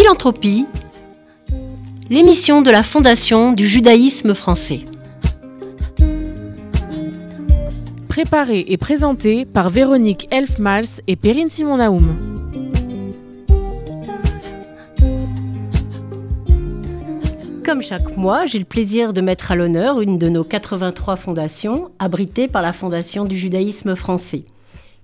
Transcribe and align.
Philanthropie, 0.00 0.64
l'émission 2.08 2.62
de 2.62 2.70
la 2.70 2.84
Fondation 2.84 3.50
du 3.50 3.66
judaïsme 3.66 4.32
français. 4.32 4.82
Préparée 8.08 8.64
et 8.68 8.76
présentée 8.76 9.44
par 9.44 9.70
Véronique 9.70 10.28
Elfmals 10.30 11.02
et 11.08 11.16
Perrine 11.16 11.48
Simon-Naoum. 11.48 12.16
Comme 17.66 17.82
chaque 17.82 18.16
mois, 18.16 18.46
j'ai 18.46 18.60
le 18.60 18.64
plaisir 18.64 19.12
de 19.12 19.20
mettre 19.20 19.50
à 19.50 19.56
l'honneur 19.56 20.00
une 20.00 20.16
de 20.16 20.28
nos 20.28 20.44
83 20.44 21.16
fondations 21.16 21.90
abritées 21.98 22.46
par 22.46 22.62
la 22.62 22.72
Fondation 22.72 23.24
du 23.24 23.36
judaïsme 23.36 23.96
français. 23.96 24.44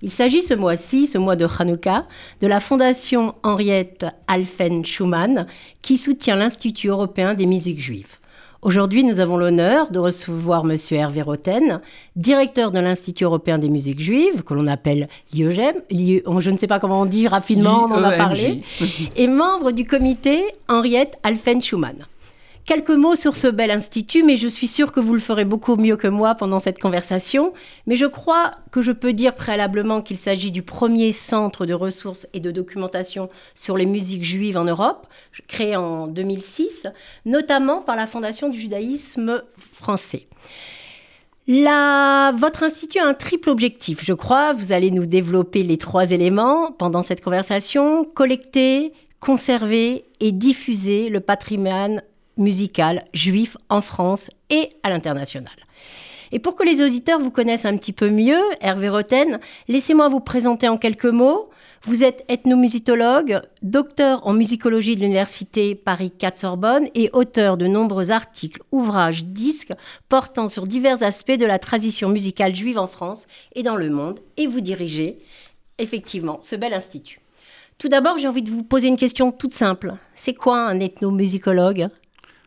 Il 0.01 0.11
s'agit 0.11 0.41
ce 0.41 0.53
mois-ci, 0.53 1.07
ce 1.07 1.17
mois 1.17 1.35
de 1.35 1.47
Hanouka, 1.47 2.05
de 2.41 2.47
la 2.47 2.59
Fondation 2.59 3.35
Henriette 3.43 4.05
Alphen 4.27 4.85
Schumann 4.85 5.47
qui 5.81 5.97
soutient 5.97 6.35
l'Institut 6.35 6.89
européen 6.89 7.33
des 7.33 7.45
musiques 7.45 7.79
juives. 7.79 8.17
Aujourd'hui, 8.61 9.03
nous 9.03 9.19
avons 9.19 9.37
l'honneur 9.37 9.91
de 9.91 9.99
recevoir 9.99 10.63
M. 10.67 10.75
Hervé 10.91 11.21
Roten, 11.21 11.81
directeur 12.15 12.71
de 12.71 12.79
l'Institut 12.79 13.23
européen 13.23 13.59
des 13.59 13.69
musiques 13.69 14.01
juives, 14.01 14.43
que 14.43 14.55
l'on 14.55 14.65
appelle 14.65 15.07
l'IEGEM, 15.31 15.75
je 15.91 16.49
ne 16.49 16.57
sais 16.57 16.65
pas 16.65 16.79
comment 16.79 17.01
on 17.01 17.05
dit 17.05 17.27
rapidement, 17.27 17.85
on 17.87 17.91
en 17.91 18.03
a 18.03 18.13
parlé, 18.13 18.63
et 19.15 19.27
membre 19.27 19.71
du 19.71 19.85
comité 19.85 20.43
Henriette 20.67 21.19
Alphen 21.21 21.61
Schumann. 21.61 22.07
Quelques 22.65 22.89
mots 22.89 23.15
sur 23.15 23.35
ce 23.35 23.45
bel 23.45 23.69
institut, 23.69 24.23
mais 24.23 24.37
je 24.37 24.47
suis 24.47 24.67
sûre 24.67 24.91
que 24.91 24.99
vous 24.99 25.13
le 25.13 25.19
ferez 25.19 25.45
beaucoup 25.45 25.75
mieux 25.75 25.97
que 25.97 26.07
moi 26.07 26.33
pendant 26.33 26.57
cette 26.57 26.79
conversation. 26.79 27.53
Mais 27.85 27.95
je 27.95 28.07
crois 28.07 28.53
que 28.71 28.81
je 28.81 28.91
peux 28.91 29.13
dire 29.13 29.35
préalablement 29.35 30.01
qu'il 30.01 30.17
s'agit 30.17 30.51
du 30.51 30.63
premier 30.63 31.11
centre 31.11 31.67
de 31.67 31.75
ressources 31.75 32.25
et 32.33 32.39
de 32.39 32.49
documentation 32.49 33.29
sur 33.53 33.77
les 33.77 33.85
musiques 33.85 34.23
juives 34.23 34.57
en 34.57 34.63
Europe, 34.63 35.05
créé 35.47 35.75
en 35.75 36.07
2006, 36.07 36.87
notamment 37.25 37.81
par 37.81 37.95
la 37.95 38.07
Fondation 38.07 38.49
du 38.49 38.59
judaïsme 38.59 39.43
français. 39.71 40.25
votre 41.47 42.63
institut 42.63 42.97
a 42.97 43.05
un 43.05 43.13
triple 43.13 43.51
objectif, 43.51 44.03
je 44.03 44.13
crois. 44.13 44.53
Vous 44.53 44.71
allez 44.71 44.89
nous 44.89 45.05
développer 45.05 45.61
les 45.61 45.77
trois 45.77 46.09
éléments 46.09 46.71
pendant 46.71 47.03
cette 47.03 47.23
conversation. 47.23 48.05
Collecter, 48.05 48.91
conserver 49.19 50.05
et 50.19 50.31
diffuser 50.31 51.09
le 51.09 51.19
patrimoine 51.19 52.01
musical 52.37 53.03
juif 53.13 53.57
en 53.69 53.81
France 53.81 54.29
et 54.49 54.69
à 54.83 54.89
l'international. 54.89 55.55
Et 56.31 56.39
pour 56.39 56.55
que 56.55 56.63
les 56.63 56.83
auditeurs 56.83 57.19
vous 57.19 57.31
connaissent 57.31 57.65
un 57.65 57.77
petit 57.77 57.93
peu 57.93 58.09
mieux, 58.09 58.41
Hervé 58.59 58.89
Roten, 58.89 59.39
laissez-moi 59.67 60.09
vous 60.09 60.19
présenter 60.19 60.67
en 60.67 60.77
quelques 60.77 61.05
mots. 61.05 61.49
Vous 61.83 62.03
êtes 62.03 62.25
ethnomusicologue, 62.29 63.41
docteur 63.61 64.25
en 64.25 64.33
musicologie 64.33 64.95
de 64.95 65.01
l'université 65.01 65.75
Paris 65.75 66.09
4 66.09 66.39
Sorbonne 66.39 66.87
et 66.95 67.11
auteur 67.13 67.57
de 67.57 67.67
nombreux 67.67 68.09
articles, 68.09 68.63
ouvrages, 68.71 69.23
disques 69.23 69.73
portant 70.09 70.47
sur 70.47 70.65
divers 70.65 71.03
aspects 71.03 71.37
de 71.37 71.45
la 71.45 71.59
tradition 71.59 72.09
musicale 72.09 72.55
juive 72.55 72.79
en 72.79 72.87
France 72.87 73.27
et 73.53 73.61
dans 73.61 73.75
le 73.75 73.89
monde. 73.89 74.19
Et 74.37 74.47
vous 74.47 74.61
dirigez 74.61 75.19
effectivement 75.77 76.39
ce 76.41 76.55
bel 76.55 76.73
institut. 76.73 77.19
Tout 77.77 77.87
d'abord, 77.87 78.17
j'ai 78.17 78.27
envie 78.27 78.41
de 78.41 78.51
vous 78.51 78.63
poser 78.63 78.87
une 78.87 78.97
question 78.97 79.31
toute 79.31 79.53
simple. 79.53 79.93
C'est 80.15 80.33
quoi 80.33 80.59
un 80.59 80.79
ethnomusicologue? 80.79 81.89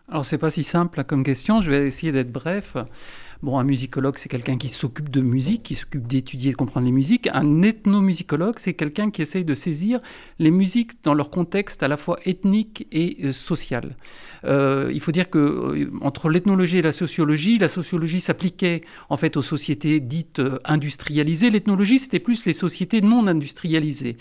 Alors 0.09 0.25
c'est 0.25 0.39
pas 0.39 0.51
si 0.51 0.63
simple 0.63 1.05
comme 1.05 1.23
question, 1.23 1.61
je 1.61 1.71
vais 1.71 1.87
essayer 1.87 2.13
d'être 2.13 2.33
bref. 2.33 2.77
Bon, 3.41 3.57
un 3.57 3.63
musicologue, 3.63 4.17
c'est 4.19 4.29
quelqu'un 4.29 4.57
qui 4.57 4.69
s'occupe 4.69 5.11
de 5.11 5.21
musique, 5.21 5.63
qui 5.63 5.77
s'occupe 5.77 6.09
d'étudier 6.09 6.49
et 6.49 6.53
de 6.53 6.57
comprendre 6.57 6.87
les 6.87 6.93
musiques. 6.93 7.29
Un 7.33 7.63
ethnomusicologue, 7.63 8.57
c'est 8.59 8.75
quelqu'un 8.75 9.13
qui 9.13 9.23
essaye 9.23 9.45
de 9.45 9.55
saisir 9.55 10.01
les 10.41 10.51
musiques 10.51 11.05
dans 11.05 11.15
leur 11.15 11.31
contexte 11.31 11.85
à 11.85 11.89
la 11.89 11.97
fois 11.97 12.19
ethnique 12.25 12.89
et 12.91 13.17
euh, 13.23 13.33
social. 13.33 13.95
Euh, 14.45 14.91
il 14.93 14.99
faut 14.99 15.13
dire 15.13 15.31
que 15.31 15.39
euh, 15.39 15.91
entre 16.01 16.31
l'ethnologie 16.31 16.79
et 16.79 16.83
la 16.83 16.91
sociologie, 16.91 17.59
la 17.59 17.69
sociologie 17.69 18.21
s'appliquait 18.21 18.83
en 19.09 19.17
fait 19.17 19.37
aux 19.37 19.43
sociétés 19.43 20.01
dites 20.01 20.43
industrialisées. 20.65 21.51
L'ethnologie, 21.51 22.01
c'était 22.01 22.19
plus 22.19 22.45
les 22.45 22.55
sociétés 22.55 23.03
non 23.03 23.29
industrialisées. 23.29 24.17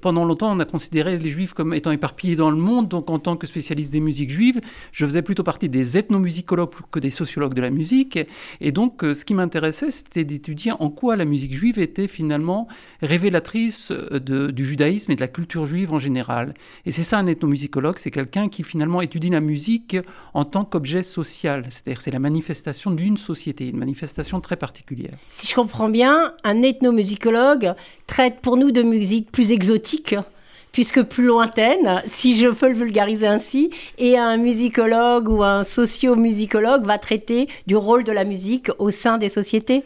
pendant 0.00 0.24
longtemps, 0.24 0.50
on 0.56 0.58
a 0.58 0.64
considéré 0.64 1.18
les 1.18 1.30
juifs 1.30 1.52
comme 1.52 1.72
étant 1.72 1.92
éparpillés 1.92 2.34
dans 2.34 2.50
le 2.50 2.56
monde. 2.56 2.88
Donc, 2.88 3.10
en 3.10 3.20
tant 3.20 3.36
que 3.36 3.46
spécialiste 3.46 3.92
des 3.92 4.00
musiques 4.00 4.30
juives, 4.30 4.60
je 4.90 5.06
faisais 5.06 5.22
plutôt 5.22 5.44
partie 5.44 5.68
des 5.68 5.96
ethnomusicologues 5.96 6.70
que 6.90 6.98
des 6.98 7.10
sociologues 7.10 7.54
de 7.54 7.62
la 7.62 7.70
musique. 7.70 8.23
Et 8.60 8.72
donc, 8.72 9.04
euh, 9.04 9.14
ce 9.14 9.24
qui 9.24 9.34
m'intéressait, 9.34 9.90
c'était 9.90 10.24
d'étudier 10.24 10.72
en 10.72 10.90
quoi 10.90 11.16
la 11.16 11.24
musique 11.24 11.54
juive 11.54 11.78
était 11.78 12.08
finalement 12.08 12.68
révélatrice 13.02 13.90
euh, 13.90 14.50
du 14.50 14.64
judaïsme 14.64 15.12
et 15.12 15.16
de 15.16 15.20
la 15.20 15.28
culture 15.28 15.66
juive 15.66 15.92
en 15.92 15.98
général. 15.98 16.54
Et 16.86 16.90
c'est 16.90 17.02
ça 17.02 17.18
un 17.18 17.26
ethnomusicologue, 17.26 17.98
c'est 17.98 18.10
quelqu'un 18.10 18.48
qui 18.48 18.62
finalement 18.62 19.00
étudie 19.00 19.30
la 19.30 19.40
musique 19.40 19.96
en 20.34 20.44
tant 20.44 20.64
qu'objet 20.64 21.02
social. 21.02 21.66
C'est-à-dire 21.70 22.00
c'est 22.00 22.10
la 22.10 22.18
manifestation 22.18 22.90
d'une 22.90 23.16
société, 23.16 23.68
une 23.68 23.78
manifestation 23.78 24.40
très 24.40 24.56
particulière. 24.56 25.16
Si 25.32 25.46
je 25.46 25.54
comprends 25.54 25.88
bien, 25.88 26.34
un 26.44 26.62
ethnomusicologue 26.62 27.74
traite 28.06 28.40
pour 28.40 28.56
nous 28.56 28.70
de 28.70 28.82
musique 28.82 29.30
plus 29.30 29.50
exotique 29.50 30.14
puisque 30.74 31.02
plus 31.02 31.26
lointaine, 31.26 32.02
si 32.04 32.34
je 32.36 32.48
peux 32.48 32.68
le 32.68 32.74
vulgariser 32.74 33.28
ainsi, 33.28 33.70
et 33.96 34.18
un 34.18 34.36
musicologue 34.36 35.28
ou 35.28 35.42
un 35.44 35.62
socio-musicologue 35.62 36.84
va 36.84 36.98
traiter 36.98 37.48
du 37.68 37.76
rôle 37.76 38.02
de 38.02 38.10
la 38.10 38.24
musique 38.24 38.70
au 38.78 38.90
sein 38.90 39.16
des 39.16 39.28
sociétés 39.28 39.84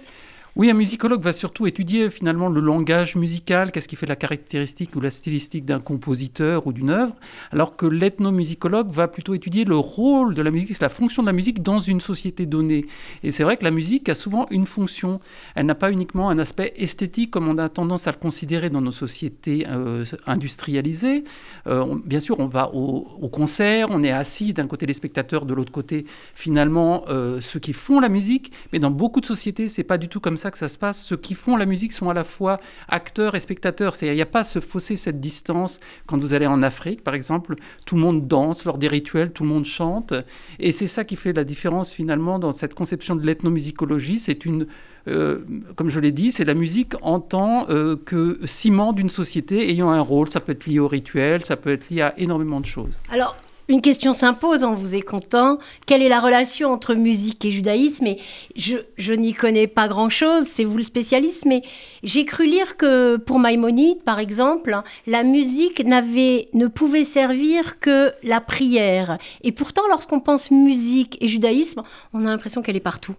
oui, 0.57 0.71
un 0.71 0.75
musicologue 0.75 1.23
va 1.23 1.33
surtout 1.33 1.67
étudier 1.67 2.11
finalement 2.11 2.49
le 2.49 2.61
langage 2.61 3.17
musical, 3.17 3.71
qu'est-ce 3.71 3.87
qui 3.87 3.97
fait 3.97 4.07
la 4.07 4.17
caractéristique 4.17 4.97
ou 4.97 5.01
la 5.01 5.11
stylistique 5.11 5.65
d'un 5.65 5.79
compositeur 5.79 6.67
ou 6.67 6.73
d'une 6.73 6.91
œuvre, 6.91 7.15
alors 7.53 7.77
que 7.77 7.87
l'ethnomusicologue 7.87 8.91
va 8.91 9.09
plutôt 9.09 9.35
étudier 9.35 9.65
le 9.65 9.77
rôle 9.77 10.35
de 10.35 10.43
la 10.43 10.51
musique, 10.51 10.79
la 10.81 10.89
fonction 10.89 11.23
de 11.23 11.29
la 11.29 11.33
musique 11.33 11.63
dans 11.63 11.81
une 11.81 12.01
société 12.01 12.47
donnée. 12.47 12.87
Et 13.23 13.31
c'est 13.31 13.45
vrai 13.45 13.57
que 13.57 13.65
la 13.65 13.71
musique 13.71 14.09
a 14.09 14.15
souvent 14.15 14.47
une 14.51 14.67
fonction. 14.67 15.21
Elle 15.55 15.67
n'a 15.67 15.75
pas 15.75 15.93
uniquement 15.93 16.29
un 16.31 16.39
aspect 16.39 16.73
esthétique 16.77 17.31
comme 17.31 17.49
on 17.49 17.59
a 17.59 17.69
tendance 17.69 18.07
à 18.07 18.13
le 18.13 18.17
considérer 18.17 18.71
dans 18.71 18.81
nos 18.81 18.93
sociétés 18.93 19.67
euh, 19.69 20.05
industrialisées. 20.27 21.25
Euh, 21.67 21.97
bien 22.05 22.21
sûr, 22.21 22.41
on 22.41 22.47
va 22.47 22.71
au, 22.75 23.29
concert, 23.29 23.89
on 23.91 24.03
est 24.03 24.11
assis 24.11 24.53
d'un 24.53 24.67
côté 24.67 24.87
les 24.87 24.95
spectateurs, 24.95 25.45
de 25.45 25.55
l'autre 25.55 25.73
côté 25.73 26.07
finalement 26.35 27.05
euh, 27.09 27.41
ceux 27.41 27.61
qui 27.61 27.73
font 27.73 28.01
la 28.01 28.09
musique, 28.09 28.53
mais 28.73 28.79
dans 28.79 28.91
beaucoup 28.91 29.21
de 29.21 29.27
sociétés, 29.27 29.69
c'est 29.69 29.85
pas 29.85 29.99
du 29.99 30.09
tout 30.09 30.21
comme 30.21 30.37
ça 30.37 30.48
que 30.51 30.59
ça 30.59 30.69
se 30.69 30.79
passe. 30.79 31.03
Ceux 31.05 31.17
qui 31.17 31.35
font 31.35 31.57
la 31.57 31.67
musique 31.67 31.93
sont 31.93 32.11
à 32.11 32.15
la 32.15 32.25
fois 32.25 32.61
acteurs 32.89 33.35
et 33.35 33.41
spectateurs. 33.41 33.95
Il 34.03 34.13
n'y 34.13 34.23
a 34.23 34.27
pas 34.27 34.45
ce 34.45 34.61
fossé, 34.61 34.97
cette 34.97 35.21
distance. 35.21 35.81
Quand 36.07 36.19
vous 36.19 36.35
allez 36.35 36.47
en 36.47 36.63
Afrique, 36.63 37.03
par 37.03 37.15
exemple, 37.15 37.57
tout 37.87 37.97
le 37.97 38.01
monde 38.01 38.27
danse 38.27 38.65
lors 38.65 38.79
des 38.79 38.89
rituels, 38.89 39.33
tout 39.33 39.43
le 39.43 39.49
monde 39.49 39.65
chante. 39.65 40.15
Et 40.59 40.73
c'est 40.73 40.87
ça 40.87 41.05
qui 41.05 41.17
fait 41.17 41.33
la 41.33 41.45
différence 41.45 41.93
finalement 41.93 42.39
dans 42.39 42.53
cette 42.53 42.75
conception 42.75 43.17
de 43.17 43.25
l'ethnomusicologie. 43.25 44.19
C'est 44.19 44.45
une 44.45 44.67
euh, 45.07 45.39
comme 45.77 45.89
je 45.89 46.01
l'ai 46.01 46.13
dit, 46.13 46.33
c'est 46.33 46.45
la 46.45 46.55
musique 46.55 46.95
en 47.03 47.21
tant 47.21 47.69
euh, 47.71 47.97
que 47.97 48.41
ciment 48.45 48.93
d'une 48.93 49.09
société 49.09 49.71
ayant 49.71 49.91
un 49.91 50.01
rôle. 50.01 50.31
Ça 50.31 50.41
peut 50.41 50.53
être 50.53 50.67
lié 50.67 50.81
au 50.81 50.89
rituel, 50.89 51.45
ça 51.45 51.57
peut 51.57 51.73
être 51.73 51.89
lié 51.89 52.03
à 52.03 52.19
énormément 52.19 52.61
de 52.61 52.67
choses. 52.67 52.99
Alors, 53.11 53.37
une 53.69 53.83
question 53.83 54.15
s'impose 54.15 54.65
en 54.65 54.75
vous 54.75 54.95
écoutant. 54.95 55.59
Quelle 55.87 56.03
est 56.03 56.09
la 56.09 56.21
relation 56.21 56.73
entre 56.73 56.95
musique 56.95 57.45
et 57.45 57.51
judaïsme? 57.51 58.07
Et 58.07 58.21
Je, 58.57 59.13
n'y 59.13 59.35
connais 59.35 59.67
pas 59.67 59.89
grand-chose, 59.89 60.47
c'est 60.47 60.65
vous 60.65 60.79
le 60.79 60.85
spécialiste, 60.85 61.45
mais 61.45 61.63
j'ai 62.03 62.25
cru 62.25 62.47
lire 62.47 62.77
que 62.77 63.17
pour 63.17 63.39
Maïmonide, 63.39 64.03
par 64.03 64.19
exemple, 64.19 64.81
la 65.07 65.23
musique 65.23 65.85
n'avait, 65.85 66.49
ne 66.55 66.67
pouvait 66.67 67.05
servir 67.05 67.79
que 67.79 68.13
la 68.23 68.41
prière. 68.41 69.19
Et 69.43 69.53
pourtant, 69.53 69.83
lorsqu'on 69.89 70.21
pense 70.21 70.51
musique 70.51 71.19
et 71.21 71.29
judaïsme, 71.29 71.83
on 72.15 72.25
a 72.25 72.31
l'impression 72.31 72.63
qu'elle 72.63 72.77
est 72.77 72.81
partout. 72.81 73.15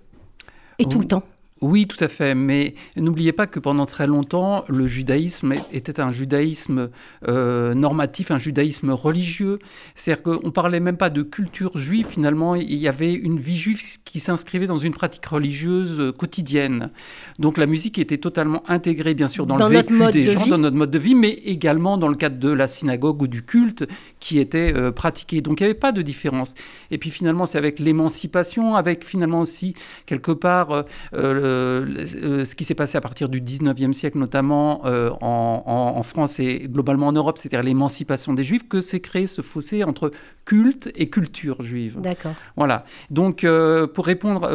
Et 0.80 0.86
tout 0.86 1.00
le 1.00 1.06
temps. 1.06 1.24
Oui, 1.62 1.88
tout 1.88 2.02
à 2.04 2.08
fait. 2.08 2.36
Mais 2.36 2.76
n'oubliez 2.96 3.34
pas 3.34 3.48
que 3.48 3.60
pendant 3.60 3.86
très 3.86 4.08
longtemps, 4.08 4.64
le 4.70 4.88
judaïsme 4.88 5.56
était 5.72 6.00
un 6.00 6.12
judaïsme 6.12 6.90
euh, 7.28 7.74
normatif, 7.74 8.32
un 8.32 8.38
judaïsme 8.38 8.92
religieux. 8.92 9.60
C'est-à-dire 9.96 10.24
qu'on 10.24 10.48
ne 10.48 10.52
parlait 10.52 10.80
même 10.80 10.98
pas 10.98 11.10
de 11.10 11.22
culture 11.22 11.78
juive, 11.78 12.08
finalement. 12.08 12.56
Il 12.56 12.76
y 12.76 12.88
avait 12.88 13.14
une 13.14 13.40
vie 13.40 13.58
juive 13.58 13.82
qui 14.06 14.20
s'inscrivait 14.20 14.68
dans 14.68 14.78
une 14.78 14.94
pratique 14.94 15.26
religieuse 15.26 16.00
euh, 16.00 16.12
quotidienne. 16.12 16.92
Donc 17.40 17.58
la 17.58 17.66
musique 17.66 17.98
était 18.00 18.18
totalement 18.18 18.64
intégrée, 18.70 19.14
bien 19.14 19.28
sûr, 19.28 19.46
dans, 19.46 19.58
le 19.58 19.66
vécu 19.66 20.00
des 20.14 20.26
gens, 20.28 20.48
dans 20.48 20.58
notre 20.58 20.78
mode 20.78 20.92
de 20.92 21.00
vie, 21.00 21.16
mais 21.16 21.30
également 21.30 21.98
dans 21.98 22.08
le 22.08 22.16
cadre 22.16 22.38
de 22.38 22.52
la 22.52 22.68
synagogue 22.68 23.22
ou 23.22 23.28
du 23.28 23.44
culte 23.44 23.86
qui 24.20 24.40
était 24.40 24.74
euh, 24.76 24.92
pratiqué. 24.92 25.42
Donc 25.42 25.60
il 25.60 25.64
n'y 25.64 25.70
avait 25.70 25.80
pas 25.80 25.92
de 25.92 26.02
différence. 26.02 26.54
Et 26.92 26.98
puis 26.98 27.10
finalement, 27.10 27.46
c'est 27.46 27.58
avec 27.58 27.80
l'émancipation, 27.80 28.76
avec 28.76 29.04
finalement 29.04 29.42
aussi, 29.42 29.76
quelque 30.06 30.32
part, 30.32 30.86
ce 31.50 32.56
qui 32.56 32.64
s'est 32.64 32.76
passé 32.76 32.98
à 32.98 33.02
partir 33.02 33.30
du 33.30 33.42
19e 33.42 33.94
siècle, 33.94 34.18
notamment 34.18 34.84
en, 34.86 35.64
en, 35.66 36.04
France 36.04 36.40
et 36.40 36.68
globalement 36.68 37.08
en 37.08 37.12
Europe, 37.12 37.38
c'est-à-dire 37.38 37.64
l'émancipation 37.64 38.34
des 38.34 38.44
Juifs, 38.44 38.68
que 38.68 38.82
s'est 38.82 39.00
créé 39.00 39.28
ce 39.28 39.42
fossé 39.42 39.84
entre 39.84 40.12
culte 40.46 40.90
et 40.96 41.10
culture 41.10 41.62
juive. 41.62 41.98
D'accord. 42.00 42.34
Voilà. 42.56 42.86
Donc, 43.12 43.46
pour 43.94 44.06
répondre 44.06 44.46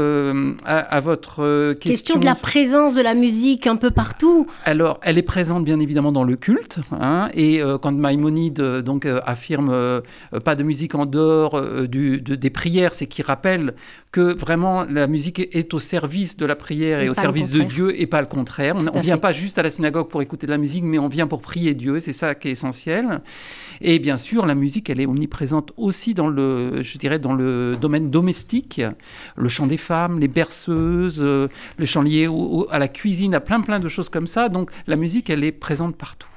à, 0.64 1.00
votre 1.00 1.74
question... 1.74 1.90
Question 1.90 2.18
de 2.18 2.24
la 2.24 2.34
présence 2.34 2.94
de 2.94 3.02
la 3.02 3.14
musique 3.14 3.66
un 3.66 3.76
peu 3.76 3.90
partout. 3.90 4.46
Alors, 4.64 4.98
elle 5.02 5.18
est 5.18 5.22
présente 5.22 5.64
bien 5.64 5.80
évidemment 5.80 6.12
dans 6.12 6.24
le 6.24 6.36
culte, 6.36 6.78
hein, 6.92 7.28
et 7.34 7.60
quand 7.82 7.92
Maïmonide 7.92 8.60
donc, 8.80 9.06
affirme 9.06 10.02
pas 10.44 10.54
de 10.54 10.62
musique 10.62 10.94
en 10.94 11.06
dehors 11.06 11.60
du, 11.86 12.20
des 12.20 12.50
prières, 12.50 12.94
c'est 12.94 13.06
qu'il 13.06 13.24
rappelle 13.24 13.74
que 14.12 14.34
vraiment 14.34 14.84
la 14.84 15.06
musique 15.06 15.40
est 15.40 15.74
au 15.74 15.78
service 15.78 16.36
de 16.36 16.46
la 16.46 16.56
prière 16.56 16.83
et, 16.88 17.08
au 17.08 17.14
service 17.14 17.50
de 17.50 17.62
Dieu 17.62 18.00
et 18.00 18.06
pas 18.06 18.20
le 18.20 18.26
contraire. 18.26 18.76
on 18.76 18.82
ne 18.82 19.00
vient 19.00 19.18
pas 19.18 19.32
juste 19.32 19.58
à 19.58 19.62
la 19.62 19.70
synagogue 19.70 20.08
pour 20.08 20.22
écouter 20.22 20.46
de 20.46 20.52
la 20.52 20.58
musique, 20.58 20.84
mais 20.84 20.98
on 20.98 21.08
vient 21.08 21.26
pour 21.26 21.40
prier 21.40 21.74
Dieu, 21.74 22.00
c'est 22.00 22.12
ça 22.12 22.34
qui 22.34 22.48
est 22.48 22.52
essentiel. 22.52 23.20
Et 23.80 23.98
bien 23.98 24.16
sûr, 24.16 24.46
la 24.46 24.54
musique, 24.54 24.88
elle 24.90 25.00
est 25.00 25.06
omniprésente 25.06 25.72
aussi 25.76 26.14
dans 26.14 26.28
le, 26.28 26.82
je 26.82 26.98
dirais, 26.98 27.18
dans 27.18 27.34
le 27.34 27.76
domaine 27.80 28.10
domestique, 28.10 28.80
le 29.36 29.48
chant 29.48 29.66
des 29.66 29.76
femmes, 29.76 30.20
les 30.20 30.28
berceuses, 30.28 31.20
euh, 31.22 31.48
le 31.76 31.86
chant 31.86 32.02
lié 32.02 32.28
à 32.70 32.78
la 32.78 32.88
cuisine, 32.88 33.34
à 33.34 33.40
plein 33.40 33.60
plein 33.60 33.80
de 33.80 33.88
choses 33.88 34.08
comme 34.08 34.26
ça. 34.26 34.48
Donc 34.48 34.70
la 34.86 34.96
musique, 34.96 35.30
elle 35.30 35.44
est 35.44 35.52
présente 35.52 35.96
partout. 35.96 36.28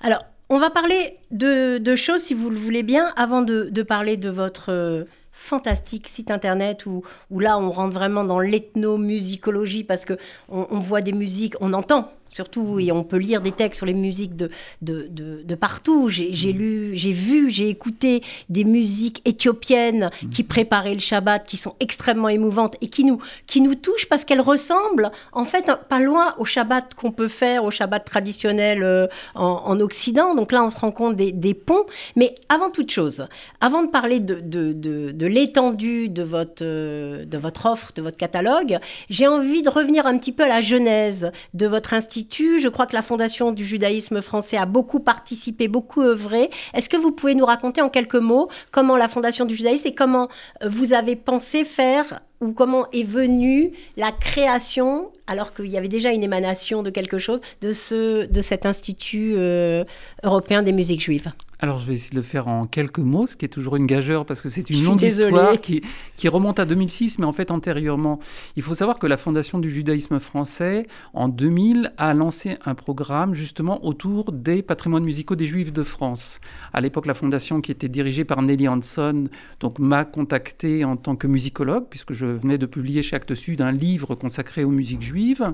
Alors, 0.00 0.24
on 0.50 0.58
va 0.58 0.70
parler 0.70 1.16
de, 1.30 1.96
choses, 1.96 2.20
si 2.20 2.34
vous 2.34 2.50
le 2.50 2.56
voulez 2.56 2.82
bien, 2.82 3.12
avant 3.16 3.42
de, 3.42 3.68
de 3.70 3.82
parler 3.82 4.16
de 4.16 4.28
votre 4.28 4.70
euh, 4.70 5.04
fantastique 5.36 6.06
site 6.06 6.30
internet 6.30 6.86
où, 6.86 7.02
là 7.38 7.58
on 7.58 7.70
rentre 7.70 7.92
vraiment 7.92 8.24
dans 8.24 8.38
l'ethnomusicologie 8.38 9.82
parce 9.82 10.04
que 10.04 10.16
on, 10.48 10.78
voit 10.78 11.02
des 11.02 11.12
musiques, 11.12 11.56
on 11.60 11.72
entend 11.72 12.12
surtout, 12.28 12.80
et 12.80 12.90
on 12.90 13.04
peut 13.04 13.18
lire 13.18 13.40
des 13.40 13.52
textes 13.52 13.78
sur 13.78 13.86
les 13.86 13.94
musiques 13.94 14.36
de, 14.36 14.50
de, 14.82 15.08
de, 15.08 15.54
partout. 15.54 16.08
J'ai 16.08 16.30
mm. 16.30 16.56
lu, 16.56 16.90
j'ai 16.94 17.12
vu, 17.12 17.50
j'ai 17.50 17.68
écouté 17.68 18.22
des 18.48 18.64
musiques 18.64 19.22
éthiopiennes 19.24 20.10
mm. 20.22 20.28
qui 20.30 20.42
préparaient 20.42 20.94
le 20.94 21.00
Shabbat, 21.00 21.46
qui 21.46 21.56
sont 21.56 21.76
extrêmement 21.80 22.28
émouvantes 22.28 22.76
et 22.80 22.88
qui 22.88 23.04
nous, 23.04 23.20
qui 23.46 23.60
nous 23.60 23.74
touchent 23.74 24.08
parce 24.08 24.24
qu'elles 24.24 24.40
ressemblent, 24.40 25.12
en 25.32 25.44
fait, 25.44 25.70
pas 25.88 26.00
loin 26.00 26.34
au 26.38 26.44
Shabbat 26.44 26.94
qu'on 26.94 27.12
peut 27.12 27.28
faire, 27.28 27.64
au 27.64 27.70
Shabbat 27.70 28.04
traditionnel 28.04 28.82
euh, 28.82 29.06
en, 29.34 29.78
Occident. 29.80 30.34
Donc 30.34 30.52
là, 30.52 30.64
on 30.64 30.70
se 30.70 30.78
rend 30.78 30.92
compte 30.92 31.16
des, 31.16 31.32
des, 31.32 31.54
ponts. 31.54 31.84
Mais 32.16 32.34
avant 32.48 32.70
toute 32.70 32.90
chose, 32.90 33.26
avant 33.60 33.82
de 33.82 33.88
parler 33.88 34.20
de, 34.20 34.40
de 34.40 35.26
l'étendue 35.26 36.08
de 36.08 36.22
votre, 36.22 36.62
euh, 36.62 37.24
de 37.24 37.38
votre 37.38 37.66
offre, 37.66 37.92
de 37.94 38.02
votre 38.02 38.16
catalogue, 38.16 38.78
j'ai 39.10 39.26
envie 39.26 39.62
de 39.62 39.68
revenir 39.68 40.06
un 40.06 40.18
petit 40.18 40.32
peu 40.32 40.44
à 40.44 40.48
la 40.48 40.60
genèse 40.60 41.30
de 41.52 41.66
votre 41.66 41.94
institut 41.94 42.23
je 42.30 42.68
crois 42.68 42.86
que 42.86 42.94
la 42.94 43.02
Fondation 43.02 43.52
du 43.52 43.64
judaïsme 43.64 44.22
français 44.22 44.56
a 44.56 44.66
beaucoup 44.66 45.00
participé, 45.00 45.68
beaucoup 45.68 46.02
œuvré. 46.02 46.50
Est-ce 46.74 46.88
que 46.88 46.96
vous 46.96 47.12
pouvez 47.12 47.34
nous 47.34 47.44
raconter 47.44 47.82
en 47.82 47.88
quelques 47.88 48.14
mots 48.14 48.48
comment 48.70 48.96
la 48.96 49.08
Fondation 49.08 49.44
du 49.44 49.54
judaïsme 49.54 49.88
et 49.88 49.94
comment 49.94 50.28
euh, 50.62 50.68
vous 50.68 50.92
avez 50.92 51.16
pensé 51.16 51.64
faire 51.64 52.20
ou 52.40 52.52
comment 52.52 52.86
est 52.92 53.04
venue 53.04 53.72
la 53.96 54.12
création, 54.12 55.10
alors 55.26 55.54
qu'il 55.54 55.66
y 55.66 55.78
avait 55.78 55.88
déjà 55.88 56.12
une 56.12 56.22
émanation 56.22 56.82
de 56.82 56.90
quelque 56.90 57.18
chose, 57.18 57.40
de, 57.60 57.72
ce, 57.72 58.26
de 58.26 58.40
cet 58.40 58.66
Institut 58.66 59.34
euh, 59.36 59.84
européen 60.22 60.62
des 60.62 60.72
musiques 60.72 61.02
juives? 61.02 61.32
Alors 61.60 61.78
je 61.78 61.86
vais 61.86 61.94
essayer 61.94 62.10
de 62.10 62.16
le 62.16 62.22
faire 62.22 62.48
en 62.48 62.66
quelques 62.66 62.98
mots, 62.98 63.26
ce 63.26 63.36
qui 63.36 63.46
est 63.46 63.48
toujours 63.48 63.76
une 63.76 63.86
gageure 63.86 64.26
parce 64.26 64.42
que 64.42 64.50
c'est 64.50 64.68
une 64.68 64.84
longue 64.84 65.00
histoire 65.00 65.58
qui, 65.60 65.82
qui, 66.16 66.28
remonte 66.28 66.58
à 66.58 66.66
2006, 66.66 67.18
mais 67.18 67.24
en 67.24 67.32
fait 67.32 67.50
antérieurement. 67.50 68.18
Il 68.56 68.62
faut 68.62 68.74
savoir 68.74 68.98
que 68.98 69.06
la 69.06 69.16
Fondation 69.16 69.58
du 69.58 69.70
judaïsme 69.70 70.18
français, 70.18 70.86
en 71.14 71.28
2000, 71.28 71.94
a 71.96 72.12
lancé 72.12 72.58
un 72.66 72.74
programme 72.74 73.34
justement 73.34 73.82
autour 73.82 74.30
des 74.32 74.60
patrimoines 74.62 75.04
musicaux 75.04 75.36
des 75.36 75.46
Juifs 75.46 75.72
de 75.72 75.84
France. 75.84 76.38
À 76.74 76.82
l'époque, 76.82 77.06
la 77.06 77.14
fondation 77.14 77.62
qui 77.62 77.70
était 77.70 77.88
dirigée 77.88 78.24
par 78.24 78.42
Nelly 78.42 78.68
Hanson 78.68 79.24
donc 79.60 79.78
m'a 79.78 80.04
contacté 80.04 80.84
en 80.84 80.96
tant 80.96 81.16
que 81.16 81.26
musicologue, 81.26 81.84
puisque 81.88 82.12
je 82.12 82.23
venais 82.26 82.58
de 82.58 82.66
publier 82.66 83.02
chez 83.02 83.16
Actes 83.16 83.34
Sud 83.34 83.60
un 83.60 83.72
livre 83.72 84.14
consacré 84.14 84.64
aux 84.64 84.70
musiques 84.70 85.02
juives. 85.02 85.52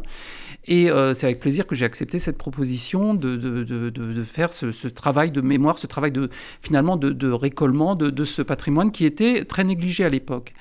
Et 0.66 0.90
euh, 0.90 1.14
c'est 1.14 1.26
avec 1.26 1.40
plaisir 1.40 1.66
que 1.66 1.74
j'ai 1.74 1.84
accepté 1.84 2.18
cette 2.18 2.36
proposition 2.36 3.14
de, 3.14 4.22
faire 4.24 4.52
ce, 4.52 4.88
travail 4.88 5.30
de 5.30 5.40
mémoire, 5.40 5.78
ce 5.78 5.86
travail 5.86 6.12
de, 6.12 6.28
finalement 6.60 6.96
de, 6.96 7.30
récollement 7.30 7.94
de, 7.94 8.24
ce 8.24 8.42
patrimoine 8.42 8.90
qui 8.90 9.04
était 9.04 9.44
très 9.44 9.64
négligé 9.64 10.04
à 10.04 10.08
l'époque. 10.08 10.54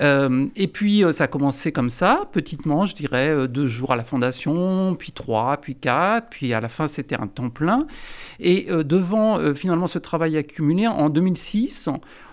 Euh, 0.00 0.46
et 0.54 0.68
puis 0.68 1.02
euh, 1.02 1.12
ça 1.12 1.24
a 1.24 1.26
commencé 1.26 1.72
comme 1.72 1.90
ça, 1.90 2.28
petitement, 2.32 2.84
je 2.84 2.94
dirais 2.94 3.48
deux 3.48 3.66
jours 3.66 3.92
à 3.92 3.96
la 3.96 4.04
fondation, 4.04 4.94
puis 4.94 5.12
trois, 5.12 5.56
puis 5.56 5.74
quatre, 5.74 6.28
puis 6.28 6.52
à 6.52 6.60
la 6.60 6.68
fin 6.68 6.86
c'était 6.86 7.16
un 7.18 7.26
temps 7.26 7.50
plein. 7.50 7.86
Et 8.38 8.68
devant 8.84 9.54
finalement 9.54 9.86
ce 9.86 9.98
travail 9.98 10.36
accumulé, 10.36 10.86
en 10.86 11.08
2006, 11.08 11.88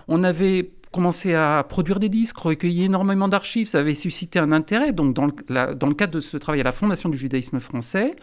on 0.08 0.24
avait 0.24 0.70
commencé 0.96 1.34
à 1.34 1.66
produire 1.68 2.00
des 2.00 2.08
disques, 2.08 2.38
recueillir 2.38 2.86
énormément 2.86 3.28
d'archives, 3.28 3.68
ça 3.68 3.80
avait 3.80 3.96
suscité 3.96 4.40
un 4.40 4.54
intérêt. 4.54 4.94
Donc 4.94 5.14
dans 5.14 5.26
le, 5.26 5.94
cadre 5.94 6.14
de 6.14 6.20
ce 6.22 6.38
travail 6.38 6.62
à 6.62 6.64
la 6.64 6.72
Fondation 6.72 7.10
du 7.10 7.18
judaïsme 7.18 7.60
français, 7.60 8.16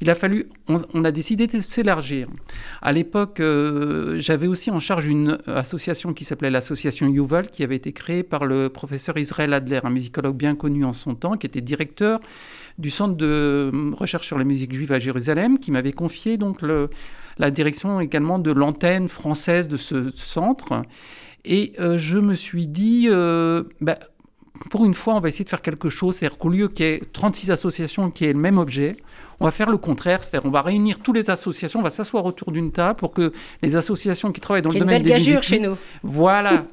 il 0.00 0.08
a 0.08 0.14
fallu, 0.14 0.48
on, 0.68 1.04
a 1.04 1.10
décidé 1.10 1.48
de 1.48 1.58
s'élargir. 1.58 2.28
À 2.80 2.92
l'époque, 2.92 3.40
euh, 3.40 4.20
j'avais 4.20 4.46
aussi 4.46 4.70
en 4.70 4.78
charge 4.78 5.08
une 5.08 5.38
association 5.48 6.12
qui 6.12 6.24
s'appelait 6.24 6.50
l'association 6.50 7.08
Yuval, 7.08 7.50
qui 7.50 7.64
avait 7.64 7.74
été 7.74 7.92
créée 7.92 8.22
par 8.22 8.46
le 8.46 8.68
professeur 8.68 9.18
Israël 9.18 9.52
Adler, 9.52 9.80
un 9.82 9.90
musicologue 9.90 10.36
bien 10.36 10.54
connu 10.54 10.84
en 10.84 10.92
son 10.92 11.16
temps, 11.16 11.36
qui 11.36 11.48
était 11.48 11.60
directeur 11.60 12.20
du 12.78 12.90
centre 12.90 13.16
de 13.16 13.72
recherche 13.98 14.28
sur 14.28 14.38
la 14.38 14.44
musique 14.44 14.72
juive 14.72 14.92
à 14.92 15.00
Jérusalem, 15.00 15.58
qui 15.58 15.72
m'avait 15.72 15.92
confié 15.92 16.36
donc 16.36 16.60
la 17.38 17.50
direction 17.50 18.00
également 18.00 18.38
de 18.38 18.52
l'antenne 18.52 19.08
française 19.08 19.66
de 19.66 19.76
ce 19.76 20.10
centre. 20.14 20.84
Et 21.44 21.72
euh, 21.80 21.98
je 21.98 22.18
me 22.18 22.34
suis 22.34 22.66
dit, 22.66 23.08
euh, 23.08 23.64
bah, 23.80 23.98
pour 24.70 24.84
une 24.84 24.94
fois, 24.94 25.14
on 25.14 25.20
va 25.20 25.28
essayer 25.28 25.44
de 25.44 25.50
faire 25.50 25.62
quelque 25.62 25.88
chose. 25.88 26.16
C'est-à-dire 26.16 26.38
qu'au 26.38 26.50
lieu 26.50 26.68
qu'il 26.68 26.86
y 26.86 26.88
ait 26.88 27.02
36 27.12 27.50
associations 27.50 28.10
qui 28.10 28.24
aient 28.24 28.32
le 28.32 28.38
même 28.38 28.58
objet, 28.58 28.96
on 29.42 29.44
va 29.44 29.50
faire 29.50 29.70
le 29.70 29.76
contraire, 29.76 30.22
c'est-à-dire 30.22 30.48
on 30.48 30.52
va 30.52 30.62
réunir 30.62 31.00
toutes 31.00 31.16
les 31.16 31.28
associations, 31.28 31.80
on 31.80 31.82
va 31.82 31.90
s'asseoir 31.90 32.24
autour 32.24 32.52
d'une 32.52 32.70
table 32.70 32.96
pour 32.96 33.12
que 33.12 33.32
les 33.60 33.74
associations 33.74 34.30
qui 34.30 34.40
travaillent 34.40 34.62
dans 34.62 34.70
le 34.70 34.78
domaine 34.78 35.02
des 35.02 35.14
musiques... 35.14 35.42
chez 35.42 35.58
nous. 35.58 35.76
Voilà, 36.04 36.64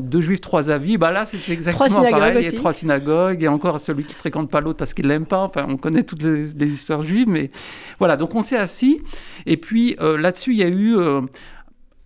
deux 0.00 0.20
juifs, 0.20 0.42
trois 0.42 0.68
avis, 0.68 0.98
bah 0.98 1.10
là 1.12 1.24
c'est 1.24 1.48
exactement 1.48 2.02
pareil, 2.02 2.36
il 2.40 2.44
y 2.44 2.48
a 2.48 2.52
trois 2.52 2.74
synagogues, 2.74 3.42
et 3.42 3.48
encore 3.48 3.80
celui 3.80 4.04
qui 4.04 4.12
fréquente 4.12 4.50
pas 4.50 4.60
l'autre 4.60 4.76
parce 4.76 4.92
qu'il 4.92 5.06
l'aime 5.06 5.24
pas, 5.24 5.44
enfin 5.44 5.64
on 5.66 5.78
connaît 5.78 6.02
toutes 6.02 6.22
les, 6.22 6.52
histoires 6.60 7.00
juives, 7.00 7.28
mais 7.28 7.50
voilà, 7.98 8.18
donc 8.18 8.34
on 8.34 8.42
s'est 8.42 8.58
assis, 8.58 9.00
et 9.46 9.56
puis 9.56 9.96
euh, 10.00 10.18
là-dessus 10.18 10.52
il 10.52 10.58
y 10.58 10.62
a 10.62 10.68
eu... 10.68 10.96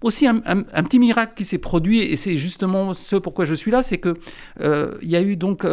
Euh, 0.04 0.08
aussi 0.08 0.26
un, 0.26 0.42
petit 0.42 0.98
miracle 0.98 1.32
qui 1.36 1.44
s'est 1.44 1.58
produit, 1.58 2.00
et 2.00 2.16
c'est 2.16 2.36
justement 2.36 2.94
ce 2.94 3.16
pourquoi 3.16 3.44
je 3.44 3.54
suis 3.54 3.70
là, 3.70 3.82
c'est 3.82 3.98
que 3.98 4.16
euh, 4.60 4.94
il 5.02 5.10
y 5.10 5.16
a 5.16 5.22
eu 5.22 5.36
donc 5.36 5.64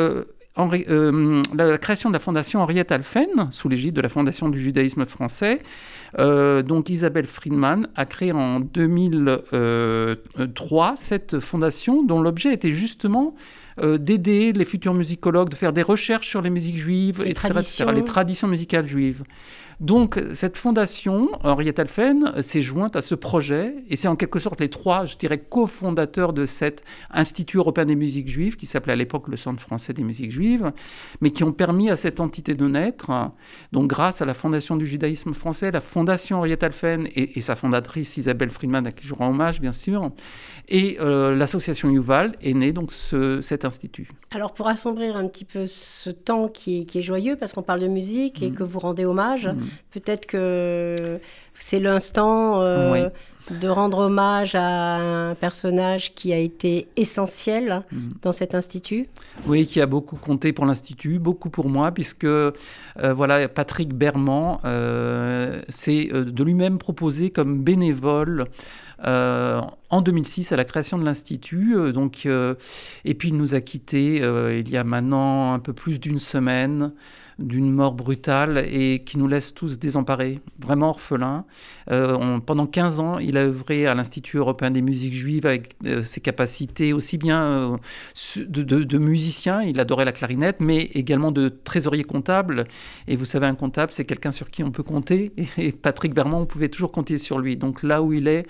euh, 0.58 1.42
la, 1.54 1.78
création 1.78 2.10
de 2.10 2.14
la 2.14 2.20
fondation 2.20 2.62
Henriette 2.62 2.92
Alphen, 2.92 3.48
sous 3.52 3.70
l'égide 3.70 3.96
de 3.96 4.02
la 4.02 4.10
Fondation 4.10 4.50
du 4.50 4.60
judaïsme 4.60 5.06
français. 5.06 5.62
Euh, 6.20 6.62
donc 6.62 6.90
Isabelle 6.90 7.26
Friedman 7.26 7.88
a 7.96 8.06
créé 8.06 8.34
en 8.34 8.60
2003 8.60 10.94
cette 10.98 11.40
fondation 11.40 12.04
dont 12.04 12.22
l'objet 12.22 12.54
était 12.54 12.74
justement 12.74 13.34
euh, 13.80 13.98
d'aider 13.98 14.52
les 14.52 14.66
futurs 14.66 14.94
musicologues, 14.94 15.48
de 15.50 15.56
faire 15.56 15.72
des 15.72 15.84
recherches 15.84 16.28
sur 16.28 16.42
les 16.42 16.50
musiques 16.50 16.76
juives, 16.76 17.24
les 17.24 17.32
etc., 17.32 17.86
les 17.94 18.04
traditions 18.04 18.50
musicales 18.50 18.86
juives. 18.86 19.24
Donc, 19.82 20.22
cette 20.34 20.58
fondation, 20.58 21.30
Henriette 21.44 21.80
Alphen, 21.80 22.32
s'est 22.44 22.62
jointe 22.62 22.96
à 22.96 23.02
ce 23.02 23.16
projet, 23.16 23.74
et 23.90 23.96
c'est 23.96 24.08
en 24.08 24.16
quelque 24.16 24.38
sorte 24.38 24.62
les 24.62 24.70
trois, 24.70 25.08
je 25.08 25.18
dirais, 25.18 25.40
cofondateurs 25.40 26.34
de 26.34 26.46
cet 26.46 26.84
Institut 27.10 27.58
européen 27.58 27.86
des 27.86 27.96
musiques 27.96 28.30
juives, 28.30 28.58
qui 28.58 28.68
s'appelait 28.68 28.94
à 28.94 28.96
l'époque 28.96 29.28
le 29.28 29.38
Centre 29.38 29.60
français 29.60 29.94
des 29.94 30.04
musiques 30.04 30.32
juives, 30.32 30.72
mais 31.20 31.32
qui 31.32 31.44
ont 31.44 31.52
permis 31.52 31.90
à 31.90 31.96
cette 31.96 32.20
entité 32.20 32.54
de 32.54 32.68
naître. 32.68 33.10
Donc, 33.72 33.88
grâce 33.88 34.22
à 34.22 34.26
la 34.26 34.36
Fondation 34.36 34.76
du 34.76 34.86
judaïsme 34.86 35.34
français, 35.34 35.72
la 35.72 35.82
Fondation 35.82 36.38
Henriette 36.38 36.62
Alphen 36.62 37.08
et, 37.16 37.42
sa 37.42 37.56
fondatrice 37.56 38.18
Isabelle 38.18 38.52
Friedman, 38.52 38.86
à 38.86 38.92
qui 38.92 39.08
je 39.08 39.16
rends 39.16 39.32
hommage, 39.32 39.62
bien 39.62 39.72
sûr, 39.72 40.12
et 40.70 40.98
euh, 41.00 41.36
l'association 41.36 41.90
Yuval 41.90 42.34
est 42.44 42.54
née 42.54 42.72
donc 42.72 42.92
cet 43.42 43.66
institut. 43.66 44.12
Alors, 44.30 44.54
pour 44.54 44.68
assombrir 44.68 45.18
un 45.18 45.28
petit 45.28 45.44
peu 45.44 45.66
ce 45.66 46.12
temps 46.12 46.50
qui 46.50 46.86
est, 46.94 47.02
joyeux, 47.02 47.36
parce 47.36 47.52
qu'on 47.52 47.64
parle 47.64 47.80
de 47.80 47.88
musique 47.88 48.44
et 48.44 48.52
mm. 48.52 48.54
que 48.54 48.64
vous 48.64 48.78
rendez 48.78 49.06
hommage, 49.06 49.48
mm. 49.48 49.71
Peut-être 49.92 50.26
que 50.26 51.20
c'est 51.62 51.80
l'instant 51.80 52.62
euh, 52.62 53.10
de 53.50 53.68
rendre 53.68 54.00
hommage 54.00 54.56
à 54.56 54.98
un 54.98 55.36
personnage 55.36 56.14
qui 56.14 56.34
a 56.34 56.38
été 56.38 56.88
essentiel 56.98 57.84
mm. 57.92 58.10
dans 58.22 58.32
cet 58.32 58.56
institut. 58.56 59.08
Oui, 59.46 59.66
qui 59.66 59.80
a 59.82 59.86
beaucoup 59.86 60.16
compté 60.16 60.54
pour 60.54 60.66
l'institut, 60.66 61.20
beaucoup 61.20 61.50
pour 61.50 61.70
moi, 61.70 61.92
puisque 61.92 62.24
euh, 62.24 62.52
voilà, 62.96 63.48
Patrick 63.48 63.94
Berman 63.94 64.58
euh, 64.66 65.62
s'est 65.70 66.10
de 66.12 66.44
lui-même 66.44 66.78
proposé 66.78 67.30
comme 67.30 67.62
bénévole. 67.64 68.46
en 69.04 70.02
2006 70.02 70.52
à 70.52 70.56
la 70.56 70.66
création 70.66 70.98
de 70.98 71.04
l'institut. 71.04 71.92
donc, 71.92 72.26
et 72.26 73.14
puis 73.14 73.30
il 73.30 73.38
nous 73.38 73.56
a 73.56 73.62
quittés 73.62 74.18
il 74.60 74.70
y 74.70 74.78
a 74.78 74.84
maintenant 74.84 75.54
un 75.54 75.60
peu 75.60 75.74
plus 75.74 76.00
d'une 76.00 76.20
semaine 76.20 76.92
d'une 77.42 77.72
mort 77.72 77.94
brutale 77.94 78.66
et 78.70 79.04
qui 79.04 79.18
nous 79.18 79.28
laisse 79.28 79.54
tous 79.54 79.80
désemparés, 79.80 80.40
vraiment 80.60 80.90
orphelins. 80.90 81.46
Euh, 81.90 82.40
pendant 82.40 82.68
15 82.68 83.00
ans, 83.00 83.20
il 83.20 83.38
a 83.38 83.42
œuvré 83.42 83.88
à 83.88 83.96
l'Institut 83.96 84.38
européen 84.38 84.72
des 84.72 84.82
musiques 84.82 85.14
juives 85.14 85.46
avec 85.46 85.72
euh, 85.86 86.04
ses 86.04 86.22
capacités 86.22 86.94
aussi 86.94 87.18
bien 87.18 87.44
euh, 87.44 87.78
de, 88.38 88.98
musicien, 88.98 89.62
il 89.62 89.80
adorait 89.80 90.06
la 90.06 90.12
clarinette, 90.12 90.58
mais 90.60 90.84
également 90.94 91.32
de 91.32 91.50
trésorier 91.50 92.04
comptable. 92.04 92.66
Et 93.08 93.16
vous 93.16 93.26
savez, 93.26 93.48
un 93.48 93.56
comptable, 93.56 93.92
c'est 93.92 94.06
quelqu'un 94.06 94.32
sur 94.32 94.50
qui 94.50 94.64
on 94.64 94.72
peut 94.72 94.84
compter. 94.84 95.32
Et 95.58 95.72
Patrick 95.72 96.14
Bermond, 96.14 96.42
on 96.42 96.46
pouvait 96.46 96.70
toujours 96.70 96.92
compter 96.92 97.18
sur 97.18 97.40
lui. 97.40 97.58
Donc 97.58 97.84
là 97.84 98.02
où 98.02 98.14
il 98.14 98.28
est, 98.28 98.46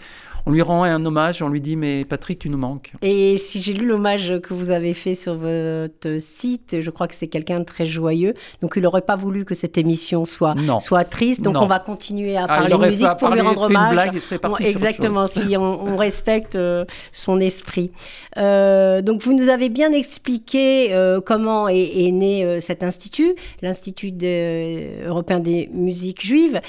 on 0.45 0.51
lui 0.51 0.61
rend 0.61 0.83
un 0.83 1.05
hommage, 1.05 1.41
on 1.41 1.49
lui 1.49 1.61
dit 1.61 1.75
mais 1.75 2.01
Patrick, 2.07 2.39
tu 2.39 2.49
nous 2.49 2.57
manques. 2.57 2.93
Et 3.01 3.37
si 3.37 3.61
j'ai 3.61 3.73
lu 3.73 3.87
l'hommage 3.87 4.39
que 4.41 4.53
vous 4.53 4.69
avez 4.69 4.93
fait 4.93 5.15
sur 5.15 5.35
votre 5.35 6.19
site, 6.19 6.81
je 6.81 6.89
crois 6.89 7.07
que 7.07 7.15
c'est 7.15 7.27
quelqu'un 7.27 7.59
de 7.59 7.65
très 7.65 7.85
joyeux. 7.85 8.33
Donc 8.61 8.75
il 8.81 8.83
n'aurait 8.83 9.01
pas 9.01 9.15
voulu 9.15 9.45
que 9.45 9.53
cette 9.53 9.77
émission 9.77 10.25
soit, 10.25 10.55
soit 10.79 11.03
triste. 11.05 11.41
Donc 11.41 11.55
on 11.57 11.67
va 11.67 11.79
continuer 11.79 12.35
à 12.35 12.45
ah, 12.45 12.47
parler 12.47 12.89
musique 12.89 13.07
pour 13.19 13.29
lui 13.29 13.41
rendre 13.41 13.61
hommage. 13.61 13.91
Blague, 13.93 14.11
il 14.15 14.21
serait 14.21 14.39
parti 14.39 14.63
exactement, 14.63 15.27
si 15.27 15.55
on, 15.55 15.95
respecte 15.97 16.55
euh, 16.55 16.85
son 17.11 17.39
esprit. 17.39 17.91
Euh, 18.37 19.01
donc 19.01 19.21
vous 19.23 19.33
nous 19.33 19.49
avez 19.49 19.69
bien 19.69 19.91
expliqué 19.91 20.93
euh, 20.93 21.21
comment 21.21 21.67
est, 21.67 22.11
né 22.11 22.59
cet 22.59 22.83
institut, 22.83 23.35
l'Institut 23.61 24.13
européen 25.05 25.39
des 25.39 25.69
musiques 25.71 26.25
juives. 26.25 26.59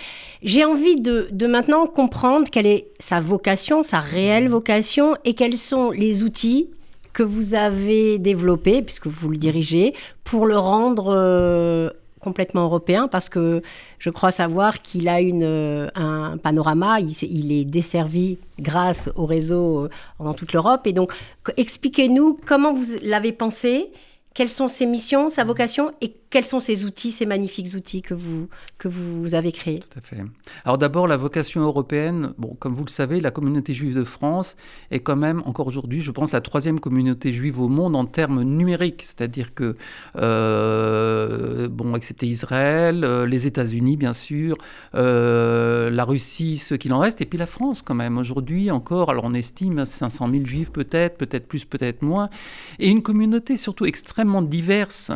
J'ai 0.42 0.64
envie 0.64 1.00
de, 1.00 1.28
de 1.30 1.46
maintenant 1.46 1.86
comprendre 1.86 2.48
quelle 2.50 2.66
est 2.66 2.88
sa 2.98 3.20
vocation 3.20 3.72
sa 3.82 4.00
réelle 4.00 4.48
vocation, 4.48 5.16
et 5.24 5.34
quels 5.34 5.56
sont 5.56 5.90
les 5.90 6.22
outils 6.22 6.68
que 7.12 7.22
vous 7.22 7.54
avez 7.54 8.18
développés, 8.18 8.82
puisque 8.82 9.06
vous 9.06 9.28
le 9.28 9.38
dirigez, 9.38 9.94
pour 10.24 10.46
le 10.46 10.58
rendre 10.58 11.14
euh, 11.14 11.90
complètement 12.22 12.62
européen, 12.62 13.08
parce 13.08 13.28
que 13.28 13.62
je 13.98 14.10
crois 14.10 14.30
savoir 14.30 14.80
qu'il 14.80 15.08
a 15.08 15.20
une, 15.20 15.42
euh, 15.42 15.88
un 15.94 16.38
panorama, 16.38 17.00
il, 17.00 17.10
il, 17.24 17.52
est 17.52 17.64
desservi 17.64 18.38
grâce 18.58 19.10
au 19.16 19.26
réseau 19.26 19.84
euh, 19.84 19.88
dans 20.18 20.32
toute 20.32 20.52
l'Europe. 20.52 20.86
Et 20.86 20.92
donc, 20.92 21.12
expliquez-nous 21.56 22.38
comment 22.46 22.72
vous 22.72 22.84
l'avez 23.02 23.32
pensé, 23.32 23.90
quelles 24.34 24.48
sont 24.48 24.68
ses 24.68 24.86
missions, 24.86 25.28
sa 25.28 25.44
vocation, 25.44 25.92
et 26.00 26.14
quels 26.32 26.46
sont 26.46 26.60
ces 26.60 26.86
outils, 26.86 27.12
ces 27.12 27.26
magnifiques 27.26 27.74
outils 27.76 28.00
que 28.00 28.14
vous, 28.14 28.48
que 28.78 28.88
vous 28.88 29.34
avez 29.34 29.52
créés? 29.52 29.80
Tout 29.80 29.98
à 29.98 30.00
fait. 30.00 30.16
Alors 30.64 30.78
d'abord, 30.78 31.06
la 31.06 31.18
vocation 31.18 31.60
européenne, 31.60 32.32
bon, 32.38 32.56
comme 32.58 32.74
vous 32.74 32.84
le 32.84 32.90
savez, 32.90 33.20
la 33.20 33.30
communauté 33.30 33.74
juive 33.74 33.94
de 33.94 34.02
France 34.02 34.56
est 34.90 35.00
quand 35.00 35.14
même, 35.14 35.42
encore 35.44 35.66
aujourd'hui, 35.66 36.00
je 36.00 36.10
pense, 36.10 36.32
la 36.32 36.40
troisième 36.40 36.80
communauté 36.80 37.34
juive 37.34 37.60
au 37.60 37.68
monde 37.68 37.94
en 37.94 38.06
termes 38.06 38.42
numériques. 38.44 39.02
C'est-à-dire 39.04 39.52
que, 39.52 39.76
euh, 40.16 41.68
bon, 41.68 41.94
excepté 41.96 42.26
Israël, 42.26 43.04
euh, 43.04 43.26
les 43.26 43.46
États-Unis, 43.46 43.98
bien 43.98 44.14
sûr, 44.14 44.56
euh, 44.94 45.90
la 45.90 46.04
Russie, 46.04 46.56
ce 46.56 46.74
qu'il 46.74 46.94
en 46.94 46.98
reste, 47.00 47.20
et 47.20 47.26
puis 47.26 47.38
la 47.38 47.46
France, 47.46 47.82
quand 47.82 47.94
même. 47.94 48.16
Aujourd'hui, 48.16 48.70
encore, 48.70 49.10
alors 49.10 49.24
on 49.24 49.34
estime 49.34 49.84
500 49.84 50.30
000 50.30 50.46
juifs 50.46 50.70
peut-être, 50.70 51.18
peut-être 51.18 51.46
plus, 51.46 51.66
peut-être 51.66 52.00
moins, 52.00 52.30
et 52.78 52.88
une 52.88 53.02
communauté 53.02 53.58
surtout 53.58 53.84
extrêmement 53.84 54.40
diverse, 54.40 55.10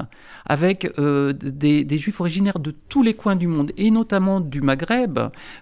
avec 0.44 0.92
des, 1.32 1.98
juifs 1.98 2.20
originaires 2.20 2.58
de 2.58 2.74
tous 2.88 3.02
les 3.02 3.14
coins 3.14 3.36
du 3.36 3.46
monde, 3.46 3.72
et 3.76 3.90
notamment 3.90 4.40
du 4.40 4.60
Maghreb. 4.60 5.18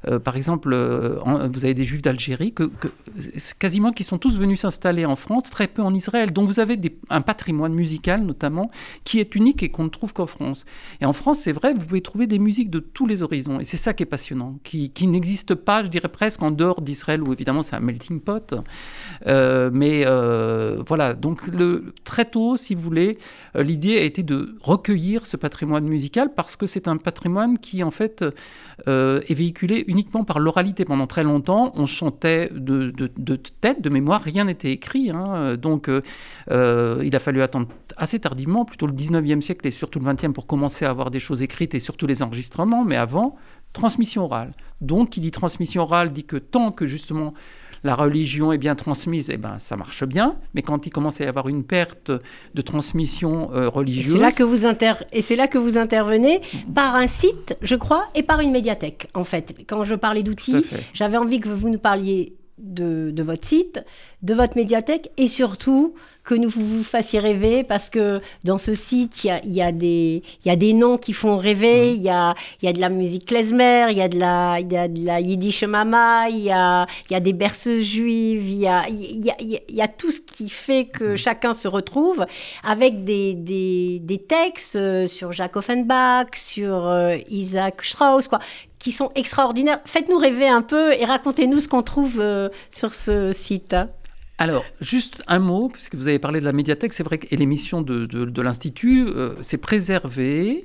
Euh, 0.08 0.18
par 0.18 0.36
exemple, 0.36 0.72
euh, 0.72 1.18
vous 1.52 1.64
avez 1.64 1.74
des 1.74 1.84
juifs 1.84 2.02
d'Algérie, 2.02 2.54
quasiment 3.58 3.92
qui 3.92 4.04
sont 4.04 4.18
tous 4.18 4.36
venus 4.38 4.60
s'installer 4.60 5.04
en 5.04 5.16
France, 5.16 5.50
très 5.50 5.68
peu 5.68 5.82
en 5.82 5.94
Israël. 5.94 6.32
Donc 6.32 6.48
vous 6.48 6.60
avez 6.60 6.78
un 7.10 7.20
patrimoine 7.20 7.74
musical, 7.74 8.22
notamment, 8.22 8.70
qui 9.04 9.20
est 9.20 9.34
unique 9.34 9.62
et 9.62 9.68
qu'on 9.68 9.84
ne 9.84 9.88
trouve 9.88 10.12
qu'en 10.12 10.26
France. 10.26 10.64
Et 11.00 11.06
en 11.06 11.12
France, 11.12 11.40
c'est 11.40 11.52
vrai, 11.52 11.74
vous 11.74 11.84
pouvez 11.84 12.00
trouver 12.00 12.26
des 12.26 12.38
musiques 12.38 12.70
de 12.70 12.80
tous 12.80 13.06
les 13.06 13.22
horizons. 13.22 13.60
Et 13.60 13.64
c'est 13.64 13.76
ça 13.76 13.92
qui 13.92 14.02
est 14.02 14.06
passionnant, 14.06 14.58
qui, 14.64 14.90
n'existe 15.06 15.54
pas, 15.54 15.82
je 15.82 15.88
dirais 15.88 16.08
presque, 16.08 16.42
en 16.42 16.50
dehors 16.50 16.80
d'Israël, 16.80 17.22
où 17.22 17.32
évidemment 17.32 17.62
c'est 17.62 17.76
un 17.76 17.80
melting 17.80 18.20
pot. 18.20 18.54
mais 19.26 20.04
voilà, 20.86 21.14
donc 21.14 21.42
très 22.04 22.24
tôt, 22.24 22.56
si 22.56 22.74
vous 22.74 22.82
voulez, 22.82 23.18
l'idée 23.54 23.96
a 23.96 24.02
été 24.02 24.22
de 24.22 24.56
recueillir 24.62 25.26
ce 25.26 25.33
patrimoine 25.36 25.86
musical 25.86 26.32
parce 26.34 26.56
que 26.56 26.66
c'est 26.66 26.88
un 26.88 26.96
patrimoine 26.96 27.58
qui, 27.58 27.82
en 27.82 27.90
fait, 27.90 28.24
euh, 28.88 29.20
est 29.28 29.34
véhiculé 29.34 29.84
uniquement 29.86 30.24
par 30.24 30.38
l'oralité. 30.38 30.84
Pendant 30.84 31.06
très 31.06 31.24
longtemps, 31.24 31.72
on 31.74 31.86
chantait 31.86 32.50
de, 32.52 32.92
tête, 33.60 33.80
de 33.80 33.88
mémoire, 33.88 34.22
rien 34.22 34.44
n'était 34.44 34.72
écrit. 34.72 35.10
Hein. 35.10 35.56
Donc, 35.56 35.88
euh, 35.88 36.02
euh, 36.50 37.02
il 37.04 37.14
a 37.16 37.18
fallu 37.18 37.42
attendre 37.42 37.68
assez 37.96 38.18
tardivement, 38.18 38.64
plutôt 38.64 38.86
le 38.86 38.92
19e 38.92 39.40
siècle 39.40 39.66
et 39.66 39.70
surtout 39.70 40.00
le 40.00 40.06
20e, 40.06 40.32
pour 40.32 40.46
commencer 40.46 40.84
à 40.84 40.90
avoir 40.90 41.10
des 41.10 41.20
choses 41.20 41.42
écrites 41.42 41.74
et 41.74 41.80
surtout 41.80 42.06
les 42.06 42.22
enregistrements. 42.22 42.84
Mais 42.84 42.96
avant, 42.96 43.36
transmission 43.72 44.24
orale. 44.24 44.52
Donc, 44.80 45.10
qui 45.10 45.20
dit 45.20 45.30
transmission 45.30 45.82
orale 45.82 46.12
dit 46.12 46.24
que 46.24 46.36
tant 46.36 46.72
que 46.72 46.86
justement 46.86 47.34
la 47.84 47.94
religion 47.94 48.50
est 48.50 48.58
bien 48.58 48.74
transmise, 48.74 49.28
et 49.28 49.34
eh 49.34 49.36
ben, 49.36 49.58
ça 49.58 49.76
marche 49.76 50.04
bien. 50.04 50.36
Mais 50.54 50.62
quand 50.62 50.86
il 50.86 50.90
commence 50.90 51.20
à 51.20 51.24
y 51.24 51.26
avoir 51.26 51.48
une 51.48 51.64
perte 51.64 52.10
de 52.54 52.62
transmission 52.62 53.52
euh, 53.52 53.68
religieuse... 53.68 54.14
C'est 54.16 54.22
là, 54.22 54.32
que 54.32 54.42
vous 54.42 54.64
inter... 54.64 54.94
Et 55.12 55.20
c'est 55.20 55.36
là 55.36 55.48
que 55.48 55.58
vous 55.58 55.76
intervenez 55.76 56.40
par 56.74 56.96
un 56.96 57.06
site, 57.06 57.56
je 57.60 57.76
crois, 57.76 58.06
et 58.14 58.22
par 58.22 58.40
une 58.40 58.52
médiathèque, 58.52 59.08
en 59.14 59.24
fait. 59.24 59.54
Quand 59.68 59.84
je 59.84 59.94
parlais 59.94 60.22
d'outils, 60.22 60.64
j'avais 60.94 61.18
envie 61.18 61.40
que 61.40 61.50
vous 61.50 61.68
nous 61.68 61.78
parliez 61.78 62.36
de, 62.58 63.10
de 63.10 63.22
votre 63.22 63.46
site, 63.46 63.84
de 64.22 64.32
votre 64.32 64.56
médiathèque, 64.56 65.10
et 65.18 65.28
surtout 65.28 65.94
que 66.24 66.34
nous 66.34 66.48
vous 66.48 66.82
fassiez 66.82 67.20
rêver 67.20 67.64
parce 67.64 67.90
que 67.90 68.20
dans 68.44 68.56
ce 68.56 68.74
site, 68.74 69.24
il 69.24 69.26
y 69.26 69.30
a, 69.30 69.44
y, 69.44 69.62
a 69.62 69.72
des, 69.72 70.22
y 70.44 70.50
a 70.50 70.56
des 70.56 70.72
noms 70.72 70.96
qui 70.96 71.12
font 71.12 71.36
rêver. 71.36 71.92
Il 71.92 72.00
y, 72.02 72.08
a, 72.08 72.34
y 72.62 72.68
a 72.68 72.72
de 72.72 72.80
la 72.80 72.88
musique 72.88 73.26
klezmer, 73.26 73.88
il 73.90 73.98
y 73.98 74.02
a 74.02 74.08
de 74.08 74.18
la, 74.18 74.58
y 74.60 74.76
a 74.76 74.88
de 74.88 75.04
la 75.04 75.20
yiddish 75.20 75.64
mama, 75.64 76.28
il 76.30 76.38
y 76.38 76.50
a, 76.50 76.86
y 77.10 77.14
a 77.14 77.20
des 77.20 77.34
berceuses 77.34 77.84
juives, 77.84 78.48
il 78.48 78.58
y 78.58 78.66
a, 78.66 78.88
y, 78.88 79.30
a, 79.30 79.36
y 79.68 79.80
a 79.82 79.88
tout 79.88 80.10
ce 80.10 80.20
qui 80.20 80.48
fait 80.48 80.86
que 80.86 81.16
chacun 81.16 81.52
se 81.52 81.68
retrouve 81.68 82.24
avec 82.62 83.04
des, 83.04 83.34
des, 83.34 83.98
des 84.02 84.18
textes 84.18 84.76
euh, 84.76 85.06
sur 85.06 85.32
Jacques 85.32 85.56
Offenbach, 85.56 86.28
sur 86.36 86.86
euh, 86.86 87.16
Isaac 87.28 87.84
Strauss, 87.84 88.28
quoi, 88.28 88.40
qui 88.78 88.92
sont 88.92 89.10
extraordinaires. 89.14 89.80
Faites-nous 89.84 90.18
rêver 90.18 90.48
un 90.48 90.62
peu 90.62 90.94
et 90.94 91.04
racontez-nous 91.04 91.60
ce 91.60 91.68
qu'on 91.68 91.82
trouve 91.82 92.18
euh, 92.20 92.48
sur 92.70 92.94
ce 92.94 93.32
site. 93.32 93.76
Alors, 94.38 94.64
juste 94.80 95.22
un 95.28 95.38
mot, 95.38 95.68
puisque 95.68 95.94
vous 95.94 96.08
avez 96.08 96.18
parlé 96.18 96.40
de 96.40 96.44
la 96.44 96.52
médiathèque, 96.52 96.92
c'est 96.92 97.04
vrai 97.04 97.18
que 97.18 97.34
l'émission 97.34 97.82
de, 97.82 98.04
de, 98.04 98.42
l'Institut, 98.42 99.06
euh, 99.06 99.36
c'est 99.42 99.58
préservé 99.58 100.64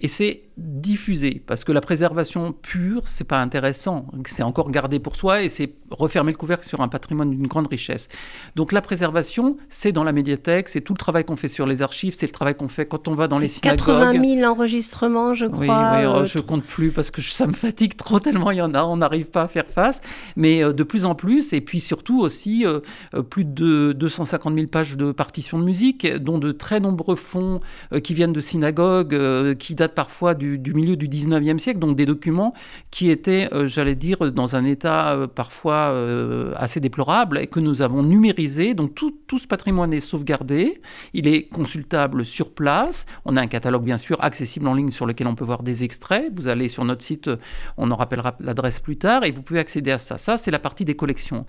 et 0.00 0.08
c'est 0.08 0.42
diffuser, 0.58 1.40
parce 1.46 1.62
que 1.62 1.70
la 1.70 1.80
préservation 1.80 2.52
pure, 2.52 3.02
c'est 3.06 3.24
pas 3.24 3.40
intéressant. 3.40 4.06
C'est 4.26 4.42
encore 4.42 4.70
garder 4.70 4.98
pour 4.98 5.14
soi 5.14 5.42
et 5.42 5.48
c'est 5.48 5.74
refermer 5.90 6.32
le 6.32 6.36
couvercle 6.36 6.66
sur 6.66 6.80
un 6.80 6.88
patrimoine 6.88 7.30
d'une 7.30 7.46
grande 7.46 7.68
richesse. 7.68 8.08
Donc 8.56 8.72
la 8.72 8.80
préservation, 8.80 9.56
c'est 9.68 9.92
dans 9.92 10.02
la 10.02 10.12
médiathèque, 10.12 10.68
c'est 10.68 10.80
tout 10.80 10.94
le 10.94 10.98
travail 10.98 11.24
qu'on 11.24 11.36
fait 11.36 11.48
sur 11.48 11.64
les 11.64 11.80
archives, 11.80 12.14
c'est 12.14 12.26
le 12.26 12.32
travail 12.32 12.56
qu'on 12.56 12.68
fait 12.68 12.86
quand 12.86 13.06
on 13.06 13.14
va 13.14 13.28
dans 13.28 13.38
les 13.38 13.48
synagogues. 13.48 13.78
80 13.78 14.40
000 14.40 14.50
enregistrements, 14.50 15.34
je 15.34 15.46
crois. 15.46 15.60
Oui, 15.60 15.68
oui 15.68 16.12
oh, 16.12 16.24
je 16.24 16.38
compte 16.38 16.64
plus 16.64 16.90
parce 16.90 17.12
que 17.12 17.22
ça 17.22 17.46
me 17.46 17.52
fatigue 17.52 17.96
trop 17.96 18.18
tellement 18.18 18.50
il 18.50 18.58
y 18.58 18.62
en 18.62 18.74
a, 18.74 18.84
on 18.84 18.96
n'arrive 18.96 19.26
pas 19.26 19.42
à 19.42 19.48
faire 19.48 19.66
face. 19.66 20.00
Mais 20.36 20.64
euh, 20.64 20.72
de 20.72 20.82
plus 20.82 21.04
en 21.04 21.14
plus, 21.14 21.52
et 21.52 21.60
puis 21.60 21.78
surtout 21.78 22.20
aussi 22.20 22.66
euh, 22.66 22.80
euh, 23.14 23.22
plus 23.22 23.44
de 23.44 23.92
250 23.92 24.54
000 24.54 24.66
pages 24.66 24.96
de 24.96 25.12
partitions 25.12 25.58
de 25.58 25.64
musique, 25.64 26.06
dont 26.16 26.38
de 26.38 26.50
très 26.50 26.80
nombreux 26.80 27.16
fonds 27.16 27.60
qui 28.02 28.14
viennent 28.14 28.32
de 28.32 28.40
synagogues, 28.40 29.56
qui 29.58 29.74
datent 29.74 29.94
parfois 29.94 30.34
du 30.34 30.47
du, 30.56 30.72
milieu 30.72 30.96
du 30.96 31.08
19e 31.08 31.58
siècle, 31.58 31.78
donc 31.78 31.96
des 31.96 32.06
documents 32.06 32.54
qui 32.90 33.10
étaient, 33.10 33.48
euh, 33.52 33.66
j'allais 33.66 33.94
dire, 33.94 34.32
dans 34.32 34.56
un 34.56 34.64
état 34.64 35.12
euh, 35.12 35.26
parfois 35.26 35.90
euh, 35.90 36.52
assez 36.56 36.80
déplorable 36.80 37.38
et 37.38 37.46
que 37.46 37.60
nous 37.60 37.82
avons 37.82 38.02
numérisé. 38.02 38.74
Donc 38.74 38.94
tout, 38.94 39.14
tout, 39.26 39.38
ce 39.38 39.46
patrimoine 39.46 39.92
est 39.92 40.00
sauvegardé, 40.00 40.80
il 41.12 41.28
est 41.28 41.42
consultable 41.48 42.24
sur 42.24 42.52
place. 42.52 43.04
On 43.24 43.36
a 43.36 43.42
un 43.42 43.46
catalogue 43.46 43.84
bien 43.84 43.98
sûr 43.98 44.16
accessible 44.24 44.66
en 44.68 44.74
ligne 44.74 44.90
sur 44.90 45.06
lequel 45.06 45.26
on 45.26 45.34
peut 45.34 45.44
voir 45.44 45.62
des 45.62 45.84
extraits. 45.84 46.32
Vous 46.34 46.48
allez 46.48 46.68
sur 46.68 46.84
notre 46.84 47.02
site, 47.02 47.30
on 47.76 47.90
en 47.90 47.96
rappellera 47.96 48.36
l'adresse 48.40 48.80
plus 48.80 48.96
tard 48.96 49.24
et 49.24 49.32
vous 49.32 49.42
pouvez 49.42 49.60
accéder 49.60 49.90
à 49.90 49.98
ça. 49.98 50.16
Ça, 50.16 50.36
c'est 50.36 50.50
la 50.50 50.58
partie 50.58 50.84
des 50.84 50.94
collections. 50.94 51.44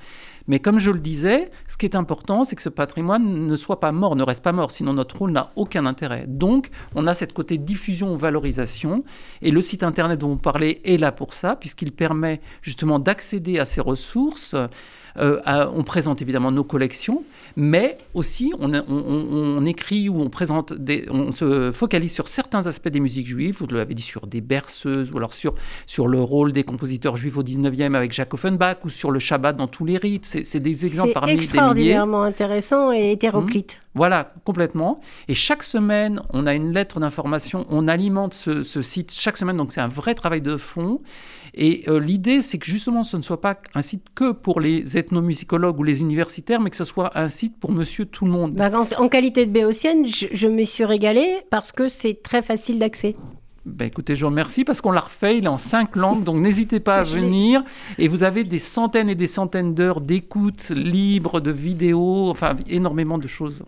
Mais 0.50 0.60
comme 0.60 0.80
je 0.80 0.90
le 0.90 1.00
disais, 1.00 1.52
ce 1.68 1.78
qui 1.78 1.86
est 1.86 1.96
important, 1.96 2.44
c'est 2.44 2.56
que 2.56 2.62
ce 2.64 2.70
patrimoine 2.70 3.46
ne 3.46 3.56
soit 3.56 3.80
pas 3.80 3.92
mort, 3.92 4.16
ne 4.16 4.24
reste 4.24 4.44
pas 4.44 4.52
mort, 4.52 4.72
sinon 4.72 4.94
notre 4.94 5.16
rôle 5.18 5.32
n'a 5.32 5.52
aucun 5.56 5.86
intérêt. 5.86 6.26
Donc, 6.28 6.70
on 6.96 7.06
a 7.06 7.14
cette 7.14 7.34
côté 7.34 7.60
diffusion 7.60 8.16
valorisation 8.16 8.89
Et 9.42 9.52
le 9.52 9.62
site 9.62 9.84
internet 9.84 10.20
dont 10.20 10.30
vous 10.30 10.38
parlez 10.38 10.82
est 10.84 10.98
là 10.98 11.12
pour 11.12 11.34
ça, 11.34 11.56
puisqu'il 11.56 11.92
permet 11.92 12.42
justement 12.62 13.00
d'accéder 13.00 13.60
à 13.60 13.66
ces 13.66 13.82
ressources. 13.82 14.56
Euh, 15.20 15.40
on 15.74 15.84
présente 15.84 16.22
évidemment 16.22 16.52
nos 16.52 16.64
collections, 16.64 17.24
mais 17.56 17.98
aussi 18.14 18.54
on, 18.60 19.66
écrit 19.66 20.10
ou 20.10 20.22
on 20.22 20.30
présente, 20.30 20.74
des, 20.74 21.06
on 21.10 21.32
se 21.32 21.72
focalise 21.74 22.14
sur 22.14 22.28
certains 22.28 22.66
aspects 22.68 22.88
des 22.88 23.00
musiques 23.00 23.28
juives. 23.28 23.58
Vous 23.60 23.68
l'avez 23.68 23.94
dit 23.94 24.02
sur 24.02 24.28
des 24.28 24.42
berceuses, 24.42 25.12
ou 25.12 25.18
alors 25.18 25.34
sur, 25.34 25.56
sur 25.86 26.08
le 26.08 26.22
rôle 26.22 26.52
des 26.52 26.64
compositeurs 26.64 27.18
juifs 27.18 27.38
au 27.38 27.44
19e 27.44 27.96
avec 27.96 28.12
Jacques 28.12 28.34
Offenbach, 28.34 28.78
ou 28.86 28.90
sur 28.90 29.12
le 29.12 29.20
Shabbat 29.20 29.58
dans 29.58 29.68
tous 29.68 29.86
les 29.86 29.98
rites. 29.98 30.26
C'est 30.26 30.60
des 30.60 30.86
exemples 30.86 31.14
parmi 31.14 31.28
des 31.28 31.34
milliers. 31.34 31.46
C'est 31.46 31.56
extraordinairement 31.56 32.24
intéressant 32.24 32.92
et 32.92 33.12
hétéroclite. 33.12 33.78
Mmh. 33.82 33.86
Voilà, 33.96 34.34
complètement. 34.46 35.02
Et 35.28 35.34
chaque 35.34 35.64
semaine, 35.64 36.22
on 36.30 36.48
a 36.48 36.54
une 36.54 36.74
lettre 36.74 37.00
d'information, 37.00 37.66
on 37.70 37.88
alimente 37.88 38.34
ce, 38.34 38.64
ce, 38.64 38.82
site 38.82 39.12
chaque 39.12 39.38
semaine, 39.38 39.58
donc 39.58 39.74
c'est 39.74 39.82
un 39.82 39.88
vrai 39.88 40.16
travail 40.16 40.42
de 40.42 40.56
fond. 40.56 41.02
Et 41.54 41.84
euh, 41.88 42.00
l'idée, 42.00 42.42
c'est 42.42 42.58
que 42.58 42.66
justement, 42.66 43.04
ce 43.04 43.18
ne 43.18 43.22
soit 43.22 43.42
pas 43.42 43.60
un 43.74 43.82
site 43.82 44.06
que 44.16 44.32
pour 44.32 44.60
les 44.60 44.98
ethnomusicologues 45.10 45.80
ou 45.80 45.84
les 45.84 46.00
universitaires, 46.00 46.60
mais 46.60 46.70
que 46.70 46.76
ce 46.76 46.84
soit 46.84 47.18
un 47.18 47.28
site 47.28 47.60
pour 47.60 47.72
monsieur 47.72 48.06
tout 48.06 48.26
le 48.26 48.32
monde. 48.32 48.54
Bah, 48.54 48.72
en, 48.98 49.10
qualité 49.10 49.46
de 49.46 49.52
béotienne, 49.52 50.08
je, 50.08 50.28
je 50.32 50.48
me 50.48 50.64
suis 50.64 50.86
régalée 50.86 51.38
parce 51.50 51.72
que 51.72 51.88
c'est 51.88 52.22
très 52.22 52.42
facile 52.42 52.80
d'accès. 52.80 53.16
Ben 53.66 53.86
écoutez, 53.86 54.16
je 54.16 54.22
vous 54.22 54.30
remercie 54.30 54.64
parce 54.64 54.82
qu'on 54.82 54.92
l'a 54.92 55.02
refait, 55.02 55.38
il 55.38 55.46
est 55.46 55.50
en 55.50 55.58
cinq 55.58 55.96
langues, 55.96 56.24
donc 56.24 56.38
n'hésitez 56.38 56.80
pas 56.80 56.98
à 56.98 57.04
venir. 57.20 57.64
Et 57.98 58.08
vous 58.08 58.24
avez 58.24 58.44
des 58.44 58.60
centaines 58.60 59.10
et 59.10 59.16
des 59.16 59.28
centaines 59.28 59.74
d'heures 59.74 60.02
d'écoute 60.02 60.70
libre, 60.70 61.42
de 61.42 61.52
vidéos, 61.52 62.30
enfin 62.30 62.56
énormément 62.68 63.18
de 63.18 63.28
choses. 63.28 63.64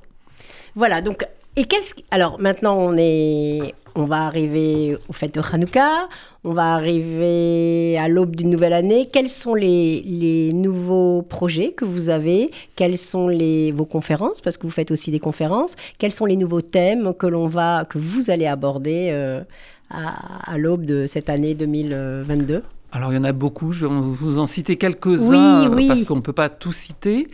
Voilà, 0.76 1.02
donc 1.02 1.26
et 1.56 1.66
quel... 1.66 1.82
alors 2.12 2.40
maintenant 2.40 2.78
on 2.78 2.96
est 2.98 3.74
on 3.96 4.06
va 4.06 4.26
arriver 4.26 4.98
au 5.10 5.14
fêtes 5.14 5.36
de 5.36 5.42
Hanouka, 5.42 6.08
on 6.44 6.54
va 6.54 6.74
arriver 6.74 7.98
à 7.98 8.08
l'aube 8.08 8.36
d'une 8.36 8.50
nouvelle 8.50 8.74
année. 8.74 9.10
Quels 9.12 9.30
sont 9.30 9.54
les, 9.54 10.52
nouveaux 10.54 11.22
projets 11.22 11.72
que 11.72 11.86
vous 11.86 12.10
avez? 12.10 12.52
Quelles 12.76 12.98
sont 12.98 13.28
les, 13.28 13.72
vos 13.72 13.86
conférences? 13.86 14.42
Parce 14.42 14.58
que 14.58 14.64
vous 14.64 14.72
faites 14.72 14.92
aussi 14.92 15.12
des 15.12 15.20
conférences. 15.20 15.76
Quels 15.98 16.12
sont 16.12 16.26
les 16.26 16.38
nouveaux 16.38 16.62
thèmes 16.62 17.14
que, 17.14 17.28
l'on 17.28 17.48
va, 17.48 17.86
que 17.86 17.98
vous 17.98 18.30
allez 18.30 18.48
aborder 18.48 19.10
euh, 19.12 19.42
à, 19.90 20.58
l'aube 20.58 20.86
de 20.86 21.06
cette 21.08 21.30
année 21.30 21.54
2022 21.54 22.64
alors 22.94 23.14
il 23.14 23.16
y 23.16 23.20
en 23.20 23.24
a 23.24 23.32
beaucoup, 23.32 23.72
je 23.72 23.86
vais 23.86 23.94
vous 24.02 24.38
en 24.38 24.48
citer 24.48 24.76
quelques-uns 24.76 25.72
parce 25.88 26.04
qu'on 26.04 26.18
ne 26.18 26.22
peut 26.22 26.34
pas 26.34 26.50
tout 26.50 26.74
citer. 26.74 27.30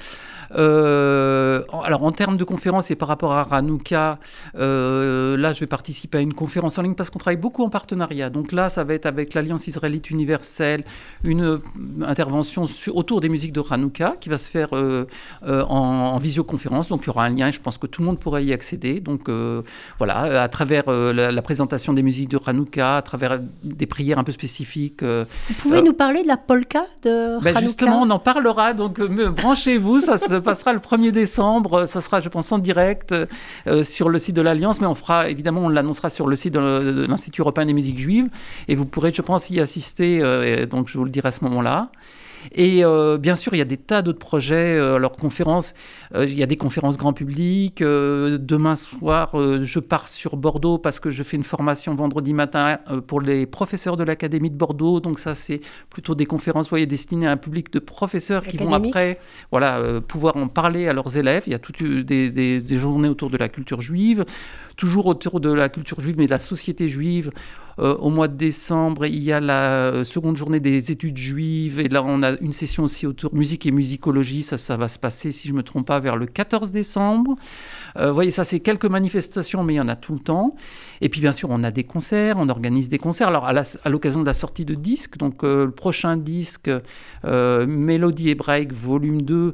Euh, 0.56 1.64
alors 1.84 2.04
en 2.04 2.12
termes 2.12 2.38
de 2.38 2.44
conférences 2.44 2.92
et 2.92 2.96
par 2.96 3.08
rapport 3.08 3.34
à 3.34 3.44
Ranouka, 3.44 4.20
euh, 4.58 5.38
là 5.38 5.54
je 5.54 5.60
vais 5.60 5.68
participer 5.68 6.20
à 6.20 6.22
une 6.22 6.34
conférence 6.34 6.78
en 6.78 6.82
ligne 6.82 6.96
parce 6.96 7.10
qu'on 7.10 7.20
travaille 7.20 7.38
beaucoup 7.38 7.64
en 7.64 7.70
partenariat. 7.70 8.30
Donc 8.30 8.52
là 8.52 8.70
ça 8.70 8.84
va 8.84 8.94
être 8.94 9.06
avec 9.06 9.34
l'Alliance 9.34 9.68
israélite 9.68 10.10
universelle, 10.10 10.84
une 11.24 11.44
euh, 11.44 11.58
intervention 12.06 12.66
autour 12.94 13.20
des 13.20 13.30
musiques 13.30 13.54
de 13.54 13.60
Ranouka 13.60 14.16
qui 14.20 14.30
va 14.30 14.38
se 14.38 14.50
faire 14.50 14.70
en, 15.44 16.18
visioconférence. 16.20 16.90
Donc 16.90 17.04
il 17.04 17.08
y 17.08 17.10
aura 17.10 17.26
un 17.26 17.30
lien, 17.30 17.52
je 17.52 17.60
pense 17.60 17.78
que 17.78 17.88
tout 17.88 18.02
le 18.02 18.08
monde 18.08 18.20
pourra 18.20 18.42
y 18.42 18.54
accéder. 18.54 19.00
Donc 19.00 19.30
voilà, 19.98 20.44
à 20.44 20.48
travers 20.48 20.90
la, 20.90 21.42
présentation 21.42 21.94
des 21.94 22.04
musiques 22.04 22.30
de 22.30 22.38
Ranouka, 22.38 22.98
à 22.98 23.02
travers 23.02 23.40
des 23.64 23.86
prières 23.86 24.20
un 24.20 24.24
peu 24.24 24.32
spécifiques. 24.32 25.04
Vous 25.04 25.54
pouvez 25.60 25.82
nous 25.82 25.94
parler 25.94 26.24
de 26.24 26.28
la 26.28 26.38
polka 26.38 26.86
de 27.04 27.42
ben 27.42 27.58
Justement, 27.60 28.02
on 28.02 28.10
en 28.10 28.20
parlera, 28.20 28.74
donc 28.74 29.00
branchez-vous, 29.00 30.02
ça 30.02 30.18
se 30.18 30.37
passera 30.40 30.74
le 30.74 30.80
1er 30.80 31.12
décembre. 31.12 31.86
Ça 31.86 32.02
sera, 32.02 32.22
je 32.22 32.30
pense, 32.30 32.52
en 32.52 32.60
direct 32.60 33.14
euh, 33.68 33.84
sur 33.84 34.10
le 34.10 34.20
site 34.20 34.36
de 34.36 34.42
l'Alliance, 34.42 34.82
mais 34.82 34.88
on 34.88 34.96
fera, 34.96 35.30
évidemment, 35.30 35.62
on 35.62 35.70
l'annoncera 35.70 36.10
sur 36.10 36.28
le 36.28 36.36
site 36.36 36.54
de, 36.54 37.06
l'Institut 37.08 37.42
européen 37.42 37.66
des 37.66 37.74
musiques 37.74 38.00
juives. 38.00 38.30
Et 38.68 38.76
vous 38.76 38.86
pourrez, 38.86 39.14
je 39.14 39.22
pense, 39.22 39.50
y 39.50 39.60
assister. 39.60 40.20
Euh, 40.22 40.66
donc, 40.66 40.88
je 40.88 40.98
vous 40.98 41.06
le 41.06 41.12
dirai 41.12 41.30
à 41.30 41.32
ce 41.32 41.44
moment-là. 41.46 41.90
Et 42.54 42.84
euh, 42.84 43.18
bien 43.18 43.36
sûr, 43.36 43.54
il 43.54 43.58
y 43.58 43.62
a 43.62 43.66
des 43.66 43.78
tas 43.78 44.02
d'autres 44.02 44.20
projets. 44.20 44.76
Euh, 44.76 44.96
alors, 44.96 45.14
conférences, 45.14 45.74
euh, 46.16 46.26
il 46.26 46.38
y 46.38 46.44
a 46.44 46.46
des 46.46 46.58
conférences 46.58 46.98
grand 46.98 47.14
public. 47.14 47.82
demain 47.82 48.76
soir, 48.76 49.32
je 49.62 49.80
pars 49.80 50.08
sur 50.08 50.38
Bordeaux 50.38 50.78
parce 50.78 51.00
que 51.00 51.10
je 51.10 51.24
fais 51.24 51.38
une 51.38 51.44
formation 51.44 51.96
vendredi 51.96 52.34
matin 52.34 52.80
pour 53.08 53.22
les 53.22 53.46
professeurs 53.46 53.98
de 53.98 54.04
l'Académie 54.04 54.50
de 54.50 54.56
Bordeaux. 54.56 55.00
Donc, 55.00 55.20
ça, 55.20 55.36
c'est 55.36 55.62
plutôt 55.90 56.16
des 56.16 56.26
conférences 56.26 56.66
vous 56.68 56.72
voyez, 56.72 56.86
destinées 56.86 57.28
à 57.28 57.32
un 57.32 57.38
public 57.38 57.72
de 57.72 57.80
professeurs 57.80 58.46
qui 58.46 58.58
vont 58.58 58.74
après 58.74 59.20
voilà, 59.52 60.02
pouvoir 60.08 60.38
en 60.38 60.48
parler 60.48 60.88
à 60.88 60.94
leurs 60.94 61.18
élèves. 61.18 61.44
Il 61.48 61.52
y 61.52 61.56
a 61.56 61.60
toutes 61.60 61.84
des, 61.84 62.30
des 62.30 62.78
journées 62.78 63.10
autour 63.10 63.30
de 63.30 63.38
la 63.38 63.50
culture 63.50 63.82
juive 63.82 64.26
toujours 64.78 65.08
autour 65.08 65.40
de 65.42 65.52
la 65.52 65.68
culture 65.68 66.00
juive, 66.00 66.16
mais 66.18 66.28
de 66.28 66.32
la 66.32 66.40
société 66.40 66.88
juive. 66.88 67.32
Euh, 67.80 67.96
au 67.98 68.10
mois 68.10 68.28
de 68.28 68.36
décembre, 68.36 69.06
il 69.06 69.22
y 69.22 69.32
a 69.32 69.40
la 69.40 69.92
euh, 69.92 70.04
seconde 70.04 70.36
journée 70.36 70.60
des 70.60 70.92
études 70.92 71.18
juives. 71.18 71.80
Et 71.80 71.90
là, 71.90 72.04
on 72.04 72.24
a 72.24 72.32
une 72.40 72.54
session 72.54 72.84
aussi 72.84 73.06
autour 73.06 73.36
musique 73.36 73.66
et 73.66 73.72
musicologie. 73.72 74.42
Ça, 74.42 74.58
ça 74.58 74.78
va 74.78 74.88
se 74.88 74.98
passer, 74.98 75.32
si 75.32 75.48
je 75.48 75.54
ne 75.54 75.58
me 75.58 75.64
trompe 75.64 75.86
pas, 75.86 76.00
vers 76.00 76.16
le 76.16 76.26
14 76.26 76.72
décembre. 76.72 77.36
Euh, 77.96 78.10
vous 78.10 78.14
voyez, 78.14 78.32
ça, 78.32 78.44
c'est 78.44 78.60
quelques 78.60 78.86
manifestations, 78.86 79.64
mais 79.64 79.74
il 79.74 79.78
y 79.78 79.82
en 79.82 79.88
a 79.88 79.96
tout 79.96 80.14
le 80.14 80.20
temps. 80.20 80.56
Et 81.02 81.10
puis, 81.10 81.22
bien 81.22 81.32
sûr, 81.32 81.50
on 81.52 81.64
a 81.64 81.72
des 81.72 81.84
concerts, 81.84 82.36
on 82.40 82.50
organise 82.50 82.90
des 82.90 82.98
concerts. 82.98 83.28
Alors, 83.28 83.46
à 83.46 83.90
l'occasion 83.90 84.22
de 84.22 84.26
la 84.26 84.34
sortie 84.34 84.66
de 84.66 84.76
disques, 84.76 85.18
donc 85.18 85.44
le 85.44 85.70
prochain 85.70 86.18
disque, 86.18 86.72
Mélodie 87.24 88.30
hébraïque, 88.30 88.74
volume 88.74 89.22
2, 89.22 89.54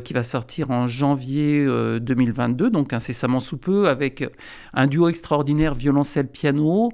qui 0.00 0.12
va 0.12 0.22
sortir 0.22 0.70
en 0.70 0.86
janvier 0.86 1.66
2022, 2.00 2.70
donc 2.70 2.92
incessamment 2.92 3.40
sous 3.40 3.56
peu, 3.56 3.88
avec 3.88 4.24
un 4.72 4.86
duo 4.86 5.08
extraordinaire 5.08 5.74
violoncelle-piano 5.74 6.92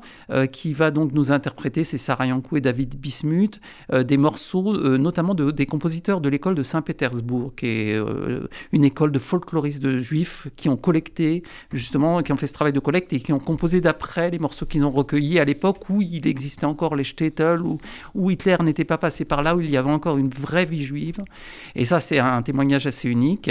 qui 0.50 0.72
va 0.72 0.90
donc 0.90 1.12
nous 1.12 1.32
interpréter, 1.32 1.84
c'est 1.84 1.98
Sarah 1.98 2.26
Yankou 2.26 2.56
et 2.56 2.60
David 2.60 2.94
Bismuth, 2.96 3.60
euh, 3.92 4.02
des 4.02 4.16
morceaux 4.16 4.74
euh, 4.74 4.96
notamment 4.96 5.34
de, 5.34 5.50
des 5.50 5.66
compositeurs 5.66 6.20
de 6.20 6.28
l'école 6.28 6.54
de 6.54 6.62
Saint-Pétersbourg, 6.62 7.54
qui 7.54 7.66
est 7.66 7.94
euh, 7.94 8.48
une 8.72 8.84
école 8.84 9.12
de 9.12 9.18
folkloristes 9.18 9.82
de 9.82 9.98
juifs 9.98 10.48
ont 10.68 10.76
collecté, 10.76 11.42
justement, 11.72 12.22
qui 12.22 12.32
ont 12.32 12.36
fait 12.36 12.46
ce 12.46 12.54
travail 12.54 12.72
de 12.72 12.80
collecte 12.80 13.12
et 13.12 13.20
qui 13.20 13.32
ont 13.32 13.38
composé 13.38 13.80
d'après 13.80 14.30
les 14.30 14.38
morceaux 14.38 14.66
qu'ils 14.66 14.84
ont 14.84 14.90
recueillis 14.90 15.38
à 15.38 15.44
l'époque 15.44 15.88
où 15.90 16.00
il 16.00 16.26
existait 16.26 16.66
encore 16.66 16.96
les 16.96 17.04
shtetl, 17.04 17.60
où, 17.62 17.78
où 18.14 18.30
Hitler 18.30 18.56
n'était 18.62 18.84
pas 18.84 18.98
passé 18.98 19.24
par 19.24 19.42
là, 19.42 19.56
où 19.56 19.60
il 19.60 19.70
y 19.70 19.76
avait 19.76 19.90
encore 19.90 20.16
une 20.16 20.30
vraie 20.30 20.64
vie 20.64 20.82
juive. 20.82 21.18
Et 21.74 21.84
ça, 21.84 22.00
c'est 22.00 22.18
un 22.18 22.42
témoignage 22.42 22.86
assez 22.86 23.08
unique. 23.08 23.50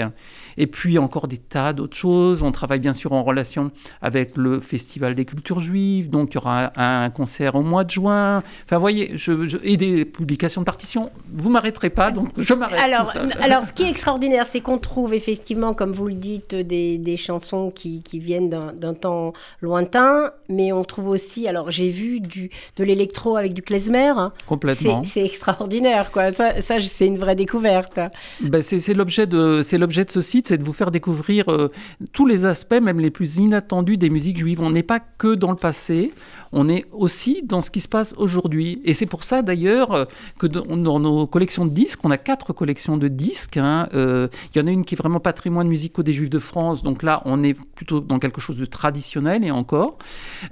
Et 0.57 0.67
puis 0.67 0.97
encore 0.97 1.27
des 1.27 1.37
tas 1.37 1.73
d'autres 1.73 1.97
choses. 1.97 2.43
On 2.43 2.51
travaille 2.51 2.79
bien 2.79 2.93
sûr 2.93 3.13
en 3.13 3.23
relation 3.23 3.71
avec 4.01 4.37
le 4.37 4.59
Festival 4.59 5.15
des 5.15 5.25
cultures 5.25 5.59
juives, 5.59 6.09
donc 6.09 6.31
il 6.31 6.35
y 6.35 6.37
aura 6.37 6.71
un 6.75 6.93
un 7.03 7.09
concert 7.09 7.55
au 7.55 7.61
mois 7.61 7.83
de 7.83 7.91
juin. 7.91 8.43
Enfin, 8.65 8.77
voyez, 8.77 9.17
je, 9.17 9.57
et 9.63 9.77
des 9.77 10.05
publications 10.05 10.61
de 10.61 10.65
partitions. 10.65 11.11
Vous 11.31 11.49
m'arrêterez 11.49 11.89
pas, 11.89 12.11
donc 12.11 12.29
je 12.37 12.53
m'arrête. 12.53 12.79
Alors, 12.79 13.13
alors, 13.41 13.65
ce 13.65 13.73
qui 13.73 13.83
est 13.83 13.89
extraordinaire, 13.89 14.47
c'est 14.47 14.61
qu'on 14.61 14.77
trouve 14.77 15.13
effectivement, 15.13 15.73
comme 15.73 15.91
vous 15.91 16.07
le 16.07 16.13
dites, 16.13 16.55
des, 16.55 16.97
des 17.03 17.17
chansons 17.17 17.71
qui, 17.71 18.01
qui 18.01 18.19
viennent 18.19 18.49
d'un 18.49 18.93
temps 18.93 19.33
lointain, 19.61 20.31
mais 20.49 20.71
on 20.71 20.83
trouve 20.83 21.09
aussi, 21.09 21.47
alors 21.47 21.71
j'ai 21.71 21.89
vu 21.89 22.19
du, 22.19 22.49
de 22.77 22.83
l'électro 22.83 23.37
avec 23.37 23.53
du 23.53 23.61
klezmer. 23.61 24.13
Complètement. 24.45 25.03
C'est 25.03 25.23
extraordinaire, 25.23 26.11
quoi. 26.11 26.31
Ça, 26.31 26.61
ça 26.61 26.79
c'est 26.79 27.05
une 27.05 27.17
vraie 27.17 27.35
découverte. 27.35 27.99
Ben, 28.41 28.61
c'est 28.61 28.93
l'objet 28.93 29.27
de, 29.27 29.61
l'objet 29.77 30.05
de 30.05 30.11
ce 30.11 30.21
site, 30.21 30.47
c'est 30.47 30.57
de 30.57 30.63
vous 30.63 30.73
faire 30.73 30.91
découvrir 30.91 31.49
euh, 31.49 31.69
tous 32.11 32.25
les 32.25 32.45
aspects, 32.45 32.81
même 32.81 32.99
les 32.99 33.11
plus 33.11 33.37
inattendus 33.37 33.97
des 33.97 34.09
musiques 34.09 34.37
juives. 34.37 34.61
On 34.61 34.71
n'est 34.71 34.83
pas 34.83 34.99
que 34.99 35.35
dans 35.35 35.51
le 35.51 35.57
passé 35.57 36.13
on 36.53 36.69
est 36.69 36.85
aussi 36.91 37.41
dans 37.43 37.61
ce 37.61 37.71
qui 37.71 37.81
se 37.81 37.87
passe 37.87 38.13
aujourd'hui. 38.17 38.81
Et 38.85 38.93
c'est 38.93 39.05
pour 39.05 39.23
ça 39.23 39.41
d'ailleurs 39.41 39.91
euh, 39.91 40.05
que 40.37 40.47
dans 40.47 40.99
nos 40.99 41.27
collections 41.27 41.65
de 41.65 41.71
disques, 41.71 41.99
on 42.03 42.11
a 42.11 42.17
quatre 42.17 42.53
collections 42.53 42.95
de 42.95 43.07
disques. 43.07 43.57
Hein, 43.57 43.89
euh, 43.93 44.27
il 44.53 44.59
y 44.59 44.61
en 44.63 44.67
a 44.67 44.71
une 44.71 44.85
qui 44.85 44.95
est 44.95 44.97
vraiment 44.97 45.19
patrimoine 45.19 45.67
musicaux 45.67 46.03
des 46.03 46.13
Juifs 46.13 46.29
de 46.29 46.39
France, 46.39 46.83
donc 46.83 47.03
là 47.03 47.21
on 47.25 47.43
est 47.43 47.55
plutôt 47.75 47.99
dans 47.99 48.19
quelque 48.19 48.39
chose 48.39 48.55
de 48.55 48.65
traditionnel 48.65 49.43
et 49.43 49.51
encore. 49.51 49.97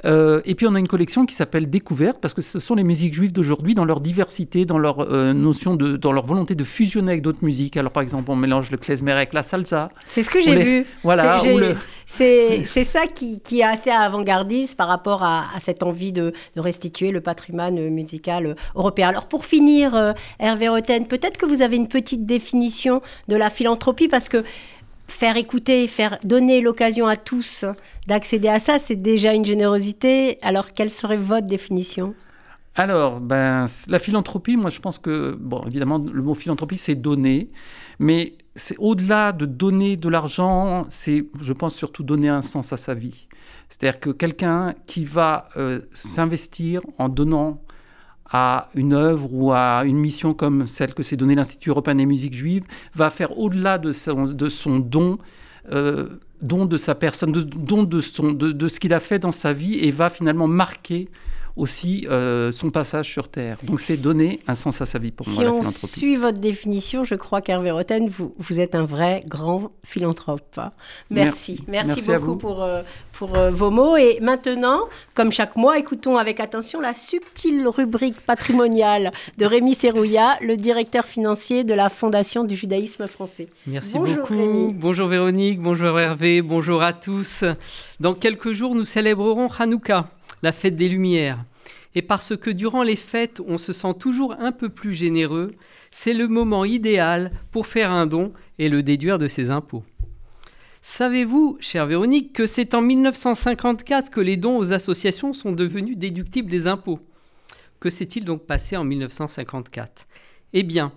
Euh, 0.06 0.42
et 0.46 0.56
puis 0.56 0.66
on 0.68 0.74
a 0.76 0.80
une 0.80 0.88
collection 0.88 1.26
qui 1.26 1.36
s'appelle 1.36 1.70
Découverte 1.70 2.18
parce 2.20 2.34
que 2.34 2.42
ce 2.42 2.60
sont 2.60 2.76
les 2.76 2.84
musiques 2.84 3.14
juives 3.14 3.32
d'aujourd'hui 3.32 3.76
dans 3.76 3.86
leur 3.86 4.02
diversité, 4.02 4.66
dans 4.66 4.80
leur 4.80 5.08
notion 5.34 5.76
de, 5.76 5.98
dans 5.98 6.12
leur 6.12 6.26
volonté 6.26 6.56
de 6.56 6.64
fusionner 6.64 7.12
avec 7.12 7.22
d'autres 7.22 7.44
musiques. 7.46 7.78
Alors 7.78 7.92
par 7.92 8.02
exemple 8.02 8.32
on 8.32 8.36
mélange 8.36 8.72
le 8.72 8.78
klezmer 8.78 9.12
avec 9.12 9.34
la 9.34 9.44
salsa. 9.44 9.90
C'est 10.08 10.24
ce 10.24 10.30
que 10.30 10.42
j'ai 10.42 10.58
vu. 10.62 10.86
Voilà. 11.04 11.38
C'est 12.18 12.84
ça 12.84 13.08
qui, 13.08 13.42
est 13.52 13.64
assez 13.64 13.90
avant-gardiste 13.90 14.76
par 14.76 14.88
rapport 14.88 15.24
à, 15.24 15.46
cette 15.60 15.84
envie 15.84 16.12
de, 16.12 16.34
restituer 16.56 17.12
le 17.12 17.22
patrimoine 17.22 17.90
musical 17.90 18.56
européen. 18.76 19.10
Alors 19.10 19.28
pour 19.28 19.46
finir, 19.46 19.96
euh, 19.96 20.14
Hervé 20.40 20.70
Roten, 20.70 21.08
peut-être 21.08 21.38
que 21.38 21.46
vous 21.46 21.62
avez 21.62 21.76
une 21.76 21.88
petite 21.88 22.26
définition 22.26 23.02
de 23.28 23.36
la 23.36 23.50
philanthropie 23.50 24.08
parce 24.08 24.30
que 24.30 24.44
faire 25.08 25.38
écouter, 25.38 25.88
faire 25.88 26.18
donner 26.24 26.62
l'occasion 26.62 27.08
à 27.08 27.16
tous 27.16 27.66
d'accéder 28.08 28.48
à 28.48 28.60
ça, 28.60 28.78
c'est 28.80 28.96
déjà 28.96 29.34
une 29.34 29.46
générosité. 29.46 30.38
Alors 30.42 30.74
quelle 30.74 30.92
serait 30.92 31.18
votre 31.18 31.48
définition? 31.48 32.14
Alors, 32.76 33.20
ben, 33.20 33.66
la 33.88 34.00
philanthropie, 34.00 34.56
moi 34.56 34.70
je 34.70 34.80
pense 34.80 34.98
que, 34.98 35.36
bon, 35.40 35.64
évidemment, 35.68 35.98
le 35.98 36.22
mot 36.22 36.34
philanthropie, 36.34 36.78
c'est 36.78 36.96
donner, 36.96 37.50
mais 38.00 38.34
c'est 38.56 38.78
au-delà 38.78 39.34
de 39.34 39.46
donner 39.46 39.98
de 39.98 40.08
l'argent, 40.08 40.86
c'est, 40.90 41.26
je 41.42 41.54
pense, 41.54 41.76
surtout 41.76 42.04
donner 42.04 42.30
un 42.30 42.42
sens 42.42 42.72
à 42.72 42.78
sa 42.78 42.94
vie. 42.94 43.28
C'est-à-dire 43.70 44.00
que 44.00 44.10
quelqu'un 44.10 44.74
qui 44.88 45.04
va 45.04 45.50
euh, 45.58 45.82
s'investir 45.94 46.82
en 46.98 47.10
donnant 47.10 47.62
à 48.30 48.70
une 48.76 48.94
œuvre 48.94 49.34
ou 49.34 49.52
à 49.52 49.84
une 49.86 49.98
mission 49.98 50.34
comme 50.34 50.66
celle 50.68 50.94
que 50.94 51.04
s'est 51.04 51.18
donnée 51.18 51.36
l'Institut 51.36 51.70
européen 51.70 51.96
des 51.96 52.06
musiques 52.06 52.34
juives, 52.34 52.64
va 52.96 53.10
faire 53.10 53.38
au-delà 53.38 53.78
de 53.78 53.92
son, 53.92 54.80
don, 54.80 55.18
euh, 55.74 56.08
don 56.42 56.66
de 56.66 56.78
sa 56.78 56.96
personne, 56.96 57.34
don 57.34 57.84
de, 57.84 58.00
son, 58.00 58.32
de 58.32 58.68
ce 58.70 58.80
qu'il 58.80 58.94
a 58.94 59.02
fait 59.02 59.20
dans 59.20 59.34
sa 59.34 59.52
vie 59.52 59.80
et 59.80 59.92
va 59.92 60.10
finalement 60.10 60.48
marquer 60.48 61.10
aussi 61.56 62.08
euh, 62.10 62.52
son 62.52 62.72
passage 62.72 63.10
sur 63.10 63.30
Terre. 63.30 63.58
Donc 63.64 63.80
c'est 63.80 63.98
donner 63.98 64.40
un 64.48 64.56
sens 64.56 64.82
à 64.82 64.86
sa 64.86 65.00
vie 65.00 65.12
pour 65.12 65.28
moi, 65.28 65.44
la 65.44 65.50
philanthropie. 65.50 65.78
Si 65.78 65.86
on 65.86 65.88
suit 65.88 66.16
votre 66.16 66.40
définition, 66.40 67.04
je 67.04 67.16
crois 67.16 67.42
qu'Hervé 67.42 67.72
Roten, 67.72 68.08
vous, 68.08 68.34
vous 68.38 68.60
êtes 68.60 68.76
un 68.76 68.86
vrai 68.86 69.24
grand 69.28 69.72
philanthrope. 69.84 70.60
Merci. 71.10 71.64
Merci, 71.68 72.02
beaucoup 72.08 72.36
pour, 72.36 72.64
euh, 72.64 72.82
pour 73.14 73.36
euh, 73.36 73.52
vos 73.52 73.70
mots. 73.70 73.98
Et 73.98 74.20
maintenant, 74.22 74.82
comme 75.14 75.32
chaque 75.32 75.56
mois, 75.56 75.78
écoutons 75.78 76.18
avec 76.18 76.40
attention 76.40 76.80
la 76.80 76.94
subtile 76.94 77.68
rubrique 77.68 78.20
patrimoniale 78.22 79.12
de 79.38 79.46
Rémi 79.46 79.76
Serrouillat, 79.76 80.38
le 80.42 80.58
directeur 80.58 81.06
financier 81.06 81.64
de 81.64 81.74
la 81.74 81.90
Fondation 81.90 82.44
du 82.44 82.56
judaïsme 82.56 83.08
français. 83.08 83.48
Merci 83.68 83.98
beaucoup. 84.00 84.74
Bonjour 84.74 85.08
Véronique, 85.08 85.62
bonjour 85.62 86.00
Hervé, 86.00 86.42
bonjour 86.42 86.82
à 86.82 86.94
tous. 86.94 87.44
Dans 88.00 88.14
quelques 88.14 88.54
jours, 88.54 88.76
nous 88.76 88.86
célébrerons 88.86 89.50
Hanouka 89.60 90.08
la 90.42 90.52
fête 90.52 90.76
des 90.76 90.90
Lumières. 90.90 91.46
Et 91.94 92.02
parce 92.02 92.38
que 92.38 92.50
durant 92.50 92.84
les 92.84 92.96
fêtes, 92.96 93.42
on 93.46 93.58
se 93.58 93.74
sent 93.74 93.94
toujours 94.00 94.36
un 94.40 94.52
peu 94.52 94.70
plus 94.70 94.94
généreux, 94.94 95.52
c'est 95.92 96.14
le 96.14 96.28
moment 96.28 96.64
idéal 96.64 97.32
pour 97.52 97.68
faire 97.68 97.92
un 97.92 98.06
don 98.06 98.32
et 98.60 98.70
le 98.70 98.82
déduire 98.82 99.18
de 99.18 99.28
ses 99.28 99.50
impôts. 99.50 99.84
Savez-vous, 100.82 101.58
chère 101.60 101.86
Véronique, 101.86 102.34
que 102.34 102.48
c'est 102.48 102.74
en 102.74 102.82
1954 102.82 104.10
que 104.10 104.22
les 104.22 104.38
dons 104.38 104.58
aux 104.58 104.74
associations 104.74 105.34
sont 105.34 105.52
devenus 105.52 105.98
déductibles 105.98 106.50
des 106.50 106.66
impôts? 106.66 107.00
Que 107.80 107.90
s'est-il 107.90 108.26
donc 108.26 108.46
passé 108.48 108.78
en 108.78 108.84
1954 108.84 110.08
Eh 110.54 110.64
bien, 110.64 110.92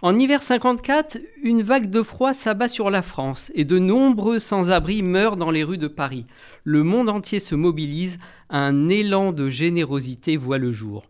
en 0.00 0.16
hiver 0.16 0.44
54, 0.44 1.18
une 1.42 1.62
vague 1.62 1.90
de 1.90 2.04
froid 2.04 2.32
s'abat 2.32 2.68
sur 2.68 2.88
la 2.88 3.02
France 3.02 3.50
et 3.56 3.64
de 3.64 3.80
nombreux 3.80 4.38
sans-abri 4.38 5.02
meurent 5.02 5.36
dans 5.36 5.50
les 5.50 5.64
rues 5.64 5.76
de 5.76 5.88
Paris. 5.88 6.24
Le 6.62 6.84
monde 6.84 7.08
entier 7.08 7.40
se 7.40 7.56
mobilise, 7.56 8.20
un 8.48 8.88
élan 8.88 9.32
de 9.32 9.48
générosité 9.48 10.36
voit 10.36 10.58
le 10.58 10.70
jour. 10.70 11.06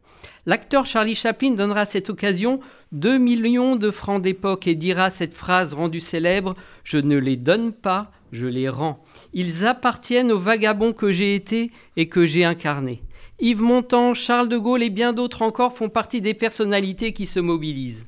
L'acteur 0.46 0.86
Charlie 0.86 1.14
Chaplin 1.14 1.50
donnera 1.50 1.80
à 1.80 1.84
cette 1.84 2.08
occasion 2.08 2.60
2 2.92 3.18
millions 3.18 3.76
de 3.76 3.90
francs 3.90 4.22
d'époque 4.22 4.66
et 4.66 4.74
dira 4.74 5.10
cette 5.10 5.34
phrase 5.34 5.74
rendue 5.74 6.00
célèbre 6.00 6.56
Je 6.82 6.96
ne 6.96 7.18
les 7.18 7.36
donne 7.36 7.72
pas, 7.72 8.10
je 8.32 8.46
les 8.46 8.70
rends. 8.70 9.04
Ils 9.34 9.66
appartiennent 9.66 10.32
aux 10.32 10.38
vagabonds 10.38 10.94
que 10.94 11.12
j'ai 11.12 11.34
été 11.34 11.72
et 11.98 12.08
que 12.08 12.24
j'ai 12.24 12.46
incarnés. 12.46 13.02
Yves 13.38 13.60
Montand, 13.60 14.14
Charles 14.14 14.48
de 14.48 14.56
Gaulle 14.56 14.82
et 14.82 14.88
bien 14.88 15.12
d'autres 15.12 15.42
encore 15.42 15.74
font 15.74 15.90
partie 15.90 16.22
des 16.22 16.32
personnalités 16.32 17.12
qui 17.12 17.26
se 17.26 17.38
mobilisent. 17.38 18.06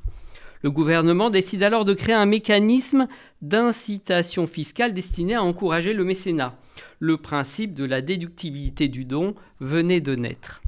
Le 0.63 0.71
gouvernement 0.71 1.31
décide 1.31 1.63
alors 1.63 1.85
de 1.85 1.95
créer 1.95 2.15
un 2.15 2.27
mécanisme 2.27 3.09
d'incitation 3.41 4.47
fiscale 4.47 4.93
destiné 4.93 5.35
à 5.35 5.43
encourager 5.43 5.95
le 5.95 6.05
mécénat. 6.05 6.59
Le 6.99 7.17
principe 7.17 7.75
de 7.75 7.85
la 7.85 8.03
déductibilité 8.03 8.89
du 8.89 9.05
don 9.05 9.35
venait 9.61 10.01
de 10.01 10.15
naître. 10.15 10.61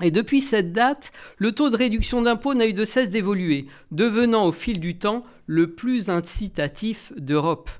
Et 0.00 0.12
depuis 0.12 0.40
cette 0.40 0.72
date, 0.72 1.10
le 1.38 1.50
taux 1.50 1.70
de 1.70 1.76
réduction 1.76 2.22
d'impôt 2.22 2.54
n'a 2.54 2.68
eu 2.68 2.72
de 2.72 2.84
cesse 2.84 3.10
d'évoluer, 3.10 3.66
devenant 3.90 4.46
au 4.46 4.52
fil 4.52 4.78
du 4.78 4.96
temps 4.96 5.24
le 5.46 5.72
plus 5.72 6.08
incitatif 6.08 7.12
d'Europe. 7.16 7.70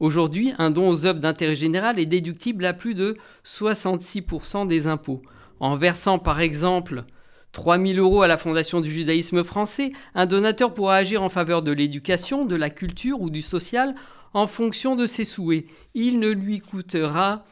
Aujourd'hui, 0.00 0.54
un 0.58 0.70
don 0.70 0.88
aux 0.88 1.04
œuvres 1.04 1.20
d'intérêt 1.20 1.56
général 1.56 1.98
est 1.98 2.06
déductible 2.06 2.64
à 2.64 2.72
plus 2.72 2.94
de 2.94 3.18
66% 3.44 4.66
des 4.66 4.86
impôts. 4.86 5.22
En 5.60 5.76
versant 5.76 6.18
par 6.18 6.40
exemple 6.40 7.04
3 7.56 7.78
000 7.78 7.98
euros 7.98 8.20
à 8.20 8.26
la 8.26 8.36
Fondation 8.36 8.82
du 8.82 8.90
judaïsme 8.90 9.42
français, 9.42 9.92
un 10.14 10.26
donateur 10.26 10.74
pourra 10.74 10.96
agir 10.96 11.22
en 11.22 11.30
faveur 11.30 11.62
de 11.62 11.72
l'éducation, 11.72 12.44
de 12.44 12.54
la 12.54 12.68
culture 12.68 13.22
ou 13.22 13.30
du 13.30 13.40
social 13.40 13.94
en 14.34 14.46
fonction 14.46 14.94
de 14.94 15.06
ses 15.06 15.24
souhaits. 15.24 15.64
Il 15.94 16.18
ne 16.18 16.28
lui 16.28 16.60
coûtera 16.60 17.46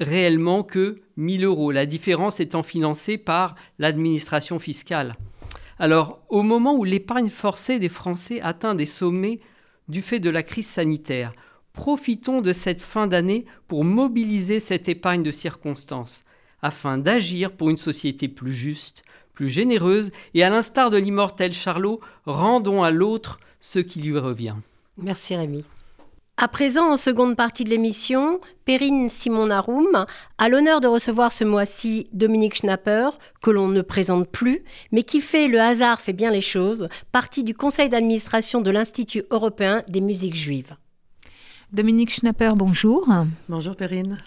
réellement 0.00 0.62
que 0.62 1.00
1 1.18 1.38
000 1.38 1.44
euros, 1.44 1.70
la 1.70 1.86
différence 1.86 2.40
étant 2.40 2.62
financée 2.62 3.16
par 3.16 3.54
l'administration 3.78 4.58
fiscale. 4.58 5.16
Alors, 5.78 6.20
au 6.28 6.42
moment 6.42 6.74
où 6.74 6.84
l'épargne 6.84 7.30
forcée 7.30 7.78
des 7.78 7.88
Français 7.88 8.42
atteint 8.42 8.74
des 8.74 8.84
sommets 8.84 9.40
du 9.88 10.02
fait 10.02 10.20
de 10.20 10.28
la 10.28 10.42
crise 10.42 10.68
sanitaire, 10.68 11.32
profitons 11.72 12.42
de 12.42 12.52
cette 12.52 12.82
fin 12.82 13.06
d'année 13.06 13.46
pour 13.66 13.82
mobiliser 13.82 14.60
cette 14.60 14.90
épargne 14.90 15.22
de 15.22 15.30
circonstances, 15.30 16.22
afin 16.60 16.98
d'agir 16.98 17.50
pour 17.52 17.70
une 17.70 17.78
société 17.78 18.28
plus 18.28 18.52
juste, 18.52 19.02
plus 19.32 19.48
généreuse, 19.48 20.10
et 20.34 20.44
à 20.44 20.50
l'instar 20.50 20.90
de 20.90 20.96
l'immortel 20.96 21.52
Charlot, 21.52 22.00
rendons 22.26 22.82
à 22.82 22.90
l'autre 22.90 23.40
ce 23.60 23.78
qui 23.78 24.00
lui 24.00 24.18
revient. 24.18 24.54
Merci 24.98 25.36
Rémi. 25.36 25.64
À 26.38 26.48
présent, 26.48 26.90
en 26.90 26.96
seconde 26.96 27.36
partie 27.36 27.62
de 27.62 27.68
l'émission, 27.68 28.40
Perrine 28.64 29.10
Simon-Naroum 29.10 30.06
a 30.38 30.48
l'honneur 30.48 30.80
de 30.80 30.88
recevoir 30.88 31.32
ce 31.32 31.44
mois-ci 31.44 32.08
Dominique 32.12 32.56
Schnapper, 32.56 33.10
que 33.42 33.50
l'on 33.50 33.68
ne 33.68 33.82
présente 33.82 34.28
plus, 34.28 34.64
mais 34.90 35.02
qui 35.02 35.20
fait, 35.20 35.46
le 35.46 35.60
hasard 35.60 36.00
fait 36.00 36.14
bien 36.14 36.30
les 36.30 36.40
choses, 36.40 36.88
partie 37.12 37.44
du 37.44 37.54
conseil 37.54 37.90
d'administration 37.90 38.60
de 38.60 38.70
l'Institut 38.70 39.24
européen 39.30 39.84
des 39.88 40.00
musiques 40.00 40.34
juives. 40.34 40.74
Dominique 41.72 42.12
Schnapper, 42.12 42.52
bonjour. 42.56 43.08
Bonjour 43.48 43.76
Perrine. 43.76 44.18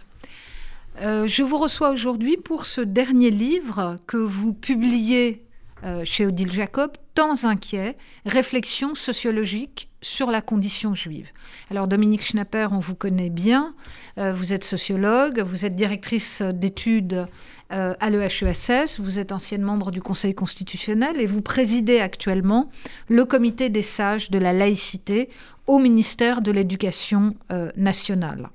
Euh, 1.01 1.27
je 1.27 1.43
vous 1.43 1.57
reçois 1.57 1.89
aujourd'hui 1.89 2.37
pour 2.37 2.65
ce 2.65 2.79
dernier 2.79 3.29
livre 3.29 3.97
que 4.07 4.17
vous 4.17 4.53
publiez 4.53 5.43
euh, 5.83 6.05
chez 6.05 6.25
Odile 6.25 6.51
Jacob, 6.51 6.91
Temps 7.15 7.43
inquiet, 7.43 7.97
réflexion 8.25 8.95
sociologique 8.95 9.89
sur 10.01 10.31
la 10.31 10.41
condition 10.41 10.95
juive. 10.95 11.27
Alors 11.69 11.87
Dominique 11.87 12.23
Schnapper, 12.23 12.67
on 12.71 12.79
vous 12.79 12.95
connaît 12.95 13.29
bien, 13.29 13.73
euh, 14.17 14.33
vous 14.33 14.53
êtes 14.53 14.63
sociologue, 14.63 15.39
vous 15.41 15.65
êtes 15.65 15.75
directrice 15.75 16.41
d'études 16.41 17.27
à 17.71 18.09
l'EHESS, 18.11 18.99
vous 18.99 19.17
êtes 19.17 19.31
ancienne 19.31 19.63
membre 19.63 19.89
du 19.89 19.99
Conseil 19.99 20.35
constitutionnel 20.35 21.19
et 21.19 21.25
vous 21.25 21.41
présidez 21.41 21.99
actuellement 21.99 22.69
le 23.09 23.25
comité 23.25 23.69
des 23.69 23.81
sages 23.81 24.29
de 24.29 24.37
la 24.37 24.53
laïcité 24.53 25.29
au 25.65 25.79
ministère 25.79 26.41
de 26.41 26.51
l'Éducation 26.51 27.35
nationale. 27.75 28.49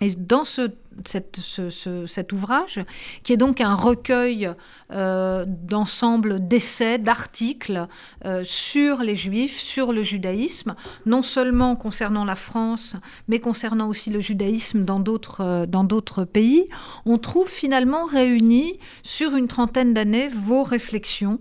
Et 0.00 0.14
dans 0.14 0.44
ce, 0.44 0.70
cet 1.06 2.32
ouvrage, 2.32 2.84
qui 3.22 3.32
est 3.32 3.36
donc 3.36 3.60
un 3.60 3.74
recueil 3.74 4.50
euh, 4.92 5.44
d'ensemble 5.46 6.46
d'essais, 6.46 6.98
d'articles 6.98 7.86
euh, 8.24 8.42
sur 8.44 8.98
les 8.98 9.16
juifs, 9.16 9.58
sur 9.58 9.92
le 9.92 10.02
judaïsme, 10.02 10.74
non 11.06 11.22
seulement 11.22 11.76
concernant 11.76 12.24
la 12.24 12.36
France, 12.36 12.96
mais 13.28 13.40
concernant 13.40 13.88
aussi 13.88 14.10
le 14.10 14.20
judaïsme 14.20 14.84
dans 14.84 15.00
d'autres, 15.00 15.42
euh, 15.42 15.66
dans 15.66 15.84
d'autres 15.84 16.24
pays, 16.24 16.68
on 17.06 17.18
trouve 17.18 17.48
finalement 17.48 18.04
réunis 18.04 18.78
sur 19.02 19.36
une 19.36 19.48
trentaine 19.48 19.94
d'années 19.94 20.28
vos 20.28 20.62
réflexions 20.62 21.40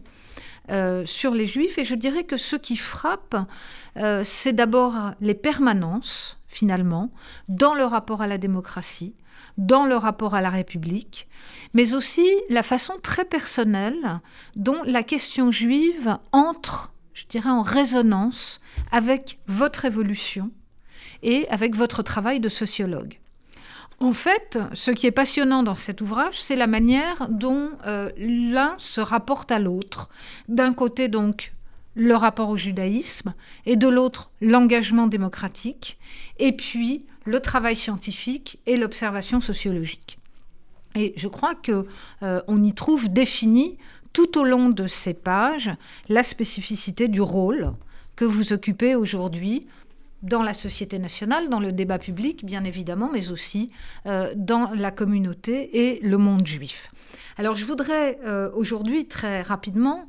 sur 1.05 1.33
les 1.33 1.47
juifs. 1.47 1.79
Et 1.79 1.83
je 1.83 1.95
dirais 1.95 2.25
que 2.25 2.37
ce 2.37 2.55
qui 2.55 2.75
frappe, 2.75 3.35
c'est 4.23 4.53
d'abord 4.53 5.13
les 5.19 5.33
permanences 5.33 6.39
finalement, 6.49 7.11
dans 7.47 7.75
le 7.75 7.85
rapport 7.85 8.21
à 8.21 8.27
la 8.27 8.37
démocratie, 8.37 9.15
dans 9.59 9.85
le 9.85 9.97
rapport 9.97 10.33
à 10.35 10.41
la 10.41 10.49
République, 10.49 11.27
mais 11.73 11.93
aussi 11.93 12.25
la 12.49 12.63
façon 12.63 12.93
très 13.03 13.25
personnelle 13.25 14.21
dont 14.55 14.81
la 14.85 15.03
question 15.03 15.51
juive 15.51 16.17
entre, 16.31 16.93
je 17.13 17.25
dirais, 17.27 17.49
en 17.49 17.61
résonance 17.61 18.61
avec 18.91 19.37
votre 19.47 19.83
évolution 19.83 20.49
et 21.23 21.45
avec 21.49 21.75
votre 21.75 22.03
travail 22.03 22.39
de 22.39 22.47
sociologue. 22.47 23.19
En 23.99 24.13
fait, 24.13 24.57
ce 24.73 24.91
qui 24.91 25.07
est 25.07 25.11
passionnant 25.11 25.61
dans 25.61 25.75
cet 25.75 25.99
ouvrage, 25.99 26.41
c'est 26.41 26.55
la 26.55 26.67
manière 26.67 27.27
dont 27.29 27.71
euh, 27.85 28.11
l'un 28.17 28.75
se 28.77 29.01
rapporte 29.01 29.51
à 29.51 29.59
l'autre. 29.59 30.07
D'un 30.47 30.73
côté, 30.73 31.09
donc, 31.09 31.51
le 31.95 32.15
rapport 32.15 32.47
au 32.47 32.55
judaïsme, 32.55 33.33
et 33.65 33.75
de 33.75 33.89
l'autre 33.89 34.31
l'engagement 34.39 35.07
démocratique, 35.07 35.97
et 36.37 36.53
puis 36.53 37.07
le 37.25 37.39
travail 37.39 37.75
scientifique 37.75 38.59
et 38.65 38.77
l'observation 38.77 39.41
sociologique. 39.41 40.19
Et 40.95 41.13
je 41.15 41.27
crois 41.27 41.55
que 41.55 41.85
euh, 42.23 42.41
on 42.47 42.63
y 42.63 42.73
trouve 42.73 43.09
défini 43.09 43.77
tout 44.13 44.39
au 44.39 44.43
long 44.43 44.69
de 44.69 44.87
ces 44.87 45.13
pages 45.13 45.69
la 46.07 46.23
spécificité 46.23 47.07
du 47.07 47.21
rôle 47.21 47.73
que 48.15 48.25
vous 48.25 48.53
occupez 48.53 48.95
aujourd'hui 48.95 49.67
dans 50.23 50.43
la 50.43 50.53
société 50.53 50.99
nationale, 50.99 51.47
dans 51.47 51.61
le 51.61 51.71
débat 51.71 51.97
public, 51.97 52.43
bien 52.43 52.65
évidemment, 52.65 53.09
mais 53.13 53.31
aussi 53.31 53.71
euh, 54.05 54.33
dans 54.35 54.71
la 54.73 54.91
communauté 54.91 55.93
et 55.93 55.99
le 56.01 56.17
monde 56.17 56.45
juif. 56.45 56.91
Alors 57.37 57.55
je 57.55 57.63
voudrais 57.63 58.19
euh, 58.25 58.49
aujourd'hui 58.53 59.05
très 59.05 59.41
rapidement 59.41 60.07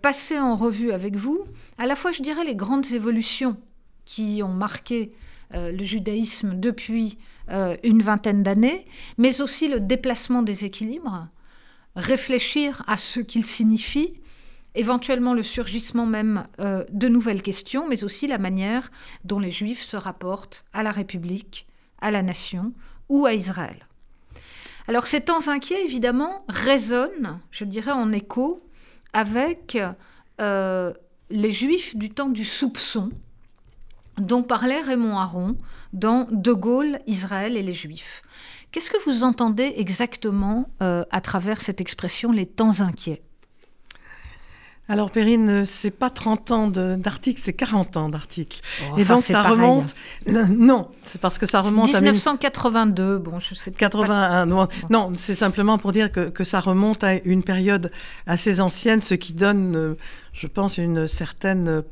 passer 0.00 0.38
en 0.38 0.56
revue 0.56 0.92
avec 0.92 1.16
vous 1.16 1.44
à 1.76 1.86
la 1.86 1.96
fois, 1.96 2.12
je 2.12 2.22
dirais, 2.22 2.44
les 2.44 2.54
grandes 2.54 2.92
évolutions 2.92 3.56
qui 4.04 4.42
ont 4.42 4.52
marqué 4.52 5.12
le 5.52 5.84
judaïsme 5.84 6.58
depuis 6.58 7.18
une 7.48 8.02
vingtaine 8.02 8.42
d'années, 8.42 8.86
mais 9.18 9.40
aussi 9.40 9.68
le 9.68 9.80
déplacement 9.80 10.42
des 10.42 10.64
équilibres, 10.64 11.28
réfléchir 11.96 12.82
à 12.86 12.96
ce 12.96 13.20
qu'il 13.20 13.44
signifie 13.44 14.14
éventuellement 14.74 15.34
le 15.34 15.42
surgissement 15.42 16.06
même 16.06 16.46
euh, 16.60 16.84
de 16.90 17.08
nouvelles 17.08 17.42
questions, 17.42 17.86
mais 17.88 18.04
aussi 18.04 18.26
la 18.26 18.38
manière 18.38 18.90
dont 19.24 19.38
les 19.38 19.50
Juifs 19.50 19.82
se 19.82 19.96
rapportent 19.96 20.64
à 20.72 20.82
la 20.82 20.90
République, 20.90 21.66
à 22.00 22.10
la 22.10 22.22
nation 22.22 22.72
ou 23.08 23.26
à 23.26 23.34
Israël. 23.34 23.86
Alors 24.88 25.06
ces 25.06 25.20
temps 25.20 25.48
inquiets, 25.48 25.84
évidemment, 25.84 26.44
résonnent, 26.48 27.38
je 27.50 27.64
dirais, 27.64 27.92
en 27.92 28.12
écho 28.12 28.62
avec 29.12 29.78
euh, 30.40 30.92
les 31.30 31.52
Juifs 31.52 31.96
du 31.96 32.10
temps 32.10 32.28
du 32.28 32.44
soupçon, 32.44 33.10
dont 34.18 34.42
parlait 34.42 34.80
Raymond 34.80 35.18
Aron 35.18 35.56
dans 35.92 36.26
De 36.30 36.52
Gaulle, 36.52 37.00
Israël 37.06 37.56
et 37.56 37.62
les 37.62 37.74
Juifs. 37.74 38.22
Qu'est-ce 38.72 38.90
que 38.90 39.02
vous 39.04 39.22
entendez 39.22 39.74
exactement 39.76 40.68
euh, 40.82 41.04
à 41.10 41.20
travers 41.20 41.62
cette 41.62 41.80
expression 41.80 42.32
les 42.32 42.46
temps 42.46 42.80
inquiets? 42.80 43.22
Alors 44.86 45.10
Perrine, 45.10 45.64
c'est 45.64 45.90
pas 45.90 46.10
30 46.10 46.50
ans 46.50 46.68
d'articles, 46.68 47.40
c'est 47.40 47.54
40 47.54 47.96
ans 47.96 48.08
d'articles. 48.10 48.60
Oh, 48.82 48.98
et 48.98 49.04
donc 49.04 49.22
ça 49.22 49.40
remonte. 49.42 49.94
Non, 50.26 50.88
c'est 51.04 51.18
parce 51.20 51.38
que 51.38 51.46
ça 51.46 51.62
remonte 51.62 51.94
1982, 51.94 53.16
bon, 53.16 53.40
je 53.40 53.54
sais 53.54 53.70
81. 53.70 54.44
Non, 54.44 54.68
non 54.90 55.12
c'est 55.16 55.34
simplement 55.34 55.78
pour 55.78 55.92
dire 55.92 56.12
que, 56.12 56.28
que, 56.28 56.44
ça 56.44 56.60
remonte 56.60 57.02
à 57.02 57.14
une 57.14 57.42
période 57.42 57.90
assez 58.26 58.60
ancienne, 58.60 59.00
ce 59.00 59.14
qui 59.14 59.32
donne, 59.32 59.74
euh, 59.74 59.94
je 60.34 60.46
pense, 60.48 60.76
une 60.76 61.08
certaine 61.08 61.82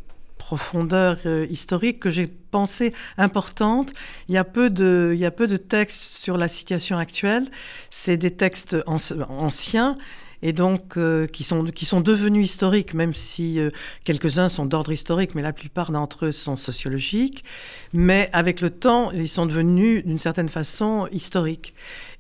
profondeur 0.43 1.19
euh, 1.25 1.47
historique 1.51 2.01
que 2.01 2.11
j'ai 2.11 2.27
pensé 2.27 2.93
importante. 3.17 3.93
Il 4.29 4.35
y, 4.35 4.39
a 4.39 4.45
peu 4.45 4.71
de, 4.71 5.13
il 5.15 5.21
y 5.21 5.25
a 5.25 5.31
peu 5.31 5.47
de 5.47 5.57
textes 5.57 6.17
sur 6.17 6.37
la 6.37 6.49
situation 6.49 6.99
actuelle. 6.99 7.47
C'est 7.91 8.17
des 8.17 8.33
textes 8.33 8.77
anciens 8.87 9.97
et 10.43 10.53
donc 10.53 10.97
euh, 10.97 11.27
qui, 11.27 11.45
sont, 11.45 11.65
qui 11.65 11.85
sont 11.85 12.01
devenus 12.01 12.45
historiques, 12.45 12.95
même 12.95 13.15
si 13.15 13.59
euh, 13.59 13.71
quelques-uns 14.05 14.49
sont 14.49 14.67
d'ordre 14.67 14.93
historique, 14.93 15.35
mais 15.35 15.43
la 15.43 15.53
plupart 15.53 15.93
d'entre 15.93 16.27
eux 16.27 16.33
sont 16.33 16.57
sociologiques. 16.57 17.45
Mais 17.93 18.29
avec 18.33 18.61
le 18.61 18.71
temps, 18.71 19.13
ils 19.13 19.29
sont 19.29 19.47
devenus 19.47 20.05
d'une 20.05 20.19
certaine 20.19 20.49
façon 20.49 21.07
historiques. 21.13 21.75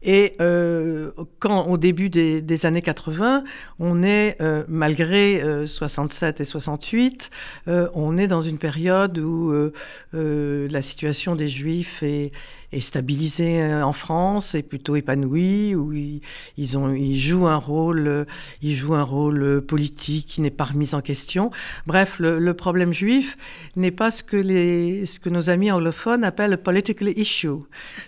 Et 0.05 0.35
euh, 0.41 1.11
quand 1.39 1.67
au 1.67 1.77
début 1.77 2.09
des, 2.09 2.41
des, 2.41 2.67
années 2.67 2.83
80, 2.83 3.45
on 3.79 4.03
est, 4.03 4.37
malgré 4.67 5.43
67 5.67 6.41
et 6.41 6.45
68, 6.45 7.31
on 7.67 8.19
est 8.19 8.27
dans 8.27 8.41
une 8.41 8.59
période 8.59 9.17
où 9.19 9.71
la 10.13 10.83
situation 10.83 11.37
des 11.37 11.49
Juifs 11.49 12.03
est 12.03 12.33
est 12.73 12.81
stabilisé 12.81 13.63
euh, 13.63 13.85
en 13.85 13.93
France, 13.93 14.55
est 14.55 14.63
plutôt 14.63 14.97
épanoui, 14.97 15.75
où 15.75 15.93
ils, 15.93 16.79
ont, 16.79 16.93
ils 16.93 17.19
jouent 17.19 17.47
un 17.47 17.57
rôle, 17.57 18.09
euh, 18.09 18.25
ils 18.63 18.75
jouent 18.75 18.95
un 18.95 19.03
rôle 19.03 19.43
euh, 19.43 19.61
politique 19.61 20.27
qui 20.27 20.41
n'est 20.41 20.51
pas 20.51 20.65
remis 20.65 20.95
en 20.95 21.03
question. 21.03 21.51
Bref, 21.87 22.17
le, 22.19 22.53
problème 22.55 22.93
juif 22.93 23.37
n'est 23.77 23.91
pas 23.91 24.11
ce 24.11 24.23
que, 24.23 24.37
les, 24.37 25.07
ce 25.07 25.19
que 25.19 25.29
nos 25.29 25.51
amis 25.51 25.71
anglophones 25.71 26.23
appellent 26.23 26.59
political 26.59 27.09
issue, 27.17 27.49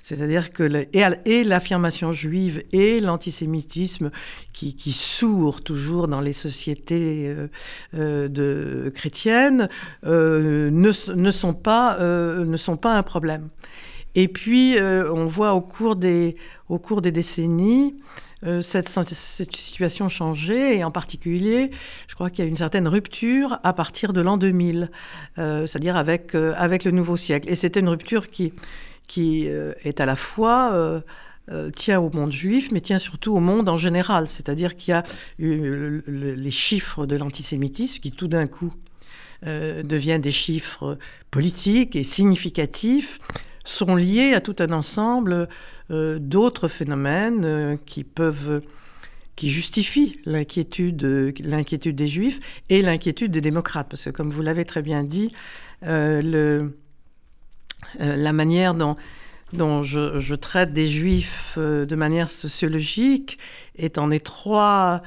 c'est-à-dire 0.03 0.50
que 0.50 0.62
le, 0.62 0.87
et, 0.92 1.44
l'affirmation 1.44 2.12
juive 2.12 2.62
et 2.72 3.00
l'antisémitisme 3.00 4.11
qui, 4.53 4.77
qui 4.77 4.92
sourd 4.92 5.62
toujours 5.62 6.09
dans 6.09 6.20
les 6.20 6.35
sociétés 6.35 7.35
de, 7.94 8.92
chrétiennes 8.94 9.68
ne, 10.05 10.70
ne, 11.14 11.31
sont 11.33 11.55
pas, 11.55 11.98
ne 11.98 12.57
sont 12.57 12.77
pas 12.77 12.96
un 12.96 13.03
problème. 13.03 13.48
Et 14.14 14.29
puis, 14.29 14.79
euh, 14.79 15.12
on 15.12 15.27
voit 15.27 15.55
au 15.55 15.61
cours 15.61 15.96
des, 15.96 16.37
au 16.68 16.79
cours 16.79 17.03
des 17.03 17.12
décennies 17.12 17.96
euh, 18.44 18.62
cette, 18.62 18.88
situation 18.88 20.09
changer, 20.09 20.77
et 20.77 20.85
en 20.85 20.90
particulier, 20.90 21.70
je 22.09 22.14
crois 22.14 22.31
qu'il 22.31 22.44
y 22.44 22.46
a 22.46 22.50
une 22.50 22.57
certaine 22.57 22.87
rupture 22.87 23.59
à 23.62 23.72
partir 23.72 24.12
de 24.12 24.20
l'an 24.20 24.37
2000, 24.37 24.90
euh, 25.38 25.66
c'est-à-dire 25.66 25.96
avec, 25.96 26.35
avec 26.35 26.85
le 26.85 26.90
nouveau 26.90 27.16
siècle. 27.16 27.50
Et 27.50 27.57
c'était 27.57 27.81
une 27.81 27.88
rupture 27.88 28.31
qui, 28.31 28.53
qui 29.09 29.46
est 29.46 30.00
à 30.00 30.07
la 30.07 30.16
fois... 30.16 31.03
tient 31.77 32.00
au 32.00 32.11
monde 32.11 32.31
juif, 32.31 32.70
mais 32.72 32.81
tient 32.81 32.98
surtout 32.98 33.35
au 33.37 33.40
monde 33.40 33.68
en 33.68 33.77
général. 33.77 34.29
C'est-à-dire 34.29 34.77
qu'il 34.77 34.92
y 34.92 34.94
a 34.94 35.05
eu 35.38 36.03
les 36.09 36.50
chiffres 36.50 37.05
de 37.05 37.16
l'antisémitisme 37.16 38.00
qui 38.00 38.12
tout 38.12 38.29
d'un 38.29 38.46
coup 38.46 38.72
deviennent 39.42 40.22
des 40.22 40.31
chiffres 40.31 40.96
politiques 41.31 41.96
et 41.96 42.05
significatifs 42.05 43.18
sont 43.64 43.96
liés 43.96 44.35
à 44.35 44.40
tout 44.40 44.57
un 44.59 44.70
ensemble 44.72 45.48
euh, 45.90 46.18
d'autres 46.18 46.68
phénomènes 46.68 47.44
euh, 47.44 47.77
qui 47.85 48.05
peuvent 48.05 48.62
qui 49.37 49.50
justifient 49.50 50.16
l'inquiétude, 50.27 51.35
l'inquiétude 51.40 51.96
des 51.96 52.07
juifs 52.07 52.38
et 52.68 52.83
l'inquiétude 52.83 53.33
des 53.33 53.40
démocrates. 53.40 53.88
Parce 53.90 54.05
que 54.05 54.11
comme 54.11 54.31
vous 54.31 54.42
l'avez 54.42 54.64
très 54.64 54.81
bien 54.81 55.03
dit, 55.03 55.33
euh, 55.83 56.68
la 57.98 58.33
manière 58.33 58.74
dont, 58.74 58.96
dont 59.53 59.83
je, 59.83 60.20
je, 60.20 60.35
traite 60.37 60.72
des 60.72 60.87
juifs 60.87 61.59
de 61.59 61.96
manière 61.96 62.31
sociologique 62.31 63.38
est 63.77 63.98
en 63.98 64.12
étroit 64.12 65.03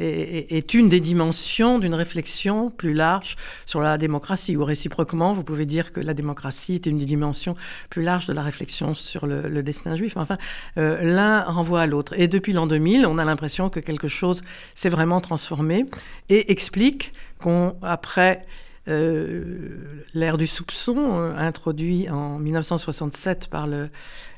est, 0.00 0.74
une 0.74 0.88
des 0.88 1.00
dimensions 1.00 1.78
d'une 1.78 1.94
réflexion 1.94 2.70
plus 2.70 2.94
large 2.94 3.36
sur 3.66 3.80
la 3.80 3.98
démocratie, 3.98 4.56
ou 4.56 4.64
réciproquement, 4.64 5.32
vous 5.32 5.44
pouvez 5.44 5.66
dire 5.66 5.92
que 5.92 6.00
la 6.00 6.14
démocratie 6.14 6.74
est 6.74 6.86
une 6.86 6.98
des 6.98 7.06
dimensions 7.06 7.54
plus 7.90 8.02
larges 8.02 8.26
de 8.26 8.32
la 8.32 8.42
réflexion 8.42 8.94
sur 8.94 9.26
le, 9.26 9.62
destin 9.62 9.94
juif. 9.96 10.16
Enfin, 10.16 10.38
euh, 10.78 11.02
l'un 11.02 11.42
renvoie 11.42 11.82
à 11.82 11.86
l'autre. 11.86 12.14
Et 12.18 12.28
depuis 12.28 12.52
l'an 12.52 12.66
2000, 12.66 13.06
on 13.06 13.18
a 13.18 13.24
l'impression 13.24 13.68
que 13.68 13.80
quelque 13.80 14.08
chose 14.08 14.42
s'est 14.74 14.88
vraiment 14.88 15.20
transformé 15.20 15.84
et 16.28 16.50
explique 16.50 17.12
qu'après 17.42 18.42
euh, 18.88 19.68
l'ère 20.14 20.38
du 20.38 20.46
soupçon, 20.46 20.96
euh, 21.18 21.34
introduit 21.36 22.08
en 22.08 22.38
1967 22.38 23.48
par 23.48 23.66
le, 23.66 23.90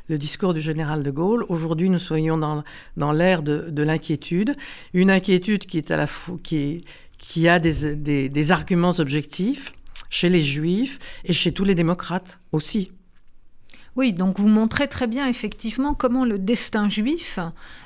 le 0.09 0.19
discours 0.19 0.55
du 0.55 0.61
général 0.61 1.03
de 1.03 1.11
Gaulle. 1.11 1.45
Aujourd'hui, 1.49 1.91
nous 1.91 1.99
soyons 1.99 2.39
dans, 2.39 2.65
dans 2.97 3.13
l'ère 3.13 3.43
de, 3.43 3.83
l'inquiétude, 3.83 4.57
une 4.95 5.11
inquiétude 5.11 5.67
qui, 5.67 5.79
est 5.79 5.91
à 5.91 5.97
la 5.97 6.07
qui, 6.43 6.85
qui 7.19 7.49
a 7.49 7.59
des, 7.59 8.29
des 8.29 8.53
arguments 8.53 8.95
objectifs 8.99 9.73
chez 10.11 10.29
les 10.29 10.43
juifs 10.43 10.99
et 11.25 11.33
chez 11.33 11.53
tous 11.53 11.65
les 11.65 11.75
démocrates 11.75 12.41
aussi. 12.53 12.93
Oui, 13.95 14.15
donc 14.15 14.39
vous 14.39 14.49
montrez 14.49 14.89
très 14.89 15.07
bien 15.07 15.29
effectivement 15.29 15.93
comment 15.93 16.25
le 16.25 16.39
destin 16.39 16.89
juif 16.89 17.39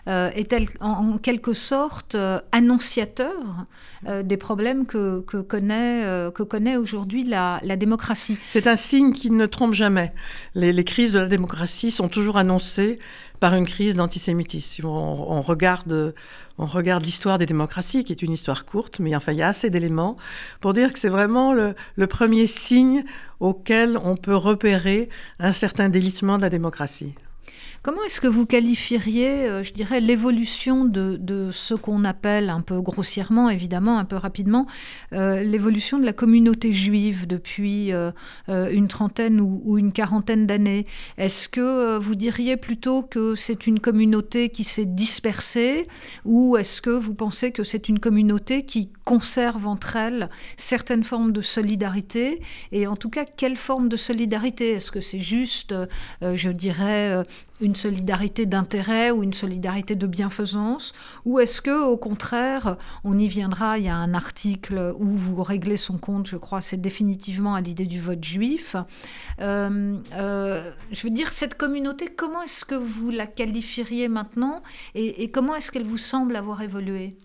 euh, 0.06 0.30
est 0.36 0.54
en, 0.80 1.18
quelque 1.18 1.52
sorte 1.52 2.14
euh, 2.14 2.38
annonciateur 2.52 3.66
euh, 4.06 4.22
des 4.22 4.36
problèmes 4.36 4.86
que, 4.86 5.18
connaît, 5.40 6.76
aujourd'hui 6.76 7.24
la, 7.24 7.58
démocratie. 7.76 8.38
C'est 8.50 8.68
un 8.68 8.76
signe 8.76 9.12
qui 9.12 9.32
ne 9.32 9.46
trompe 9.46 9.74
jamais. 9.74 10.12
Les, 10.54 10.84
crises 10.84 11.10
de 11.10 11.18
la 11.18 11.26
démocratie 11.26 11.90
sont 11.90 12.08
toujours 12.08 12.36
annoncées 12.36 13.00
par 13.40 13.54
une 13.54 13.66
crise 13.66 13.96
d'antisémitisme. 13.96 14.86
on, 14.86 15.40
regarde 15.40 16.14
on 16.58 16.66
regarde 16.66 17.04
l'histoire 17.04 17.38
des 17.38 17.46
démocraties, 17.46 18.04
qui 18.04 18.12
est 18.12 18.22
une 18.22 18.32
histoire 18.32 18.64
courte, 18.64 18.98
mais 18.98 19.14
enfin, 19.14 19.32
il 19.32 19.38
y 19.38 19.42
a 19.42 19.48
assez 19.48 19.70
d'éléments 19.70 20.16
pour 20.60 20.72
dire 20.72 20.92
que 20.92 20.98
c'est 20.98 21.08
vraiment 21.08 21.52
le, 21.52 21.74
premier 22.06 22.46
signe 22.46 23.04
auquel 23.40 23.98
on 24.02 24.16
peut 24.16 24.36
repérer 24.36 25.08
un 25.38 25.52
certain 25.52 25.88
délitement 25.88 26.36
de 26.36 26.42
la 26.42 26.50
démocratie. 26.50 27.14
Comment 27.86 28.02
est-ce 28.02 28.20
que 28.20 28.26
vous 28.26 28.46
qualifieriez, 28.46 29.46
euh, 29.46 29.62
je 29.62 29.72
dirais, 29.72 30.00
l'évolution 30.00 30.84
de, 30.84 31.50
ce 31.52 31.72
qu'on 31.72 32.02
appelle 32.02 32.50
un 32.50 32.60
peu 32.60 32.80
grossièrement, 32.80 33.48
évidemment, 33.48 33.98
un 34.00 34.04
peu 34.04 34.16
rapidement, 34.16 34.66
euh, 35.12 35.44
l'évolution 35.44 36.00
de 36.00 36.04
la 36.04 36.12
communauté 36.12 36.72
juive 36.72 37.28
depuis 37.28 37.92
euh, 37.92 38.10
une 38.48 38.88
trentaine 38.88 39.40
ou, 39.40 39.78
une 39.78 39.92
quarantaine 39.92 40.48
d'années? 40.48 40.84
Est-ce 41.16 41.48
que 41.48 41.96
vous 41.96 42.16
diriez 42.16 42.56
plutôt 42.56 43.04
que 43.04 43.36
c'est 43.36 43.68
une 43.68 43.78
communauté 43.78 44.48
qui 44.48 44.64
s'est 44.64 44.84
dispersée 44.84 45.86
ou 46.24 46.56
est-ce 46.56 46.82
que 46.82 46.90
vous 46.90 47.14
pensez 47.14 47.52
que 47.52 47.62
c'est 47.62 47.88
une 47.88 48.00
communauté 48.00 48.64
qui 48.64 48.90
conserve 49.04 49.68
entre 49.68 49.94
elles 49.94 50.28
certaines 50.56 51.04
formes 51.04 51.30
de 51.30 51.40
solidarité? 51.40 52.40
Et 52.72 52.88
en 52.88 52.96
tout 52.96 53.10
cas, 53.10 53.24
quelle 53.24 53.56
forme 53.56 53.88
de 53.88 53.96
solidarité? 53.96 54.70
Est-ce 54.72 54.90
que 54.90 55.00
c'est 55.00 55.20
juste, 55.20 55.72
je 56.20 56.50
dirais, 56.50 57.22
une 57.60 57.74
solidarité 57.74 58.46
d'intérêt 58.46 59.10
ou 59.10 59.22
une 59.22 59.32
solidarité 59.32 59.94
de 59.94 60.06
bienfaisance 60.06 60.92
Ou 61.24 61.38
est-ce 61.40 61.60
que, 61.60 61.84
au 61.84 61.96
contraire, 61.96 62.76
on 63.04 63.18
y 63.18 63.28
viendra 63.28 63.78
Il 63.78 63.84
y 63.84 63.88
a 63.88 63.96
un 63.96 64.14
article 64.14 64.94
où 64.98 65.06
vous 65.06 65.42
réglez 65.42 65.76
son 65.76 65.98
compte, 65.98 66.26
je 66.26 66.36
crois, 66.36 66.60
c'est 66.60 66.80
définitivement 66.80 67.54
à 67.54 67.60
l'idée 67.60 67.86
du 67.86 68.00
vote 68.00 68.22
juif. 68.22 68.76
Euh, 69.40 69.96
euh, 70.14 70.72
je 70.92 71.02
veux 71.02 71.12
dire, 71.12 71.32
cette 71.32 71.56
communauté, 71.56 72.06
comment 72.06 72.42
est-ce 72.42 72.64
que 72.64 72.74
vous 72.74 73.10
la 73.10 73.26
qualifieriez 73.26 74.08
maintenant 74.08 74.62
et 74.94 75.30
comment 75.30 75.54
est-ce 75.54 75.70
qu'elle 75.70 75.86
vous 75.86 75.98
semble 75.98 76.36
avoir 76.36 76.62
évolué? 76.62 77.16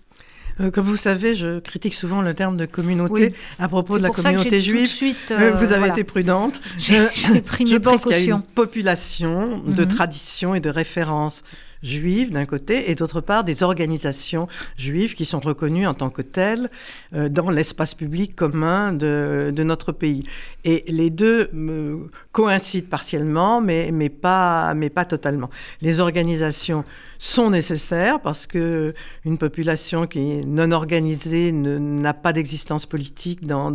Euh, 0.62 0.72
comme 0.72 0.86
vous 0.86 0.98
savez, 0.98 1.36
je 1.36 1.60
critique 1.60 1.94
souvent 1.94 2.22
le 2.22 2.34
terme 2.34 2.58
de 2.58 2.66
communauté 2.66 3.34
à 3.60 3.68
propos 3.68 3.98
de 3.98 4.04
la 4.04 4.10
communauté 4.10 4.62
juive. 4.62 4.90
Euh, 5.32 5.52
vous 5.52 5.74
avez 5.74 5.90
été 5.90 6.04
prudente. 6.04 6.62
je, 6.80 7.78
pense 7.78 8.04
qu'il 8.04 8.12
y 8.12 8.32
a 8.32 8.36
une 8.36 8.42
population 8.42 9.62
de 9.66 9.84
mhm. 9.84 9.88
traditions 9.88 10.56
et 10.56 10.60
de 10.60 10.70
références 10.70 11.44
juives 11.84 12.32
d'un 12.32 12.46
côté 12.46 12.92
et 12.92 12.96
d'autre 12.96 13.22
part 13.22 13.44
des 13.44 13.64
organisations 13.64 14.48
juives 14.78 15.16
qui 15.16 15.26
sont 15.26 15.40
reconnues 15.40 15.88
en 15.88 15.94
tant 15.94 16.10
que 16.10 16.22
telles 16.22 16.70
euh, 17.14 17.30
dans 17.30 17.50
l'espace 17.50 17.94
public 17.94 18.36
commun 18.36 18.94
de, 18.94 19.52
de, 19.54 19.64
notre 19.64 19.92
pays. 19.92 20.24
Et 20.64 20.84
les 20.88 21.10
deux 21.10 21.50
me 21.54 22.10
coïncident 22.32 22.88
partiellement, 22.90 23.62
mais, 23.62 23.92
pas, 24.10 24.76
totalement. 25.08 25.50
Les 25.82 26.00
organisations 26.00 26.84
sont 27.18 27.50
nécessaires 27.50 28.20
parce 28.20 28.48
que 28.48 28.94
une 29.26 29.38
population 29.38 30.08
qui 30.08 30.32
est 30.32 30.46
non 30.46 30.72
organisée 30.72 31.52
n'a 31.52 32.14
pas 32.14 32.34
d'existence 32.34 32.86
politique 32.86 33.46
dans 33.46 33.72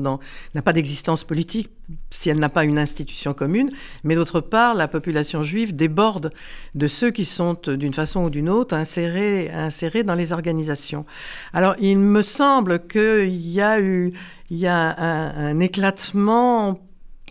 n'a 0.54 0.62
pas 0.62 0.72
d'existence 0.72 1.24
politique 1.24 1.70
si 2.10 2.30
elle 2.30 2.40
n'a 2.40 2.48
pas 2.48 2.64
une 2.64 2.78
institution 2.78 3.32
commune, 3.32 3.70
mais 4.04 4.14
d'autre 4.14 4.40
part, 4.40 4.74
la 4.74 4.88
population 4.88 5.42
juive 5.42 5.74
déborde 5.74 6.32
de 6.74 6.88
ceux 6.88 7.10
qui 7.10 7.24
sont 7.24 7.56
d'une 7.66 7.94
façon 7.94 8.24
ou 8.24 8.30
d'une 8.30 8.48
autre 8.48 8.74
insérés, 8.74 9.50
insérés 9.50 10.02
dans 10.02 10.14
les 10.14 10.32
organisations. 10.32 11.04
Alors, 11.52 11.76
il 11.78 11.98
me 11.98 12.22
semble 12.22 12.86
qu'il 12.86 13.36
y 13.36 13.60
a 13.60 13.80
eu 13.80 14.12
il 14.50 14.58
y 14.58 14.66
a 14.66 14.96
un, 14.96 15.48
un 15.48 15.60
éclatement 15.60 16.85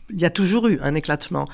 il 0.09 0.19
y 0.19 0.25
a 0.25 0.29
toujours 0.29 0.67
eu 0.67 0.79
un 0.81 0.93
éclatement 0.95 1.47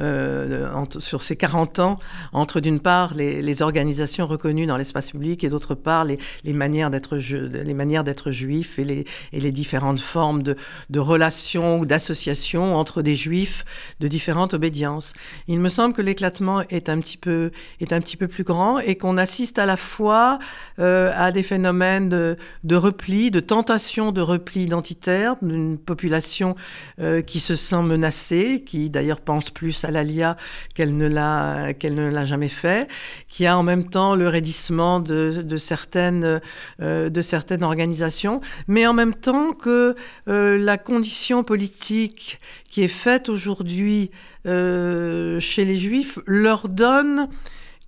euh, 0.00 0.84
sur 0.98 1.22
ces 1.22 1.36
40 1.36 1.78
ans 1.78 1.98
entre 2.32 2.60
d'une 2.60 2.80
part 2.80 3.14
les, 3.14 3.62
organisations 3.62 4.26
reconnues 4.26 4.66
dans 4.66 4.76
l'espace 4.76 5.10
public 5.10 5.42
et 5.42 5.48
d'autre 5.48 5.74
part 5.74 6.04
les, 6.04 6.18
manières 6.52 6.90
d'être 6.90 7.16
les 7.16 8.32
juifs 8.32 8.78
et 8.78 8.84
les, 8.84 9.04
et 9.32 9.40
les 9.40 9.52
différentes 9.52 10.00
formes 10.00 10.42
de, 10.42 10.56
de 10.90 11.00
relations 11.00 11.80
ou 11.80 11.86
d'associations 11.86 12.76
entre 12.76 13.02
des 13.02 13.14
juifs 13.14 13.64
de 14.00 14.08
différentes 14.08 14.54
obédiences. 14.54 15.12
Il 15.48 15.60
me 15.60 15.68
semble 15.68 15.94
que 15.94 16.02
l'éclatement 16.02 16.62
est 16.70 16.88
un 16.88 17.00
petit 17.00 17.16
peu 17.16 17.50
est 17.80 17.92
un 17.92 18.00
petit 18.00 18.16
peu 18.16 18.28
plus 18.28 18.44
grand 18.44 18.78
et 18.78 18.96
qu'on 18.96 19.18
assiste 19.18 19.58
à 19.58 19.66
la 19.66 19.76
fois 19.76 20.38
euh, 20.78 21.12
à 21.16 21.32
des 21.32 21.42
phénomènes 21.42 22.08
de, 22.08 22.76
repli, 22.76 23.30
de 23.30 23.40
tentation 23.40 24.12
de 24.12 24.20
repli 24.20 24.62
identitaire 24.62 25.36
d'une 25.42 25.78
population 25.78 26.56
euh, 27.00 27.22
qui 27.22 27.40
se 27.40 27.56
sent 27.56 27.82
menacée, 27.98 28.62
qui 28.64 28.90
d'ailleurs 28.90 29.20
pense 29.20 29.50
plus 29.50 29.84
à 29.84 29.90
l'ALIA 29.90 30.36
qu'elle 30.74 30.96
ne 30.96 31.06
l'a 31.06 31.74
qu'elle 31.74 31.94
ne 31.94 32.08
l'a 32.08 32.24
jamais 32.24 32.48
fait, 32.48 32.88
qui 33.28 33.44
a 33.44 33.58
en 33.58 33.62
même 33.62 33.90
temps 33.90 34.14
le 34.14 34.28
raidissement 34.28 35.00
de, 35.00 35.56
certaines 35.56 36.40
euh, 36.80 37.10
de 37.10 37.20
certaines 37.20 37.64
organisations, 37.64 38.40
mais 38.68 38.86
en 38.86 38.94
même 38.94 39.14
temps 39.14 39.52
que 39.52 39.96
euh, 40.28 40.58
la 40.58 40.78
condition 40.78 41.42
politique 41.42 42.40
qui 42.70 42.82
est 42.82 42.88
faite 42.88 43.28
aujourd'hui 43.28 44.10
euh, 44.46 45.40
chez 45.40 45.64
les 45.64 45.76
Juifs 45.76 46.18
leur 46.26 46.68
donne 46.68 47.28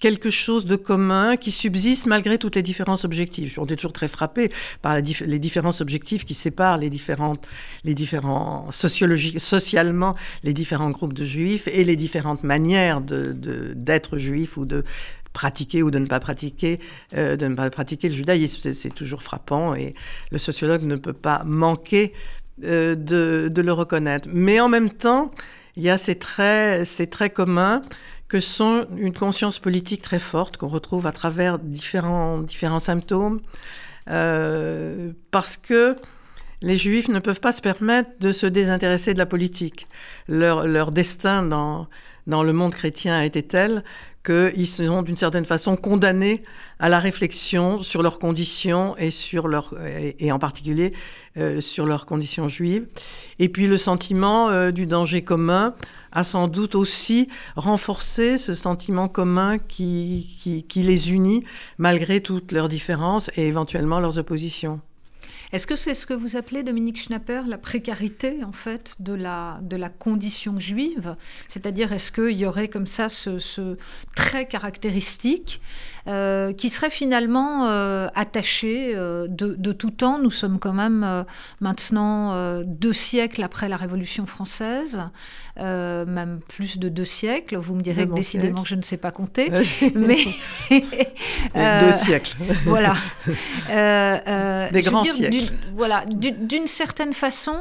quelque 0.00 0.30
chose 0.30 0.64
de 0.64 0.76
commun 0.76 1.36
qui 1.36 1.50
subsiste 1.50 2.06
malgré 2.06 2.38
toutes 2.38 2.56
les 2.56 2.62
différences 2.62 3.04
objectives. 3.04 3.58
On 3.58 3.66
est 3.66 3.76
toujours 3.76 3.92
très 3.92 4.08
frappé 4.08 4.50
par 4.82 4.96
les 4.96 5.38
différences 5.38 5.80
objectives 5.80 6.24
qui 6.24 6.34
séparent 6.34 6.78
les 6.78 6.90
différentes, 6.90 7.46
les 7.84 7.94
différents 7.94 8.70
socialement 8.70 10.16
les 10.42 10.54
différents 10.54 10.90
groupes 10.90 11.12
de 11.12 11.24
juifs 11.24 11.68
et 11.68 11.84
les 11.84 11.96
différentes 11.96 12.44
manières 12.44 13.00
de, 13.00 13.32
d'être 13.74 14.16
juif 14.16 14.56
ou 14.56 14.64
de 14.64 14.84
pratiquer 15.32 15.82
ou 15.82 15.90
de 15.90 15.98
ne 15.98 16.06
pas 16.06 16.18
pratiquer, 16.18 16.80
euh, 17.14 17.36
de 17.36 17.46
ne 17.46 17.54
pas 17.54 17.70
pratiquer 17.70 18.08
le 18.08 18.14
judaïsme. 18.14 18.72
C'est, 18.72 18.94
toujours 18.94 19.22
frappant 19.22 19.74
et 19.74 19.94
le 20.30 20.38
sociologue 20.38 20.82
ne 20.82 20.96
peut 20.96 21.12
pas 21.12 21.42
manquer 21.44 22.12
euh, 22.64 22.94
de, 22.94 23.48
de, 23.50 23.62
le 23.62 23.72
reconnaître. 23.72 24.28
Mais 24.32 24.60
en 24.60 24.68
même 24.68 24.90
temps, 24.90 25.30
il 25.76 25.84
y 25.84 25.90
a 25.90 25.98
ces 25.98 26.16
traits, 26.16 26.84
ces 26.84 27.06
traits 27.06 27.34
communs 27.34 27.82
que 28.30 28.38
sont 28.38 28.86
une 28.96 29.12
conscience 29.12 29.58
politique 29.58 30.02
très 30.02 30.20
forte 30.20 30.56
qu'on 30.56 30.68
retrouve 30.68 31.06
à 31.08 31.12
travers 31.12 31.58
différents, 31.58 32.46
symptômes, 32.78 33.40
euh, 34.08 35.10
parce 35.32 35.56
que 35.56 35.96
les 36.62 36.76
juifs 36.76 37.08
ne 37.08 37.18
peuvent 37.18 37.40
pas 37.40 37.50
se 37.50 37.60
permettre 37.60 38.10
de 38.20 38.30
se 38.30 38.46
désintéresser 38.46 39.14
de 39.14 39.18
la 39.18 39.26
politique. 39.26 39.88
Leur, 40.28 40.64
leur 40.68 40.92
destin 40.92 41.42
dans, 41.42 41.88
le 42.26 42.52
monde 42.52 42.72
chrétien 42.72 43.18
a 43.18 43.24
été 43.24 43.42
tel 43.42 43.82
qu'ils 44.24 44.68
sont 44.68 45.02
d'une 45.02 45.16
certaine 45.16 45.46
façon 45.46 45.74
condamnés 45.74 46.44
à 46.78 46.88
la 46.88 47.00
réflexion 47.00 47.82
sur 47.82 48.00
leurs 48.00 48.20
conditions 48.20 48.96
et, 48.96 49.08
leur, 49.44 49.74
et 50.18 50.30
en 50.30 50.38
particulier 50.38 50.92
euh, 51.36 51.60
sur 51.60 51.86
leurs 51.86 52.06
conditions 52.06 52.48
juives. 52.48 52.86
Et 53.38 53.48
puis 53.48 53.66
le 53.66 53.78
sentiment 53.78 54.50
euh, 54.50 54.70
du 54.70 54.86
danger 54.86 55.22
commun 55.22 55.74
a 56.12 56.24
sans 56.24 56.48
doute 56.48 56.74
aussi 56.74 57.28
renforcé 57.54 58.36
ce 58.36 58.52
sentiment 58.52 59.06
commun 59.06 59.58
qui, 59.58 60.64
qui 60.68 60.82
les 60.82 61.12
unit 61.12 61.44
malgré 61.78 62.20
toutes 62.20 62.50
leurs 62.50 62.68
différences 62.68 63.30
et 63.36 63.46
éventuellement 63.46 64.00
leurs 64.00 64.18
oppositions. 64.18 64.80
Est-ce 65.52 65.66
que 65.66 65.74
c'est 65.74 65.94
ce 65.94 66.06
que 66.06 66.14
vous 66.14 66.36
appelez, 66.36 66.62
Dominique 66.62 67.02
Schnapper, 67.02 67.42
la 67.48 67.58
précarité, 67.58 68.44
en 68.44 68.52
fait, 68.52 68.94
de 69.00 69.12
la, 69.12 69.58
de 69.62 69.74
la 69.74 69.88
condition 69.88 70.60
juive? 70.60 71.16
C'est-à-dire, 71.48 71.92
est-ce 71.92 72.12
qu'il 72.12 72.36
y 72.36 72.46
aurait 72.46 72.68
comme 72.68 72.86
ça 72.86 73.08
ce, 73.08 73.76
trait 74.14 74.46
caractéristique? 74.46 75.60
Euh, 76.08 76.52
qui 76.52 76.68
serait 76.68 76.90
finalement 76.90 77.66
euh, 77.66 78.08
attaché 78.14 78.92
euh, 78.94 79.26
de, 79.28 79.72
tout 79.72 79.90
temps 79.90 80.18
Nous 80.18 80.30
sommes 80.30 80.58
quand 80.58 80.72
même 80.72 81.24
maintenant 81.60 82.62
deux 82.64 82.92
siècles 82.92 83.42
après 83.42 83.68
la 83.68 83.76
Révolution 83.76 84.26
française, 84.26 85.02
même 85.56 86.40
plus 86.48 86.78
de 86.78 86.88
deux 86.88 87.04
siècles. 87.04 87.56
Vous 87.56 87.74
me 87.74 87.82
direz 87.82 88.06
que 88.06 88.14
décidément, 88.14 88.64
je 88.64 88.74
ne 88.74 88.82
sais 88.82 88.96
pas 88.96 89.10
compter. 89.10 89.50
mais 89.94 90.18
deux 91.80 91.92
siècles. 91.92 92.36
voilà. 92.64 92.94
Des 94.70 94.82
grands 94.82 95.02
siècles 95.02 95.54
voilà, 95.80 96.04
d'une 96.06 96.66
certaine 96.66 97.14
façon, 97.14 97.56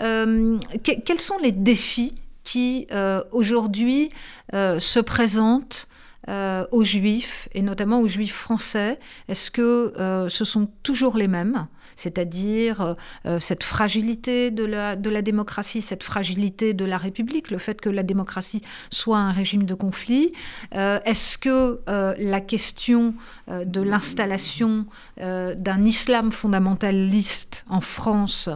euh, 0.00 0.58
quels 0.82 1.20
sont 1.20 1.38
les 1.38 1.52
défis 1.52 2.14
qui 2.42 2.86
euh, 2.90 3.22
aujourd'hui 3.32 4.10
euh, 4.54 4.80
se 4.80 4.98
présentent 4.98 5.86
aux 6.28 6.84
juifs 6.84 7.48
et 7.52 7.62
notamment 7.62 8.00
aux 8.00 8.08
juifs 8.08 8.34
français 8.34 8.98
Est-ce 9.28 9.50
que 9.50 9.92
ce 10.28 10.44
sont 10.44 10.68
toujours 10.82 11.16
les 11.16 11.28
mêmes? 11.28 11.66
C'est-à-dire 11.96 12.80
euh, 12.80 12.94
euh, 13.26 13.40
cette 13.40 13.62
fragilité 13.62 14.50
de 14.50 14.64
la, 14.64 14.96
de 14.96 15.10
la 15.10 15.22
démocratie, 15.22 15.82
cette 15.82 16.02
fragilité 16.02 16.74
de 16.74 16.84
la 16.84 16.98
République, 16.98 17.50
le 17.50 17.58
fait 17.58 17.80
que 17.80 17.88
la 17.88 18.02
démocratie 18.02 18.62
soit 18.90 19.18
un 19.18 19.32
régime 19.32 19.64
de 19.64 19.74
conflit. 19.74 20.32
Euh, 20.74 20.98
est-ce 21.04 21.38
que 21.38 21.80
la 21.86 22.40
question 22.40 23.14
de 23.48 23.80
l'installation 23.80 24.86
d'un 25.16 25.84
islam 25.84 26.32
fondamentaliste 26.32 27.64
en 27.68 27.80
France, 27.80 28.48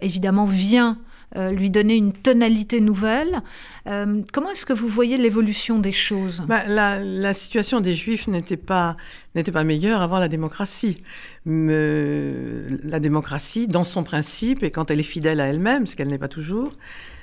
évidemment, 0.00 0.44
vient 0.44 0.98
euh, 1.36 1.52
lui 1.52 1.70
donner 1.70 1.94
une 1.96 2.12
tonalité 2.12 2.80
nouvelle. 2.80 3.42
Euh, 3.86 4.22
comment 4.32 4.50
est-ce 4.50 4.66
que 4.66 4.72
vous 4.72 4.88
voyez 4.88 5.16
l'évolution 5.16 5.78
des 5.78 5.92
choses? 5.92 6.42
Bah, 6.48 6.64
la, 6.66 7.34
situation 7.34 7.80
des 7.80 7.94
Juifs 7.94 8.26
n'était 8.26 8.56
pas, 8.56 8.96
n'était 9.34 9.52
pas 9.52 9.64
meilleure 9.64 10.02
avant 10.02 10.18
la 10.18 10.28
démocratie. 10.28 11.02
la 11.46 13.00
démocratie, 13.00 13.68
dans 13.68 13.84
son 13.84 14.02
principe, 14.02 14.62
et 14.62 14.70
quand 14.70 14.90
elle 14.90 15.00
est 15.00 15.04
fidèle 15.04 15.40
à 15.40 15.46
elle-même, 15.46 15.86
ce 15.86 15.96
qu'elle 15.96 16.08
n'est 16.08 16.18
pas 16.18 16.28
toujours, 16.28 16.72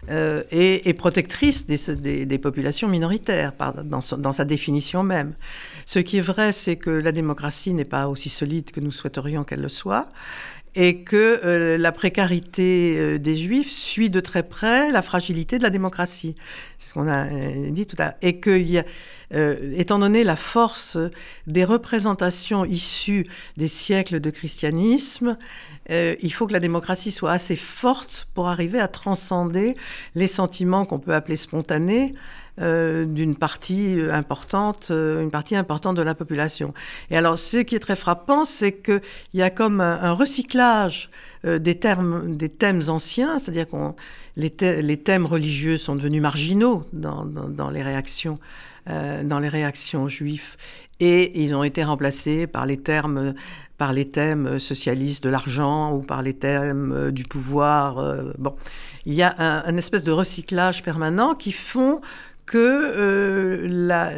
euh, 0.09 0.43
est, 0.51 0.93
protectrice 0.93 1.67
des, 1.67 2.37
populations 2.37 2.87
minoritaires 2.87 3.51
dans, 3.83 4.31
sa 4.31 4.45
définition 4.45 5.03
même. 5.03 5.33
Ce 5.85 5.99
qui 5.99 6.17
est 6.17 6.21
vrai, 6.21 6.53
c'est 6.53 6.77
que 6.77 6.89
la 6.89 7.11
démocratie 7.11 7.73
n'est 7.73 7.83
pas 7.83 8.07
aussi 8.07 8.29
solide 8.29 8.71
que 8.71 8.79
nous 8.79 8.91
souhaiterions 8.91 9.43
qu'elle 9.43 9.61
le 9.61 9.69
soit 9.69 10.09
et 10.79 10.99
que 10.99 11.41
euh, 11.43 11.77
la 11.79 11.91
précarité 11.91 12.95
euh, 12.97 13.17
des 13.17 13.35
juifs 13.35 13.71
suit 13.71 14.11
de 14.11 14.19
très 14.19 14.43
près 14.43 14.91
la 14.91 15.01
fragilité 15.01 15.57
de 15.57 15.63
la 15.63 15.71
démocratie. 15.71 16.35
C'est 16.77 16.89
ce 16.89 16.93
qu'on 16.93 17.07
a 17.07 17.25
euh, 17.25 17.71
dit 17.71 17.87
tout 17.87 17.95
à 17.99 18.05
l'heure. 18.05 18.13
Et 18.21 18.39
a 18.77 18.83
étant 19.75 19.99
donné 19.99 20.23
la 20.23 20.37
force 20.37 20.97
des 21.47 21.65
représentations 21.65 22.63
issues 22.63 23.25
des 23.57 23.67
siècles 23.67 24.21
de 24.21 24.29
christianisme, 24.29 25.35
il 25.89 26.31
faut 26.31 26.47
que 26.47 26.53
la 26.53 26.61
démocratie 26.61 27.11
soit 27.11 27.33
assez 27.33 27.57
forte 27.57 28.29
pour 28.33 28.47
arriver 28.47 28.79
à 28.79 28.87
transcender 28.87 29.75
les 30.15 30.27
sentiments 30.27 30.85
qu'on 30.85 30.99
peut 30.99 31.13
appeler 31.13 31.35
spontanés, 31.35 32.13
euh, 32.59 33.05
d'une 33.05 33.35
partie 33.35 33.99
importante, 34.11 34.87
euh, 34.89 35.21
une 35.21 35.29
partie 35.29 35.55
importante 35.55 35.95
de 35.95 36.01
la 36.01 36.15
population. 36.15 36.73
Et 37.11 37.17
alors, 37.17 37.37
ce 37.37 37.57
qui 37.57 37.75
est 37.75 37.79
très 37.79 37.95
frappant, 37.95 38.45
c'est 38.45 38.71
qu'il 38.71 38.99
y 39.35 39.43
a 39.43 39.51
comme 39.51 39.79
un, 39.79 40.11
recyclage 40.13 41.11
euh, 41.45 41.59
des, 41.59 41.75
termes, 41.75 42.35
des 42.35 42.49
thèmes 42.49 42.81
anciens, 42.87 43.37
c'est-à-dire 43.37 43.67
que 43.67 43.77
les, 44.37 44.97
thèmes 44.97 45.27
religieux 45.27 45.77
sont 45.77 45.95
devenus 45.95 46.19
marginaux 46.19 46.83
dans, 46.93 47.25
dans, 47.25 47.69
les 47.69 47.83
réactions. 47.83 48.39
dans 48.87 49.39
les 49.39 49.49
réactions 49.49 50.07
juives 50.07 50.55
et 50.99 51.43
ils 51.43 51.53
ont 51.53 51.63
été 51.63 51.83
remplacés 51.83 52.47
par 52.47 52.65
les 52.65 52.77
termes 52.77 53.35
par 53.77 53.93
les 53.93 54.09
thèmes 54.09 54.57
socialistes 54.57 55.23
de 55.23 55.29
l'argent 55.29 55.93
ou 55.93 56.01
par 56.01 56.23
les 56.23 56.33
thèmes 56.33 57.11
du 57.11 57.23
pouvoir. 57.23 58.23
bon, 58.39 58.55
il 59.05 59.13
y 59.13 59.21
a 59.21 59.35
un, 59.37 59.63
un, 59.65 59.77
espèce 59.77 60.03
de 60.03 60.11
recyclage 60.11 60.81
permanent 60.81 61.35
qui 61.35 61.51
font 61.51 62.01
que 62.47 62.57
euh, 62.57 63.67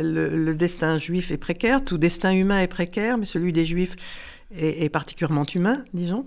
le, 0.02 0.54
destin 0.54 0.98
juif 0.98 1.32
est 1.32 1.38
précaire, 1.38 1.84
tout 1.84 1.98
destin 1.98 2.32
humain 2.32 2.62
est 2.62 2.68
précaire, 2.68 3.18
mais 3.18 3.26
celui 3.26 3.52
des 3.52 3.66
juifs 3.66 3.96
est, 4.56 4.90
particulièrement 4.90 5.44
humain, 5.44 5.84
disons, 5.94 6.26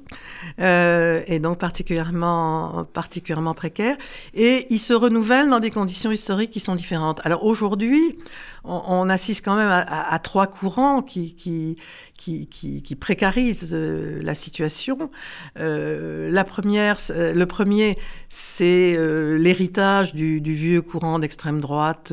euh, 0.60 1.22
et 1.26 1.40
donc 1.40 1.58
particulièrement, 1.58 2.86
particulièrement 2.92 3.54
précaire. 3.54 3.96
Et 4.34 4.66
il 4.70 4.78
se 4.78 4.92
renouvelle 4.92 5.48
dans 5.48 5.58
des 5.58 5.70
conditions 5.70 6.12
historiques 6.12 6.50
qui 6.50 6.60
sont 6.60 6.76
différentes. 6.76 7.20
Alors 7.24 7.44
aujourd'hui, 7.44 8.18
on, 8.64 9.08
assiste 9.08 9.44
quand 9.44 9.56
même 9.56 9.70
à, 9.70 10.18
trois 10.20 10.46
courants 10.46 11.02
qui, 11.02 11.34
qui, 11.34 11.76
qui, 12.22 12.96
précarisent 12.98 13.70
euh, 13.72 14.20
la 14.22 14.34
situation. 14.34 15.10
Euh, 15.58 16.30
la 16.30 16.44
première, 16.44 16.98
euh, 17.10 17.34
le 17.34 17.46
premier, 17.46 17.98
c'est 18.28 18.96
l'héritage 19.38 20.14
du, 20.14 20.40
vieux 20.40 20.82
courant 20.82 21.18
d'extrême 21.18 21.60
droite 21.60 22.12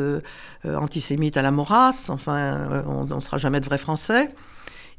antisémite 0.66 1.38
à 1.38 1.42
la 1.42 1.52
Maurras. 1.52 2.10
Enfin, 2.10 2.84
on 2.88 3.06
ne 3.06 3.22
sera 3.22 3.38
jamais 3.38 3.60
de 3.60 3.66
vrais 3.66 3.78
Français. 3.78 4.30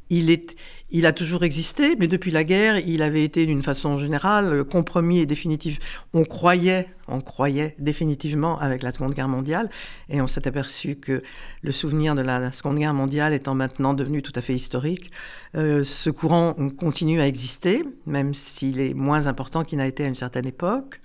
Il 0.09 0.29
est, 0.29 0.55
il 0.91 1.05
a 1.05 1.13
toujours 1.13 1.43
existé, 1.43 1.95
mais 1.97 2.07
depuis 2.07 2.31
la 2.31 2.43
guerre, 2.43 2.79
il 2.79 3.01
avait 3.01 3.23
été 3.23 3.45
d'une 3.45 3.61
façon 3.61 3.97
générale 3.97 4.63
compromis 4.65 5.19
et 5.19 5.25
définitif. 5.25 5.79
On 6.13 6.25
croyait, 6.25 6.87
on 7.07 7.21
croyait 7.21 7.75
définitivement 7.79 8.59
avec 8.59 8.83
la 8.83 8.91
Seconde 8.91 9.13
Guerre 9.13 9.29
mondiale, 9.29 9.69
et 10.09 10.21
on 10.21 10.27
s'est 10.27 10.47
aperçu 10.47 10.97
que 10.97 11.23
le 11.61 11.71
souvenir 11.71 12.13
de 12.13 12.21
la 12.21 12.51
Seconde 12.51 12.77
Guerre 12.77 12.93
mondiale 12.93 13.33
étant 13.33 13.55
maintenant 13.55 13.93
devenu 13.93 14.21
tout 14.21 14.33
à 14.35 14.41
fait 14.41 14.53
historique, 14.53 15.11
euh, 15.55 15.83
ce 15.83 16.09
courant 16.09 16.55
continue 16.77 17.21
à 17.21 17.27
exister, 17.27 17.83
même 18.05 18.33
s'il 18.33 18.79
est 18.79 18.93
moins 18.93 19.27
important 19.27 19.63
qu'il 19.63 19.77
n'a 19.77 19.87
été 19.87 20.03
à 20.03 20.07
une 20.07 20.15
certaine 20.15 20.45
époque. 20.45 20.99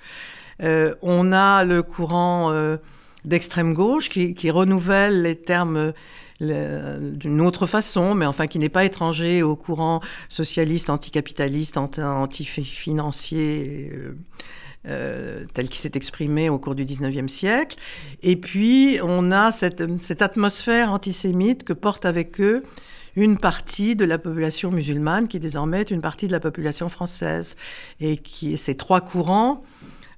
Euh, 0.62 0.95
on 1.03 1.32
a 1.32 1.64
le 1.64 1.82
courant 1.82 2.51
euh, 2.51 2.76
d'extrême 3.24 3.74
gauche 3.74 4.09
qui, 4.09 4.34
qui, 4.34 4.51
renouvelle 4.51 5.22
les 5.22 5.37
termes 5.37 5.93
d'une 6.41 7.41
autre 7.41 7.66
façon, 7.66 8.14
mais 8.14 8.26
enfin 8.26 8.47
qui 8.47 8.59
n'est 8.59 8.68
pas 8.68 8.84
étranger 8.84 9.43
au 9.43 9.57
courant 9.57 10.03
socialiste, 10.28 10.91
anticapitaliste, 10.91 11.78
anti-financier. 11.78 13.91
Euh, 13.95 14.16
euh, 14.89 15.45
tel 15.53 15.68
qu'il 15.68 15.80
s'est 15.80 15.93
exprimé 15.95 16.49
au 16.49 16.61
cours 16.61 16.76
du 16.76 16.84
19e 16.84 17.26
siècle. 17.26 17.76
Et 18.22 18.37
puis, 18.37 19.01
on 19.03 19.32
a 19.32 19.51
cette, 19.51 19.82
cette, 20.01 20.22
atmosphère 20.22 20.93
antisémite 20.93 21.64
que 21.64 21.72
porte 21.72 22.07
avec 22.07 22.41
eux 22.41 22.62
une 23.16 23.37
partie 23.37 23.97
de 23.97 24.05
la 24.05 24.18
population 24.18 24.70
musulmane, 24.70 25.26
qui 25.26 25.41
désormais 25.41 25.80
est 25.80 25.91
une 25.91 26.03
partie 26.03 26.28
de 26.28 26.32
la 26.32 26.39
population 26.39 26.89
française. 26.89 27.57
Et 27.99 28.16
qui, 28.16 28.57
ces 28.57 28.76
trois 28.76 29.01
courants 29.01 29.61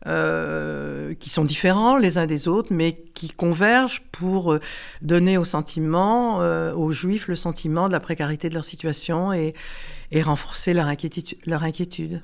euh, 0.06 1.14
qui 1.18 1.28
sont 1.28 1.42
différents 1.42 1.96
les 1.96 2.18
uns 2.18 2.26
des 2.26 2.46
autres, 2.46 2.72
mais 2.72 3.02
qui 3.14 3.30
convergent 3.30 4.02
pour 4.12 4.52
euh, 4.52 4.60
donner 5.02 5.36
au 5.36 5.44
sentiment, 5.44 6.40
euh, 6.40 6.72
aux 6.72 6.92
juifs, 6.92 7.26
le 7.26 7.34
sentiment 7.34 7.88
de 7.88 7.92
la 7.92 7.98
précarité 7.98 8.48
de 8.48 8.54
leur 8.54 8.64
situation 8.64 9.32
et, 9.32 9.54
renforcer 10.22 10.72
leur 10.72 10.86
inquiétude. 10.86 12.22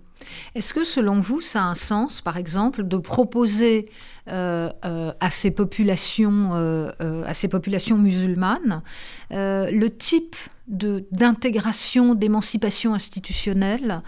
Est-ce 0.54 0.72
que 0.72 0.84
selon 0.84 1.20
vous, 1.20 1.40
ça 1.40 1.64
a 1.64 1.66
un 1.66 1.74
sens, 1.74 2.22
par 2.22 2.36
exemple, 2.36 2.86
de 2.86 2.96
proposer 2.96 3.90
à, 4.26 5.30
ces 5.30 5.50
populations, 5.50 6.54
à 6.98 7.34
ces 7.34 7.48
populations 7.48 7.98
musulmanes 7.98 8.82
le 9.30 9.88
type 9.88 10.36
d'intégration, 10.66 12.14
d'émancipation 12.14 12.94
institutionnelle 12.94 14.02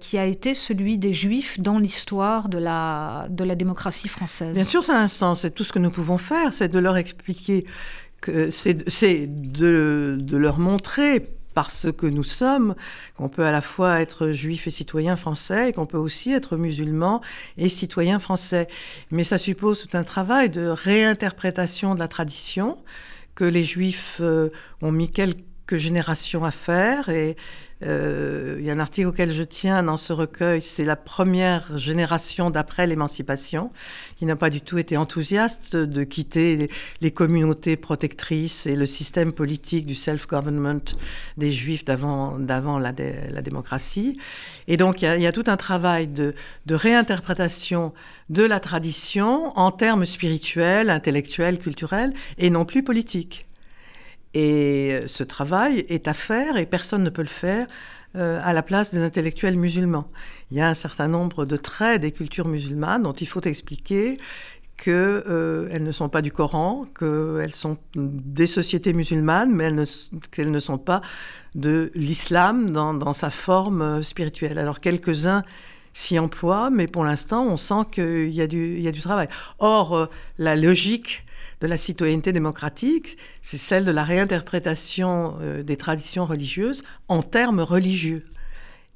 qui 0.00 0.18
a 0.18 0.26
été 0.26 0.54
celui 0.54 0.98
des 0.98 1.14
juifs 1.14 1.60
dans 1.60 1.78
l'histoire 1.78 2.48
de 2.48 2.58
la, 2.58 3.26
de 3.30 3.44
la 3.44 3.54
démocratie 3.54 4.08
française 4.08 4.54
Bien 4.54 4.64
sûr, 4.64 4.82
ça 4.82 4.98
a 4.98 5.00
un 5.00 5.08
sens. 5.08 5.44
Et 5.44 5.50
tout 5.52 5.62
ce 5.62 5.72
que 5.72 5.78
nous 5.78 5.90
pouvons 5.90 6.18
faire, 6.18 6.52
c'est 6.52 6.68
de 6.68 6.78
leur 6.80 6.96
expliquer 6.96 7.66
que 8.20 8.50
c'est 8.50 9.26
de, 9.26 10.16
de 10.20 10.36
leur 10.36 10.58
montrer 10.58 11.28
parce 11.54 11.92
que 11.92 12.06
nous 12.06 12.24
sommes, 12.24 12.74
qu'on 13.16 13.28
peut 13.28 13.44
à 13.44 13.52
la 13.52 13.60
fois 13.60 14.00
être 14.00 14.30
juif 14.30 14.66
et 14.66 14.70
citoyen 14.70 15.16
français, 15.16 15.70
et 15.70 15.72
qu'on 15.72 15.86
peut 15.86 15.98
aussi 15.98 16.32
être 16.32 16.56
musulman 16.56 17.20
et 17.58 17.68
citoyen 17.68 18.18
français. 18.18 18.68
Mais 19.10 19.24
ça 19.24 19.38
suppose 19.38 19.86
tout 19.86 19.96
un 19.96 20.04
travail 20.04 20.50
de 20.50 20.66
réinterprétation 20.66 21.94
de 21.94 22.00
la 22.00 22.08
tradition 22.08 22.78
que 23.34 23.44
les 23.44 23.64
juifs 23.64 24.18
euh, 24.20 24.50
ont 24.82 24.92
mis 24.92 25.10
quelques 25.10 25.44
générations 25.78 26.44
à 26.44 26.50
faire 26.50 27.08
et 27.08 27.36
euh, 27.84 28.56
il 28.58 28.64
y 28.64 28.70
a 28.70 28.72
un 28.72 28.78
article 28.78 29.08
auquel 29.08 29.32
je 29.32 29.42
tiens 29.42 29.82
dans 29.82 29.96
ce 29.96 30.12
recueil, 30.12 30.62
c'est 30.62 30.84
la 30.84 30.96
première 30.96 31.76
génération 31.76 32.50
d'après 32.50 32.86
l'émancipation, 32.86 33.72
qui 34.18 34.24
n'a 34.24 34.36
pas 34.36 34.50
du 34.50 34.60
tout 34.60 34.78
été 34.78 34.96
enthousiaste 34.96 35.74
de 35.76 36.04
quitter 36.04 36.70
les, 37.00 37.10
communautés 37.10 37.76
protectrices 37.76 38.66
et 38.66 38.76
le 38.76 38.86
système 38.86 39.32
politique 39.32 39.86
du 39.86 39.94
self-government 39.94 40.94
des 41.36 41.50
Juifs 41.50 41.84
d'avant 41.84 42.38
la, 42.78 42.92
la, 42.92 43.42
démocratie. 43.42 44.18
Et 44.68 44.76
donc 44.76 45.02
il 45.02 45.20
y, 45.20 45.26
a, 45.26 45.32
tout 45.32 45.44
un 45.46 45.56
travail 45.56 46.06
de, 46.06 46.34
de 46.66 46.74
réinterprétation 46.74 47.92
de 48.30 48.44
la 48.44 48.60
tradition 48.60 49.56
en 49.58 49.72
termes 49.72 50.04
spirituels, 50.04 50.88
intellectuels, 50.88 51.58
culturels, 51.58 52.14
et 52.38 52.48
non 52.48 52.64
plus 52.64 52.82
politiques. 52.82 53.46
Et 54.34 54.92
euh, 54.92 55.06
ce 55.06 55.22
travail 55.22 55.84
est 55.88 56.08
à 56.08 56.14
faire 56.14 56.56
et 56.56 56.66
personne 56.66 57.02
ne 57.02 57.10
peut 57.10 57.22
le 57.22 57.28
faire 57.28 57.66
euh, 58.16 58.40
à 58.42 58.52
la 58.52 58.62
place 58.62 58.92
des 58.92 59.02
intellectuels 59.02 59.56
musulmans. 59.56 60.08
Il 60.50 60.56
y 60.56 60.60
a 60.60 60.68
un 60.68 60.74
certain 60.74 61.08
nombre 61.08 61.44
de 61.44 61.56
traits 61.56 62.00
des 62.00 62.12
cultures 62.12 62.48
musulmanes 62.48 63.02
dont 63.02 63.12
il 63.12 63.28
faut 63.28 63.42
expliquer 63.42 64.16
qu'elles 64.76 64.94
euh, 64.94 65.78
ne 65.78 65.92
sont 65.92 66.08
pas 66.08 66.22
du 66.22 66.32
Coran, 66.32 66.86
qu'elles 66.98 67.54
sont 67.54 67.76
des 67.94 68.46
sociétés 68.46 68.92
musulmanes, 68.94 69.52
mais 69.52 69.70
qu'elles 70.30 70.50
ne, 70.50 70.60
sont 70.60 70.78
pas 70.78 71.02
de 71.54 71.92
l'islam 71.94 72.70
dans, 72.70 73.12
sa 73.12 73.30
forme 73.30 74.02
spirituelle. 74.02 74.58
Alors 74.58 74.80
quelques-uns 74.80 75.44
s'y 75.92 76.18
emploient, 76.18 76.70
mais 76.70 76.86
pour 76.86 77.04
l'instant, 77.04 77.46
on 77.46 77.58
sent 77.58 77.84
qu'il 77.92 78.30
y, 78.30 78.40
a 78.40 78.46
du 78.46 79.00
travail. 79.00 79.28
Or, 79.58 80.08
la 80.38 80.56
logique 80.56 81.24
de 81.62 81.68
la 81.68 81.76
citoyenneté 81.76 82.32
démocratique, 82.32 83.16
c'est 83.40 83.56
celle 83.56 83.84
de 83.84 83.92
la 83.92 84.02
réinterprétation 84.02 85.38
euh, 85.40 85.62
des 85.62 85.76
traditions 85.76 86.26
religieuses 86.26 86.82
en 87.06 87.22
termes 87.22 87.60
religieux. 87.60 88.24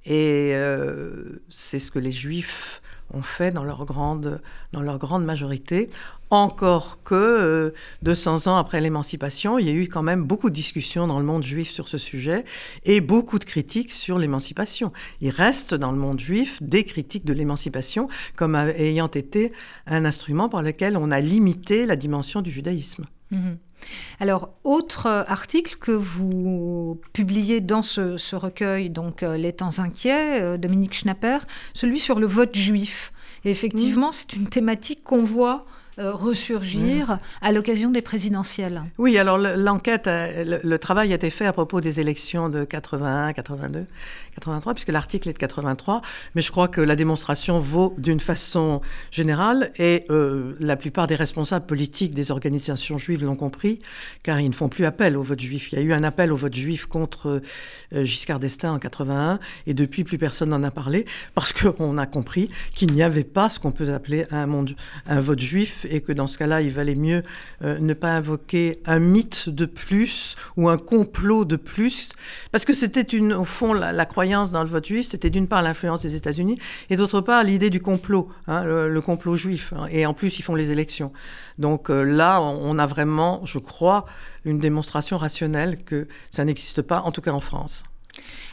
Et 0.04 0.50
euh, 0.52 1.40
c'est 1.48 1.78
ce 1.78 1.92
que 1.92 2.00
les 2.00 2.10
juifs 2.10 2.82
ont 3.12 3.22
fait 3.22 3.50
dans 3.50 3.64
leur 3.64 3.84
grande, 3.84 4.40
dans 4.72 4.82
leur 4.82 4.98
grande 4.98 5.24
majorité. 5.24 5.90
Encore 6.30 7.02
que 7.04 7.72
200 8.02 8.48
euh, 8.48 8.50
ans 8.50 8.56
après 8.56 8.80
l'émancipation, 8.80 9.58
il 9.58 9.66
y 9.66 9.68
a 9.68 9.72
eu 9.72 9.86
quand 9.86 10.02
même 10.02 10.24
beaucoup 10.24 10.50
de 10.50 10.54
discussions 10.54 11.06
dans 11.06 11.20
le 11.20 11.24
monde 11.24 11.44
juif 11.44 11.70
sur 11.70 11.86
ce 11.88 11.98
sujet 11.98 12.44
et 12.84 13.00
beaucoup 13.00 13.38
de 13.38 13.44
critiques 13.44 13.92
sur 13.92 14.18
l'émancipation. 14.18 14.92
Il 15.20 15.30
reste 15.30 15.74
dans 15.74 15.92
le 15.92 15.98
monde 15.98 16.18
juif 16.18 16.60
des 16.62 16.82
critiques 16.82 17.24
de 17.24 17.32
l'émancipation 17.32 18.08
comme 18.34 18.56
ayant 18.56 19.06
été 19.06 19.52
un 19.86 20.04
instrument 20.04 20.48
par 20.48 20.62
lequel 20.62 20.96
on 20.96 21.12
a 21.12 21.20
limité 21.20 21.86
la 21.86 21.94
dimension 21.94 22.42
du 22.42 22.50
judaïsme. 22.50 23.06
Mhm. 23.30 23.58
Alors, 24.20 24.50
autre 24.64 25.06
article 25.06 25.76
que 25.76 25.92
vous 25.92 27.00
publiez 27.12 27.60
dans 27.60 27.82
ce, 27.82 28.36
recueil, 28.36 28.90
donc 28.90 29.22
euh, 29.22 29.36
Les 29.36 29.52
temps 29.52 29.78
inquiets, 29.78 30.42
euh, 30.42 30.56
Dominique 30.56 30.94
Schnapper, 30.94 31.38
celui 31.74 32.00
sur 32.00 32.18
le 32.18 32.26
vote 32.26 32.54
juif. 32.54 33.12
effectivement, 33.44 34.12
c'est 34.12 34.32
une 34.32 34.48
thématique 34.48 35.02
qu'on 35.04 35.22
voit 35.22 35.66
euh, 35.98 36.12
ressurgir 36.12 37.18
à 37.40 37.52
l'occasion 37.52 37.90
des 37.90 38.02
présidentielles. 38.02 38.82
Oui, 38.98 39.18
alors 39.18 39.38
l'enquête, 39.38 40.06
le, 40.06 40.60
le, 40.62 40.78
travail 40.78 41.12
a 41.12 41.16
été 41.16 41.30
fait 41.30 41.46
à 41.46 41.52
propos 41.52 41.80
des 41.80 42.00
élections 42.00 42.48
de 42.48 42.64
81, 42.64 43.32
82, 43.32 43.86
83, 44.36 44.74
puisque 44.74 44.88
l'article 44.88 45.30
est 45.30 45.32
de 45.32 45.38
83, 45.38 46.02
mais 46.34 46.42
je 46.42 46.50
crois 46.50 46.68
que 46.68 46.80
la 46.80 46.96
démonstration 46.96 47.58
vaut 47.58 47.94
d'une 47.98 48.20
façon 48.20 48.82
générale, 49.10 49.72
et 49.78 50.04
euh, 50.10 50.54
la 50.60 50.76
plupart 50.76 51.06
des 51.06 51.14
responsables 51.14 51.66
politiques 51.66 52.14
des 52.14 52.30
organisations 52.30 52.98
juives 52.98 53.24
l'ont 53.24 53.36
compris, 53.36 53.80
car 54.22 54.38
ils 54.40 54.48
ne 54.48 54.54
font 54.54 54.68
plus 54.68 54.84
appel 54.84 55.16
au 55.16 55.22
vote 55.22 55.40
juif. 55.40 55.72
Il 55.72 55.78
y 55.78 55.82
a 55.82 55.84
eu 55.84 55.92
un 55.92 56.04
appel 56.04 56.32
au 56.32 56.36
vote 56.36 56.54
juif 56.54 56.86
contre 56.86 57.40
euh, 57.94 58.04
Giscard 58.04 58.38
d'Estaing 58.38 58.74
en 58.74 58.78
81, 58.78 59.38
et 59.66 59.74
depuis, 59.74 60.04
plus 60.04 60.18
personne 60.18 60.50
n'en 60.50 60.62
a 60.62 60.70
parlé, 60.70 61.06
parce 61.34 61.52
qu'on 61.52 61.96
a 61.96 62.06
compris 62.06 62.50
qu'il 62.72 62.92
n'y 62.92 63.02
avait 63.02 63.24
pas 63.24 63.48
ce 63.48 63.58
qu'on 63.58 63.72
peut 63.72 63.92
appeler 63.92 64.26
un, 64.30 64.46
monde, 64.46 64.72
un 65.06 65.20
vote 65.20 65.40
juif, 65.40 65.85
et 65.90 66.00
que 66.00 66.12
dans 66.12 66.26
ce 66.26 66.38
cas-là, 66.38 66.62
il 66.62 66.72
valait 66.72 66.94
mieux 66.94 67.22
euh, 67.62 67.78
ne 67.78 67.94
pas 67.94 68.10
invoquer 68.10 68.80
un 68.86 68.98
mythe 68.98 69.48
de 69.48 69.66
plus 69.66 70.36
ou 70.56 70.68
un 70.68 70.78
complot 70.78 71.44
de 71.44 71.56
plus, 71.56 72.10
parce 72.52 72.64
que 72.64 72.72
c'était 72.72 73.02
une, 73.02 73.32
au 73.32 73.44
fond 73.44 73.72
la, 73.72 74.06
croyance 74.06 74.50
dans 74.50 74.62
le 74.62 74.68
vote 74.68 74.86
juif, 74.86 75.06
c'était 75.06 75.30
d'une 75.30 75.48
part 75.48 75.62
l'influence 75.62 76.02
des 76.02 76.14
États-Unis 76.14 76.58
et 76.90 76.96
d'autre 76.96 77.20
part 77.20 77.42
l'idée 77.44 77.70
du 77.70 77.80
complot, 77.80 78.28
hein, 78.46 78.64
le, 78.64 79.00
complot 79.00 79.36
juif. 79.36 79.72
Hein. 79.76 79.86
et 79.90 80.06
en 80.06 80.14
plus, 80.14 80.38
ils 80.38 80.42
font 80.42 80.54
les 80.54 80.72
élections. 80.72 81.12
Donc 81.58 81.90
euh, 81.90 82.02
là, 82.02 82.40
on, 82.40 82.78
a 82.78 82.86
vraiment, 82.86 83.40
je 83.44 83.58
crois, 83.58 84.06
une 84.44 84.58
démonstration 84.58 85.16
rationnelle 85.16 85.82
que 85.84 86.06
ça 86.30 86.44
n'existe 86.44 86.82
pas, 86.82 87.00
en 87.00 87.12
tout 87.12 87.20
cas 87.20 87.32
en 87.32 87.40
France. 87.40 87.84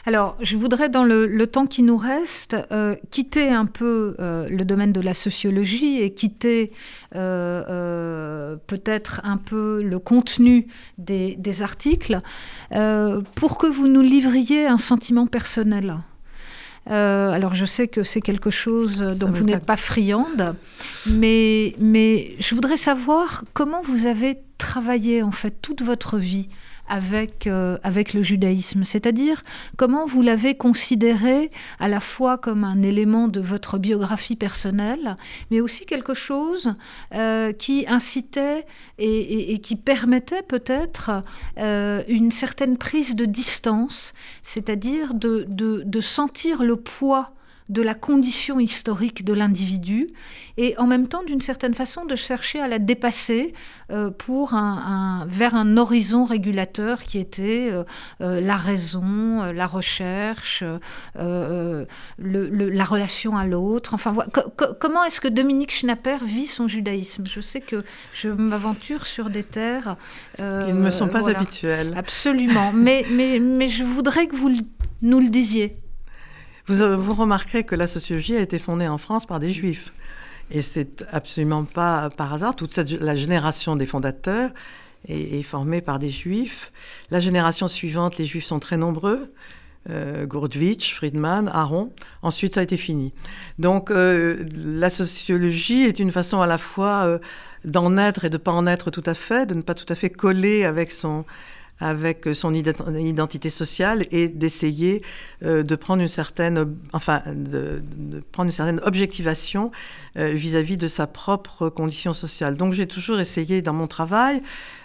Alors, 0.06 0.36
je 0.40 0.56
voudrais, 0.56 0.90
dans 0.90 1.04
le, 1.04 1.46
temps 1.46 1.66
qui 1.66 1.82
nous 1.82 1.96
reste, 1.96 2.56
euh, 2.72 2.94
quitter 3.10 3.48
un 3.48 3.64
peu 3.64 4.16
euh, 4.20 4.46
le 4.50 4.64
domaine 4.64 4.92
de 4.92 5.00
la 5.00 5.14
sociologie 5.14 6.00
et 6.00 6.12
quitter 6.12 6.72
peut-être 7.12 9.20
un 9.22 9.36
peu 9.36 9.82
le 9.82 9.98
contenu 10.00 10.66
des, 10.98 11.36
des 11.38 11.62
articles 11.62 12.20
pour 13.36 13.56
que 13.56 13.68
vous 13.68 13.86
nous 13.86 14.02
livriez 14.02 14.66
un 14.66 14.78
sentiment 14.78 15.28
personnel. 15.28 15.94
alors 16.86 17.54
je 17.54 17.66
sais 17.66 17.86
que 17.86 18.02
c'est 18.02 18.20
quelque 18.20 18.50
chose 18.50 18.98
dont 18.98 19.30
vous 19.30 19.44
n'êtes 19.44 19.64
pas 19.64 19.76
friande, 19.76 20.56
mais, 21.06 21.76
mais 21.78 22.34
je 22.40 22.56
voudrais 22.56 22.76
savoir 22.76 23.44
comment 23.52 23.82
vous 23.82 24.06
avez 24.06 24.38
travaillé 24.58 25.22
en 25.22 25.32
fait 25.32 25.54
toute 25.62 25.82
votre 25.82 26.18
vie 26.18 26.48
avec, 26.88 27.46
euh, 27.46 27.78
avec 27.82 28.12
le 28.14 28.22
judaïsme. 28.22 28.84
C'est-à-dire 28.84 29.42
comment 29.76 30.06
vous 30.06 30.22
l'avez 30.22 30.54
considéré 30.54 31.50
à 31.78 31.88
la 31.88 32.00
fois 32.00 32.38
comme 32.38 32.64
un 32.64 32.82
élément 32.82 33.28
de 33.28 33.40
votre 33.40 33.78
biographie 33.78 34.36
personnelle, 34.36 35.16
mais 35.50 35.60
aussi 35.60 35.86
quelque 35.86 36.14
chose 36.14 36.74
euh, 37.14 37.52
qui 37.52 37.86
incitait 37.88 38.66
et, 38.98 39.58
qui 39.58 39.76
permettait 39.76 40.42
peut-être 40.42 41.22
euh, 41.58 42.02
une 42.08 42.30
certaine 42.30 42.76
prise 42.76 43.16
de 43.16 43.24
distance, 43.24 44.14
c'est-à-dire 44.42 45.14
de, 45.14 45.44
de, 45.48 45.82
de 45.84 46.00
sentir 46.00 46.62
le 46.62 46.76
poids 46.76 47.32
de 47.70 47.80
la 47.80 47.94
condition 47.94 48.60
historique 48.60 49.24
de 49.24 49.32
l'individu 49.32 50.08
et 50.58 50.76
en 50.76 50.86
même 50.86 51.08
temps 51.08 51.22
d'une 51.22 51.40
certaine 51.40 51.74
façon 51.74 52.04
de 52.04 52.14
chercher 52.14 52.60
à 52.60 52.68
la 52.68 52.78
dépasser 52.78 53.54
euh, 53.90 54.10
pour 54.10 54.52
un, 54.52 55.24
vers 55.28 55.54
un 55.54 55.78
horizon 55.78 56.24
régulateur 56.24 57.04
qui 57.04 57.18
était 57.18 57.70
euh, 57.72 57.84
euh, 58.20 58.40
la 58.40 58.56
raison, 58.56 59.50
la 59.52 59.66
recherche, 59.66 60.62
la 61.14 61.84
relation 62.84 63.36
à 63.36 63.46
l'autre. 63.46 63.94
Enfin, 63.94 64.14
comment 64.78 65.04
est-ce 65.04 65.20
que 65.20 65.28
Dominique 65.28 65.72
Schnapper 65.72 66.18
vit 66.22 66.46
son 66.46 66.68
judaïsme? 66.68 67.24
Je 67.30 67.40
sais 67.40 67.62
que 67.62 67.82
je 68.12 68.28
m'aventure 68.28 69.06
sur 69.06 69.30
des 69.30 69.42
terres 69.42 69.96
qui 70.36 70.42
ne 70.42 70.72
me 70.72 70.90
sont 70.90 71.08
pas 71.08 71.30
habituelles. 71.30 71.94
Absolument, 71.96 72.72
mais, 72.74 73.06
mais, 73.10 73.38
mais 73.38 73.70
je 73.70 73.84
voudrais 73.84 74.26
que 74.26 74.36
vous 74.36 74.50
nous 75.00 75.20
le 75.20 75.28
disiez. 75.28 75.78
Vous, 76.66 77.02
vous 77.02 77.14
remarquerez 77.14 77.64
que 77.64 77.74
la 77.74 77.86
sociologie 77.86 78.36
a 78.36 78.40
été 78.40 78.58
fondée 78.58 78.88
en 78.88 78.98
France 78.98 79.26
par 79.26 79.40
des 79.40 79.50
juifs. 79.50 79.92
Et 80.50 80.62
c'est 80.62 81.04
absolument 81.10 81.64
pas 81.64 82.10
par 82.10 82.32
hasard. 82.32 82.56
Toute 82.56 82.76
la 82.76 83.14
génération 83.14 83.76
des 83.76 83.86
fondateurs 83.86 84.50
est, 85.08 85.42
formée 85.42 85.80
par 85.80 85.98
des 85.98 86.10
juifs. 86.10 86.72
La 87.10 87.20
génération 87.20 87.68
suivante, 87.68 88.18
les 88.18 88.24
juifs 88.24 88.44
sont 88.44 88.60
très 88.60 88.76
nombreux. 88.76 89.32
Euh, 89.90 90.26
Friedman, 90.80 91.48
Aron. 91.52 91.92
Ensuite, 92.22 92.54
ça 92.54 92.60
a 92.60 92.62
été 92.62 92.76
fini. 92.76 93.12
Donc, 93.58 93.90
euh, 93.90 94.44
la 94.56 94.90
sociologie 94.90 95.82
est 95.82 95.98
une 95.98 96.10
façon 96.10 96.40
à 96.40 96.46
la 96.46 96.56
fois 96.56 97.04
euh, 97.04 97.18
d'en 97.64 97.98
être 97.98 98.24
et 98.24 98.30
de 98.30 98.36
ne 98.36 98.42
pas 98.42 98.52
en 98.52 98.66
être 98.66 98.90
tout 98.90 99.02
à 99.04 99.14
fait, 99.14 99.46
de 99.46 99.54
ne 99.54 99.62
pas 99.62 99.74
tout 99.74 99.90
à 99.90 99.94
fait 99.94 100.10
coller 100.10 100.64
avec 100.64 100.90
son, 100.92 101.24
avec 101.80 102.28
son 102.32 102.54
identité 102.54 103.50
sociale 103.50 104.06
et 104.10 104.28
d'essayer 104.28 105.02
euh, 105.42 105.62
de 105.62 105.74
prendre 105.74 106.02
une 106.02 106.08
certaine, 106.08 106.76
objectivation 108.82 109.72
euh, 110.16 110.28
vis-à-vis 110.30 110.76
de 110.76 110.88
sa 110.88 111.06
propre 111.06 111.68
condition 111.68 112.12
sociale. 112.12 112.56
Donc 112.56 112.72
j'ai 112.72 112.86
toujours 112.86 113.18
essayé 113.18 113.60
dans 113.62 113.72
mon 113.72 113.86
travail 113.86 114.42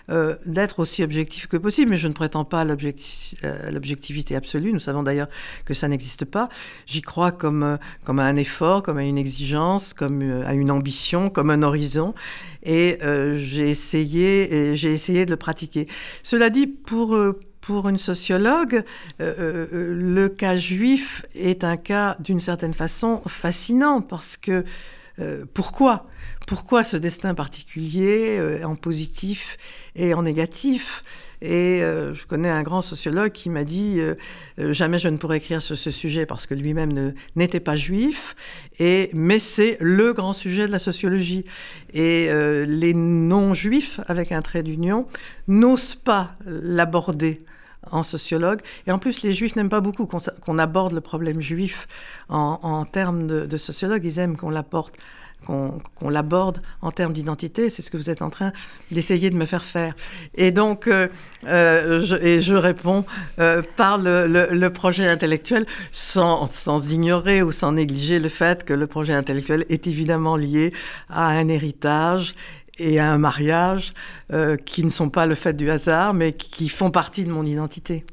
euh, 0.10 0.36
d'être 0.45 0.80
aussi 0.80 1.03
objectif 1.03 1.47
que 1.47 1.57
possible, 1.57 1.91
mais 1.91 1.97
je 1.97 2.07
ne 2.07 2.14
prétends 2.14 2.45
pas 2.45 2.62
à 2.62 2.66
l'objectivité 2.66 4.36
absolue. 4.36 4.74
Nous 4.74 4.80
savons 4.80 5.03
d'ailleurs 5.03 5.30
que 5.66 5.74
ça 5.74 5.88
n'existe 5.88 6.26
pas. 6.26 6.49
J'y 6.86 7.01
crois 7.01 7.32
comme, 7.32 7.78
comme 8.03 8.20
à 8.20 8.26
un 8.26 8.36
effort, 8.36 8.84
comme 8.84 8.97
à 8.97 9.03
une 9.03 9.18
exigence, 9.18 9.93
comme 9.93 10.43
à 10.45 10.53
une 10.53 10.72
ambition, 10.72 11.30
comme 11.30 11.49
un 11.49 11.64
horizon 11.64 12.14
et 12.64 12.97
euh, 13.03 13.38
j'ai 13.38 13.70
essayé, 13.70 14.76
j'ai 14.76 14.91
essayé 14.91 15.26
de 15.26 15.32
le 15.32 15.38
pratiquer. 15.38 15.88
Cela 16.24 16.49
dit, 16.49 16.68
pour, 16.68 17.16
euh, 17.16 17.39
pour 17.62 17.88
une 17.88 17.97
sociologue, 17.97 18.84
euh, 19.22 19.68
le 19.72 20.30
cas 20.30 20.57
juif 20.57 21.26
est 21.36 21.64
un 21.64 21.78
cas 21.78 22.18
d'une 22.20 22.39
certaine 22.39 22.74
façon 22.74 23.22
fascinant 23.28 24.01
parce 24.01 24.38
que 24.38 24.66
pourquoi? 25.54 26.08
Pourquoi 26.48 26.84
ce 26.84 26.98
destin 26.98 27.34
particulier 27.34 28.62
en 28.64 28.76
positif 28.76 29.58
et 29.96 30.14
en 30.14 30.24
négatif? 30.24 31.04
Et 31.42 31.82
euh, 31.82 32.14
je 32.14 32.26
connais 32.26 32.50
un 32.50 32.64
grand 32.64 32.82
sociologue 32.82 33.32
qui 33.32 33.50
m'a 33.50 33.64
dit 33.64 33.96
euh, 34.00 34.16
euh, 34.60 34.74
jamais 34.74 35.00
je 35.00 35.08
ne 35.08 35.16
pourrais 35.16 35.38
écrire 35.38 35.62
sur 35.62 35.78
ce 35.78 35.90
sujet 35.90 36.26
parce 36.26 36.46
que 36.46 36.54
lui-même 36.54 37.14
n'était 37.38 37.62
pas 37.62 37.78
juif. 37.78 38.36
Et 38.80 39.10
mais 39.14 39.40
c'est 39.40 39.78
le 39.80 40.12
grand 40.14 40.34
sujet 40.34 40.68
de 40.68 40.72
la 40.72 40.80
sociologie. 40.80 41.46
Et 41.94 42.30
les 42.68 42.94
non-juifs, 42.94 44.00
avec 44.08 44.32
un 44.32 44.42
trait 44.42 44.64
d'union, 44.64 45.08
n'osent 45.48 45.96
pas 45.96 46.36
l'aborder 46.46 47.42
en 47.92 48.04
sociologue. 48.04 48.62
Et 48.88 48.92
en 48.92 49.00
plus, 49.00 49.24
les 49.24 49.34
juifs 49.34 49.56
n'aiment 49.56 49.70
pas 49.70 49.82
beaucoup 49.82 50.06
qu'on 50.08 50.58
aborde 50.58 50.94
le 50.94 51.02
problème 51.02 51.42
juif 51.42 51.88
en, 52.30 52.86
termes 52.86 53.28
de, 53.28 53.58
sociologue. 53.58 54.04
Ils 54.06 54.20
aiment 54.20 54.38
qu'on 54.38 54.50
l'apporte 54.50 54.96
qu'on 55.46 56.10
l'aborde 56.10 56.62
en 56.82 56.92
termes 56.92 57.14
d'identité. 57.14 57.70
C'est 57.70 57.82
ce 57.82 57.90
que 57.90 57.98
vous 57.98 58.10
êtes 58.10 58.22
en 58.22 58.30
train 58.30 58.52
d'essayer 58.92 59.30
de 59.30 59.38
me 59.38 59.46
faire 59.46 59.64
faire. 59.64 59.96
Et 60.36 60.52
donc, 60.52 60.88
euh, 60.88 61.08
euh, 61.48 62.04
je, 62.04 62.16
et 62.16 62.42
je 62.42 62.54
réponds 62.54 63.06
euh, 63.40 63.62
par 63.78 63.98
le, 63.98 64.68
projet 64.70 65.08
intellectuel 65.08 65.66
sans, 65.92 66.46
sans, 66.46 66.92
ignorer 66.92 67.42
ou 67.42 67.52
sans 67.52 67.72
négliger 67.72 68.20
le 68.20 68.30
fait 68.30 68.64
que 68.66 68.74
le 68.74 68.86
projet 68.86 69.14
intellectuel 69.14 69.66
est 69.70 69.88
évidemment 69.88 70.36
lié 70.36 70.74
à 71.10 71.28
un 71.28 71.48
héritage 71.48 72.36
et 72.80 73.00
à 73.00 73.12
un 73.12 73.18
mariage 73.18 73.94
qui 74.66 74.84
ne 74.84 74.90
sont 74.90 75.10
pas 75.10 75.26
le 75.26 75.36
fait 75.36 75.54
du 75.54 75.70
hasard, 75.70 76.14
mais 76.14 76.34
qui 76.34 76.70
font 76.70 76.92
partie 76.92 77.26
de 77.26 77.32
mon 77.32 77.46
identité. 77.46 78.06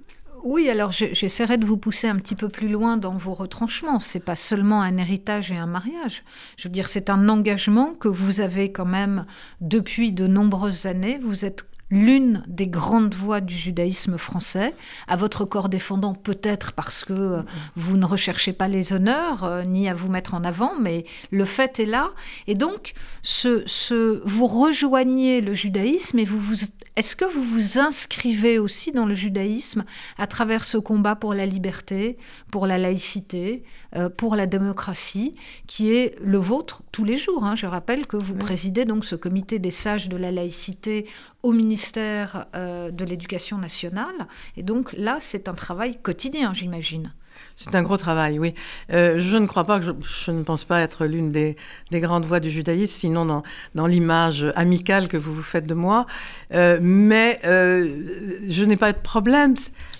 Oui, 0.44 0.70
alors 0.70 0.92
j'essaierai 0.92 1.58
de 1.58 1.66
vous 1.66 1.76
pousser 1.76 2.06
un 2.06 2.16
petit 2.16 2.36
peu 2.36 2.48
plus 2.48 2.68
loin 2.68 2.96
dans 2.96 3.16
vos 3.16 3.34
retranchements. 3.34 3.98
C'est 3.98 4.20
pas 4.20 4.36
seulement 4.36 4.80
un 4.80 4.96
héritage 4.96 5.50
et 5.50 5.56
un 5.56 5.66
mariage. 5.66 6.22
Je 6.56 6.68
veux 6.68 6.72
dire, 6.72 6.88
c'est 6.88 7.10
un 7.10 7.28
engagement 7.28 7.94
que 7.94 8.06
vous 8.06 8.40
avez 8.40 8.70
quand 8.70 8.84
même 8.84 9.26
depuis 9.60 10.12
de 10.12 10.28
nombreuses 10.28 10.86
années. 10.86 11.18
Vous 11.20 11.44
êtes 11.44 11.64
l'une 11.90 12.42
des 12.48 12.66
grandes 12.66 13.14
voix 13.14 13.40
du 13.40 13.54
judaïsme 13.54 14.18
français, 14.18 14.74
à 15.06 15.16
votre 15.16 15.44
corps 15.44 15.68
défendant 15.68 16.14
peut-être 16.14 16.72
parce 16.72 17.04
que 17.04 17.12
euh, 17.12 17.42
vous 17.76 17.96
ne 17.96 18.04
recherchez 18.04 18.52
pas 18.52 18.68
les 18.68 18.92
honneurs 18.92 19.44
euh, 19.44 19.62
ni 19.62 19.88
à 19.88 19.94
vous 19.94 20.10
mettre 20.10 20.34
en 20.34 20.42
avant, 20.44 20.72
mais 20.80 21.04
le 21.30 21.44
fait 21.44 21.78
est 21.78 21.86
là. 21.86 22.10
Et 22.46 22.54
donc, 22.54 22.94
ce, 23.22 24.20
vous 24.24 24.46
rejoignez 24.46 25.40
le 25.40 25.54
judaïsme 25.54 26.18
et 26.18 26.24
vous 26.24 26.40
vous 26.40 26.56
est-ce 26.96 27.14
que 27.14 27.26
vous 27.26 27.42
vous 27.42 27.78
inscrivez 27.78 28.58
aussi 28.58 28.90
dans 28.90 29.04
le 29.04 29.14
judaïsme 29.14 29.84
à 30.16 30.26
travers 30.26 30.64
ce 30.64 30.78
combat 30.78 31.14
pour 31.14 31.34
la 31.34 31.44
liberté, 31.44 32.16
pour 32.50 32.66
la 32.66 32.78
laïcité, 32.78 33.64
euh, 33.94 34.08
pour 34.08 34.34
la 34.34 34.46
démocratie, 34.46 35.36
qui 35.66 35.92
est 35.92 36.16
le 36.22 36.38
vôtre 36.38 36.82
tous 36.92 37.04
les 37.04 37.18
jours 37.18 37.44
hein? 37.44 37.54
Je 37.54 37.66
rappelle 37.66 38.06
que 38.06 38.16
vous 38.16 38.34
présidez 38.34 38.86
donc 38.86 39.04
ce 39.04 39.14
comité 39.14 39.58
des 39.58 39.70
sages 39.70 40.08
de 40.08 40.16
la 40.16 40.32
laïcité 40.32 41.06
au 41.42 41.52
ministère 41.52 42.46
euh, 42.54 42.90
de 42.90 43.04
l'Éducation 43.04 43.58
nationale. 43.58 44.26
Et 44.56 44.62
donc 44.62 44.94
là, 44.94 45.18
c'est 45.20 45.48
un 45.48 45.54
travail 45.54 45.98
quotidien, 46.00 46.54
j'imagine. 46.54 47.12
C'est 47.56 47.74
un 47.74 47.82
gros 47.82 47.96
travail, 47.96 48.38
oui. 48.38 48.52
Euh, 48.92 49.14
je 49.18 49.38
ne 49.38 49.46
crois 49.46 49.64
pas 49.64 49.80
que 49.80 49.86
je, 49.86 50.30
ne 50.30 50.42
pense 50.42 50.64
pas 50.64 50.82
être 50.82 51.06
l'une 51.06 51.32
des, 51.32 51.56
grandes 51.90 52.26
voix 52.26 52.38
du 52.38 52.50
judaïsme, 52.50 52.92
sinon 52.92 53.24
dans, 53.24 53.42
dans 53.74 53.86
l'image 53.86 54.52
amicale 54.56 55.08
que 55.08 55.16
vous 55.16 55.34
vous 55.34 55.42
faites 55.42 55.66
de 55.66 55.72
moi. 55.72 56.06
Euh, 56.52 56.78
mais 56.82 57.40
euh, 57.44 58.42
je 58.46 58.62
n'ai 58.62 58.76
pas 58.76 58.92
de 58.92 58.98
problème 58.98 59.54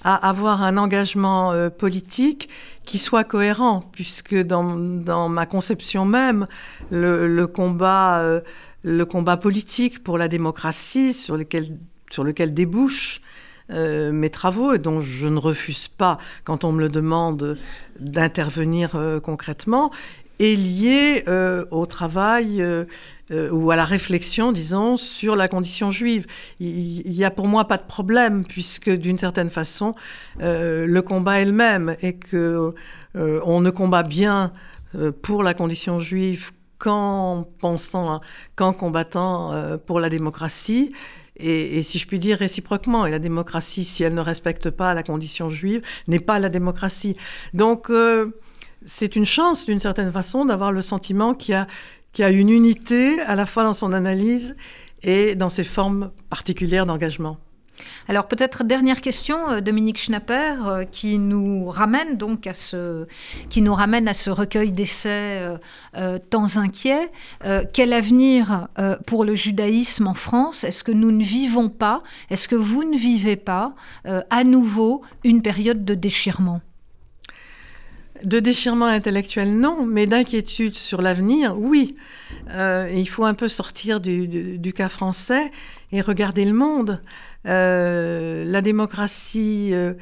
à 0.04 0.28
avoir 0.28 0.62
un 0.62 0.76
engagement 0.76 1.70
politique 1.70 2.50
qui 2.84 2.98
soit 2.98 3.24
cohérent, 3.24 3.88
puisque 3.90 4.36
dans, 4.36 4.76
dans 4.76 5.30
ma 5.30 5.46
conception 5.46 6.04
même, 6.04 6.46
le, 6.90 7.26
le 7.26 7.46
combat, 7.46 8.42
le 8.82 9.04
combat 9.06 9.38
politique 9.38 10.04
pour 10.04 10.18
la 10.18 10.28
démocratie, 10.28 11.14
sur 11.14 11.38
lequel, 11.38 11.78
sur 12.10 12.22
lequel 12.22 12.52
débouche 12.52 13.22
euh, 13.70 14.12
mes 14.12 14.30
travaux 14.30 14.74
et 14.74 14.78
dont 14.78 15.00
je 15.00 15.26
ne 15.26 15.38
refuse 15.38 15.88
pas, 15.88 16.18
quand 16.44 16.62
on 16.62 16.70
me 16.70 16.80
le 16.80 16.88
demande, 16.88 17.58
d'intervenir 17.98 18.94
euh, 18.94 19.18
concrètement, 19.18 19.90
est 20.38 20.54
lié 20.56 21.24
euh, 21.26 21.64
au 21.70 21.86
travail 21.86 22.64
ou 23.50 23.72
à 23.72 23.76
la 23.76 23.84
réflexion, 23.84 24.52
disons, 24.52 24.96
sur 24.96 25.34
la 25.34 25.48
condition 25.48 25.90
juive. 25.90 26.26
Il 26.60 27.10
n'y 27.10 27.24
a 27.24 27.30
pour 27.32 27.48
moi 27.48 27.64
pas 27.64 27.76
de 27.76 27.82
problème, 27.82 28.44
puisque 28.44 28.88
d'une 28.88 29.18
certaine 29.18 29.50
façon, 29.50 29.96
le 30.38 31.00
combat 31.00 31.40
est 31.40 31.44
le 31.44 31.52
même 31.52 31.96
et 32.02 32.14
que 32.14 32.72
on 33.16 33.60
ne 33.60 33.70
combat 33.70 34.04
bien 34.04 34.52
pour 35.22 35.42
la 35.42 35.54
condition 35.54 35.98
juive 35.98 36.52
qu'en 36.78 37.48
pensant, 37.58 38.20
qu'en 38.54 38.72
combattant 38.72 39.76
pour 39.86 39.98
la 39.98 40.08
démocratie. 40.08 40.92
Et, 41.38 41.82
si 41.82 41.98
je 41.98 42.06
puis 42.06 42.18
dire 42.18 42.38
réciproquement, 42.38 43.06
et 43.06 43.10
la 43.10 43.18
démocratie, 43.18 43.84
si 43.84 44.02
elle 44.02 44.14
ne 44.14 44.20
respecte 44.20 44.70
pas 44.70 44.94
la 44.94 45.02
condition 45.02 45.50
juive, 45.50 45.82
n'est 46.08 46.20
pas 46.20 46.38
la 46.38 46.48
démocratie. 46.48 47.16
Donc, 47.52 47.90
euh, 47.90 48.38
c'est 48.86 49.16
une 49.16 49.26
chance, 49.26 49.66
d'une 49.66 49.80
certaine 49.80 50.12
façon, 50.12 50.44
d'avoir 50.44 50.72
le 50.72 50.82
sentiment 50.82 51.34
qu'il 51.34 51.66
y, 52.18 52.20
y 52.20 52.24
a 52.24 52.30
une 52.30 52.48
unité 52.48 53.20
à 53.20 53.34
la 53.34 53.44
fois 53.44 53.64
dans 53.64 53.74
son 53.74 53.92
analyse 53.92 54.56
et 55.02 55.34
dans 55.34 55.50
ses 55.50 55.64
formes 55.64 56.10
particulières 56.30 56.86
d'engagement. 56.86 57.38
Alors 58.08 58.28
peut-être 58.28 58.64
dernière 58.64 59.00
question, 59.00 59.50
euh, 59.50 59.60
Dominique 59.60 59.98
Schnapper, 59.98 60.54
euh, 60.64 60.84
qui 60.84 61.18
nous 61.18 61.68
ramène 61.68 62.16
donc 62.16 62.46
à 62.46 62.54
ce, 62.54 63.06
qui 63.50 63.62
nous 63.62 63.74
ramène 63.74 64.06
à 64.08 64.14
ce 64.14 64.30
recueil 64.30 64.72
d'essais 64.72 65.56
euh, 65.96 66.18
temps 66.30 66.56
inquiets. 66.56 67.10
quel 67.72 67.92
avenir 67.92 68.68
pour 69.06 69.24
le 69.24 69.34
judaïsme 69.34 70.06
en 70.06 70.14
France? 70.14 70.64
Est-ce 70.64 70.84
que 70.84 70.92
nous 70.92 71.10
ne 71.10 71.22
vivons 71.22 71.68
pas, 71.68 72.02
est-ce 72.30 72.48
que 72.48 72.54
vous 72.54 72.84
ne 72.84 72.96
vivez 72.96 73.36
pas 73.36 73.74
à 74.04 74.44
nouveau 74.44 75.02
une 75.24 75.42
période 75.42 75.84
de 75.84 75.94
déchirement? 75.94 76.60
De 78.24 78.40
déchirement 78.40 78.86
intellectuel, 78.86 79.52
non, 79.58 79.84
mais 79.86 80.06
d'inquiétude 80.06 80.74
sur 80.74 81.02
l'avenir, 81.02 81.58
oui. 81.58 81.96
il 82.50 83.08
faut 83.08 83.24
un 83.24 83.34
peu 83.34 83.48
sortir 83.48 84.00
du, 84.00 84.72
cas 84.74 84.88
français 84.88 85.50
et 85.92 86.00
regarder 86.00 86.44
le 86.44 86.54
monde. 86.54 87.00
Euh, 87.46 88.44
la 88.44 88.60
démocratie 88.60 89.70
euh, 89.72 89.94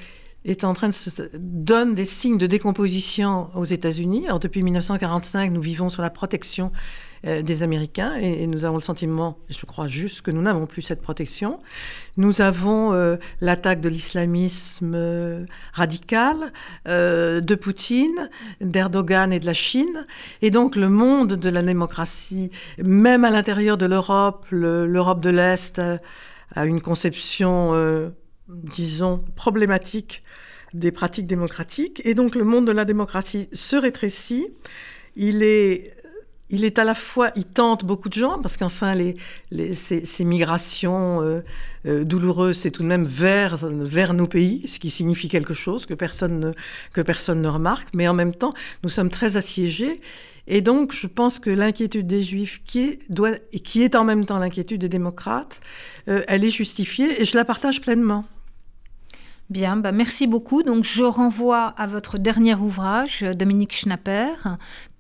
est 0.45 0.65
en 0.65 0.75
train 0.75 0.89
de 0.89 0.95
se 0.95 1.11
donne 1.35 1.95
des 1.95 2.07
signes 2.07 2.39
de 2.39 2.47
décomposition 2.47 3.49
aux 3.55 3.65
États-Unis. 3.65 4.27
Depuis 4.41 4.63
1945, 4.63 5.51
nous 5.51 5.63
vivons 5.63 5.91
sous 5.91 6.01
la 6.01 6.11
protection 6.11 6.73
euh, 7.27 7.43
des 7.43 7.63
Américains 7.63 8.15
et, 8.17 8.47
nous 8.47 8.65
avons 8.65 8.77
le 8.77 8.83
sentiment, 8.83 9.39
je 9.49 9.65
crois 9.67 9.87
juste, 9.87 10.23
que 10.23 10.31
nous 10.31 10.43
n'avons 10.43 10.67
plus 10.67 10.83
cette 10.83 11.03
protection. 11.03 11.61
Nous 12.17 12.41
avons 12.41 12.93
l'attaque 13.41 13.81
de 13.81 13.89
l'islamisme 13.89 15.47
radical, 15.73 16.53
de 16.87 17.55
Poutine, 17.55 18.31
d'Erdogan 18.61 19.33
et 19.33 19.41
de 19.41 19.47
la 19.47 19.53
Chine. 19.53 20.07
Et 20.43 20.51
donc 20.51 20.77
le 20.77 20.89
monde 20.89 21.35
de 21.35 21.49
la 21.49 21.63
démocratie, 21.63 22.51
même 22.79 23.25
à 23.25 23.31
l'intérieur 23.31 23.77
de 23.77 23.87
l'Europe, 23.87 24.47
l'Europe 24.51 25.21
de 25.21 25.31
l'Est, 25.31 25.81
à 26.53 26.67
une 26.67 26.81
conception, 26.81 27.75
euh, 27.75 28.11
disons, 28.49 29.25
problématique 29.37 30.23
des 30.73 30.93
pratiques 30.93 31.27
démocratiques. 31.27 32.03
Et 32.05 32.15
donc 32.15 32.35
le 32.35 32.45
monde 32.45 32.67
de 32.67 32.73
la 32.73 32.85
démocratie 32.85 33.49
se 33.53 33.77
rétrécit. 33.77 34.49
Il 35.17 35.43
est, 35.43 35.95
il 36.51 36.65
est 36.65 36.79
à 36.79 36.85
la 36.85 36.95
fois, 36.95 37.31
il 37.37 37.45
tente 37.45 37.85
beaucoup 37.85 38.09
de 38.09 38.15
gens, 38.15 38.41
parce 38.41 38.57
qu'enfin, 38.57 38.95
les, 38.95 39.17
ces, 39.75 40.25
migrations 40.25 41.23
euh, 41.23 41.41
euh, 41.87 42.05
douloureuses, 42.05 42.59
c'est 42.59 42.71
tout 42.71 42.83
de 42.83 42.89
même 42.89 43.07
vers, 43.07 43.57
vers 43.57 44.15
nos 44.15 44.27
pays, 44.27 44.67
ce 44.69 44.79
qui 44.79 44.91
signifie 44.91 45.29
quelque 45.29 45.55
chose 45.55 45.87
que 45.87 45.95
personne, 45.95 46.41
ne, 46.41 46.53
que 46.93 47.01
personne 47.01 47.41
ne 47.41 47.49
remarque. 47.49 47.89
Mais 47.95 48.09
en 48.09 48.15
même 48.15 48.35
temps, 48.35 48.53
nous 48.83 48.91
sommes 48.91 49.11
très 49.11 49.37
assiégés. 49.37 50.01
Et 50.47 50.61
donc, 50.61 50.93
je 50.93 51.07
pense 51.07 51.39
que 51.39 51.51
l'inquiétude 51.51 52.07
des 52.07 52.23
Juifs, 52.23 52.63
qui 52.65 52.81
est, 52.81 52.99
doit, 53.11 53.33
et 53.53 53.61
qui 53.61 53.83
est 53.83 53.95
en 53.95 54.05
même 54.05 54.27
temps 54.27 54.39
l'inquiétude 54.39 54.81
des 54.81 54.89
démocrates, 54.89 55.61
euh, 56.09 56.23
elle 56.29 56.45
est 56.45 56.51
justifiée 56.51 57.21
et 57.21 57.25
je 57.25 57.37
la 57.37 57.45
partage 57.45 57.81
pleinement. 57.81 58.25
Bien, 59.51 59.77
bah 59.77 59.93
merci 59.93 60.27
beaucoup. 60.27 60.63
Donc, 60.63 60.85
je 60.85 61.03
renvoie 61.03 61.67
à 61.77 61.87
votre 61.87 62.19
dernier 62.19 62.55
ouvrage, 62.55 63.23
Dominique 63.37 63.75
Schnapper, 63.75 64.33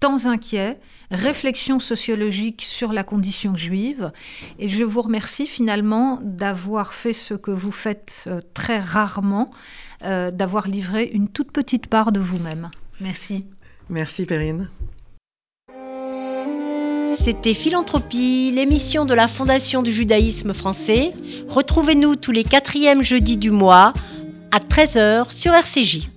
Temps 0.01 0.26
inquiets, 0.26 0.78
réflexion 1.11 1.78
sociologique 1.78 2.62
sur 2.62 2.92
la 2.92 3.05
condition 3.05 3.55
juive. 3.55 4.12
Et 4.59 4.68
je 4.68 4.84
vous 4.84 5.01
remercie 5.01 5.47
finalement 5.47 6.20
d'avoir 6.22 6.92
fait 6.92 7.14
ce 7.14 7.34
que 7.34 7.51
vous 7.51 7.72
faites 7.72 8.24
euh, 8.26 8.40
très 8.53 8.80
rarement, 8.80 9.51
euh, 10.03 10.30
d'avoir 10.30 10.68
livré 10.68 11.05
une 11.05 11.28
toute 11.28 11.51
petite 11.51 11.86
part 11.86 12.12
de 12.12 12.20
vous-même. 12.20 12.70
Merci. 13.01 13.47
Merci, 13.88 14.26
Perrine. 14.26 14.68
C'était 17.17 17.55
Philanthropie, 17.55 18.51
l'émission 18.53 19.05
de 19.05 19.15
la 19.15 19.29
Fondation 19.29 19.83
du 19.83 19.93
judaïsme 19.93 20.53
français. 20.53 21.12
Retrouvez-nous 21.49 22.17
tous 22.17 22.33
les 22.33 22.43
quatrièmes 22.43 23.03
jeudis 23.03 23.37
du 23.37 23.51
mois 23.51 23.93
à 24.51 24.59
13h 24.59 25.31
sur 25.31 25.53
RCJ. 25.53 26.09